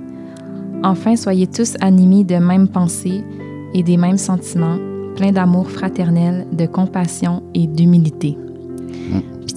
Enfin, 0.84 1.16
soyez 1.16 1.46
tous 1.46 1.74
animés 1.80 2.24
de 2.24 2.36
mêmes 2.36 2.68
pensées 2.68 3.24
et 3.72 3.82
des 3.82 3.96
mêmes 3.96 4.18
sentiments, 4.18 4.78
pleins 5.16 5.32
d'amour 5.32 5.70
fraternel, 5.70 6.46
de 6.52 6.66
compassion 6.66 7.42
et 7.54 7.66
d'humilité. 7.66 8.36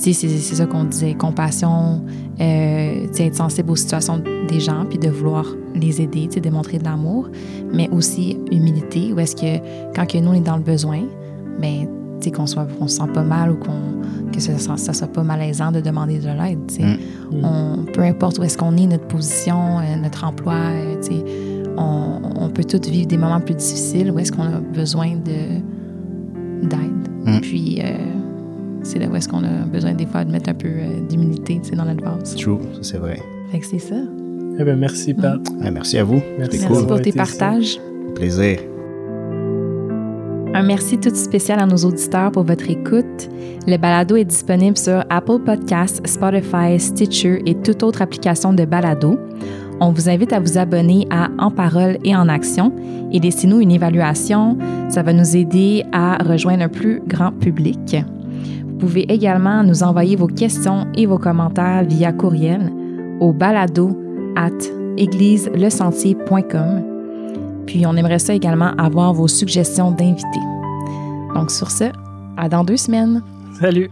Puis, 0.02 0.14
c'est 0.14 0.56
ça 0.56 0.66
qu'on 0.66 0.84
disait, 0.86 1.14
compassion, 1.14 2.02
euh, 2.40 3.08
être 3.18 3.36
sensible 3.36 3.72
aux 3.72 3.76
situations 3.76 4.22
des 4.48 4.60
gens, 4.60 4.86
puis 4.90 4.98
de 4.98 5.10
vouloir 5.10 5.46
les 5.74 6.02
aider, 6.02 6.28
démontrer 6.28 6.78
de 6.78 6.84
l'amour, 6.84 7.30
mais 7.74 7.90
aussi 7.90 8.38
humilité, 8.52 9.14
où 9.14 9.20
est-ce 9.20 9.36
que 9.36 9.94
quand 9.96 10.06
que 10.06 10.18
nous, 10.18 10.30
on 10.30 10.34
est 10.34 10.42
dans 10.42 10.58
le 10.58 10.64
besoin, 10.64 11.02
ben, 11.62 11.88
tu 12.20 12.26
sais, 12.26 12.32
qu'on 12.32 12.48
soit, 12.48 12.66
qu'on 12.78 12.88
se 12.88 12.98
sent 12.98 13.12
pas 13.14 13.24
mal 13.24 13.52
ou 13.52 13.56
qu'on, 13.56 14.32
que 14.32 14.40
ça, 14.40 14.78
ça, 14.78 14.94
soit 14.94 15.08
pas 15.08 15.24
malaisant 15.24 15.72
de 15.72 15.82
demander 15.82 16.20
de 16.20 16.28
l'aide. 16.28 16.72
Mm. 16.80 17.46
On, 17.46 17.86
peu 17.92 18.02
importe 18.02 18.40
où 18.40 18.44
est-ce 18.44 18.58
qu'on 18.58 18.76
est, 18.78 18.88
notre 18.88 19.08
position, 19.08 19.80
euh, 19.80 19.96
notre 20.02 20.24
emploi, 20.24 20.56
euh, 20.56 20.96
on, 21.78 22.22
on 22.36 22.50
peut 22.50 22.64
tous 22.64 22.90
vivre 22.90 23.08
des 23.08 23.18
moments 23.18 23.42
plus 23.42 23.56
difficiles 23.56 24.12
où 24.12 24.20
est-ce 24.20 24.32
qu'on 24.32 24.44
a 24.44 24.60
besoin 24.60 25.16
de, 25.16 25.60
d'aide. 26.68 27.10
Mm. 27.26 27.40
Puis, 27.42 27.82
euh, 27.82 28.15
c'est 28.86 29.00
là 29.00 29.08
où 29.08 29.16
est-ce 29.16 29.28
qu'on 29.28 29.44
a 29.44 29.66
besoin 29.66 29.94
des 29.94 30.06
fois 30.06 30.24
de 30.24 30.32
mettre 30.32 30.50
un 30.50 30.54
peu 30.54 30.68
euh, 30.68 31.02
d'humilité, 31.10 31.60
tu 31.62 31.70
sais, 31.70 31.76
dans 31.76 31.86
notre 31.86 32.04
vase. 32.04 32.36
True, 32.36 32.60
ça 32.74 32.80
c'est 32.82 32.98
vrai. 32.98 33.20
Fait 33.52 33.60
que 33.60 33.66
c'est 33.66 33.80
ça. 33.80 33.96
Eh 34.58 34.64
ben, 34.64 34.78
merci, 34.78 35.14
Pat. 35.14 35.42
Ah, 35.64 35.72
merci 35.72 35.98
à 35.98 36.04
vous. 36.04 36.22
Merci. 36.38 36.60
Merci 36.60 36.68
cool. 36.68 36.88
pour 36.88 37.02
tes 37.02 37.12
partages. 37.12 37.80
Plaisir. 38.14 38.60
Un 40.54 40.64
merci 40.64 40.98
tout 40.98 41.14
spécial 41.14 41.60
à 41.60 41.66
nos 41.66 41.76
auditeurs 41.78 42.32
pour 42.32 42.44
votre 42.44 42.70
écoute. 42.70 43.30
Le 43.68 43.76
balado 43.78 44.16
est 44.16 44.24
disponible 44.24 44.78
sur 44.78 45.04
Apple 45.10 45.40
Podcasts, 45.46 46.06
Spotify, 46.08 46.80
Stitcher 46.80 47.42
et 47.46 47.56
toute 47.56 47.84
autre 47.84 48.02
application 48.02 48.54
de 48.54 48.64
balado. 48.64 49.20
On 49.82 49.92
vous 49.92 50.08
invite 50.08 50.32
à 50.32 50.40
vous 50.40 50.58
abonner 50.58 51.08
à 51.10 51.30
En 51.40 51.52
Parole 51.52 51.98
et 52.06 52.16
en 52.16 52.30
Action 52.30 52.72
et 53.12 53.20
laissez-nous 53.20 53.60
une 53.60 53.72
évaluation. 53.72 54.58
Ça 54.90 55.04
va 55.04 55.12
nous 55.12 55.36
aider 55.36 55.84
à 55.92 56.24
rejoindre 56.24 56.64
un 56.64 56.70
plus 56.70 57.02
grand 57.06 57.32
public. 57.32 57.98
Vous 58.76 58.88
pouvez 58.88 59.10
également 59.10 59.64
nous 59.64 59.84
envoyer 59.84 60.18
vos 60.18 60.28
questions 60.28 60.86
et 60.96 61.06
vos 61.06 61.18
commentaires 61.18 61.86
via 61.86 62.12
courriel 62.12 62.70
au 63.22 63.32
balado 63.32 63.98
at 64.36 64.52
égliselesentier.com. 64.98 66.84
Puis 67.66 67.86
on 67.86 67.96
aimerait 67.96 68.20
ça 68.20 68.34
également 68.34 68.74
avoir 68.78 69.14
vos 69.14 69.30
suggestions 69.30 69.92
d'invités. 69.92 70.26
Donc 71.34 71.52
sur 71.52 71.72
ce, 71.72 71.86
à 72.36 72.50
dans 72.50 72.66
deux 72.66 72.76
semaines. 72.76 73.24
Salut! 73.62 73.90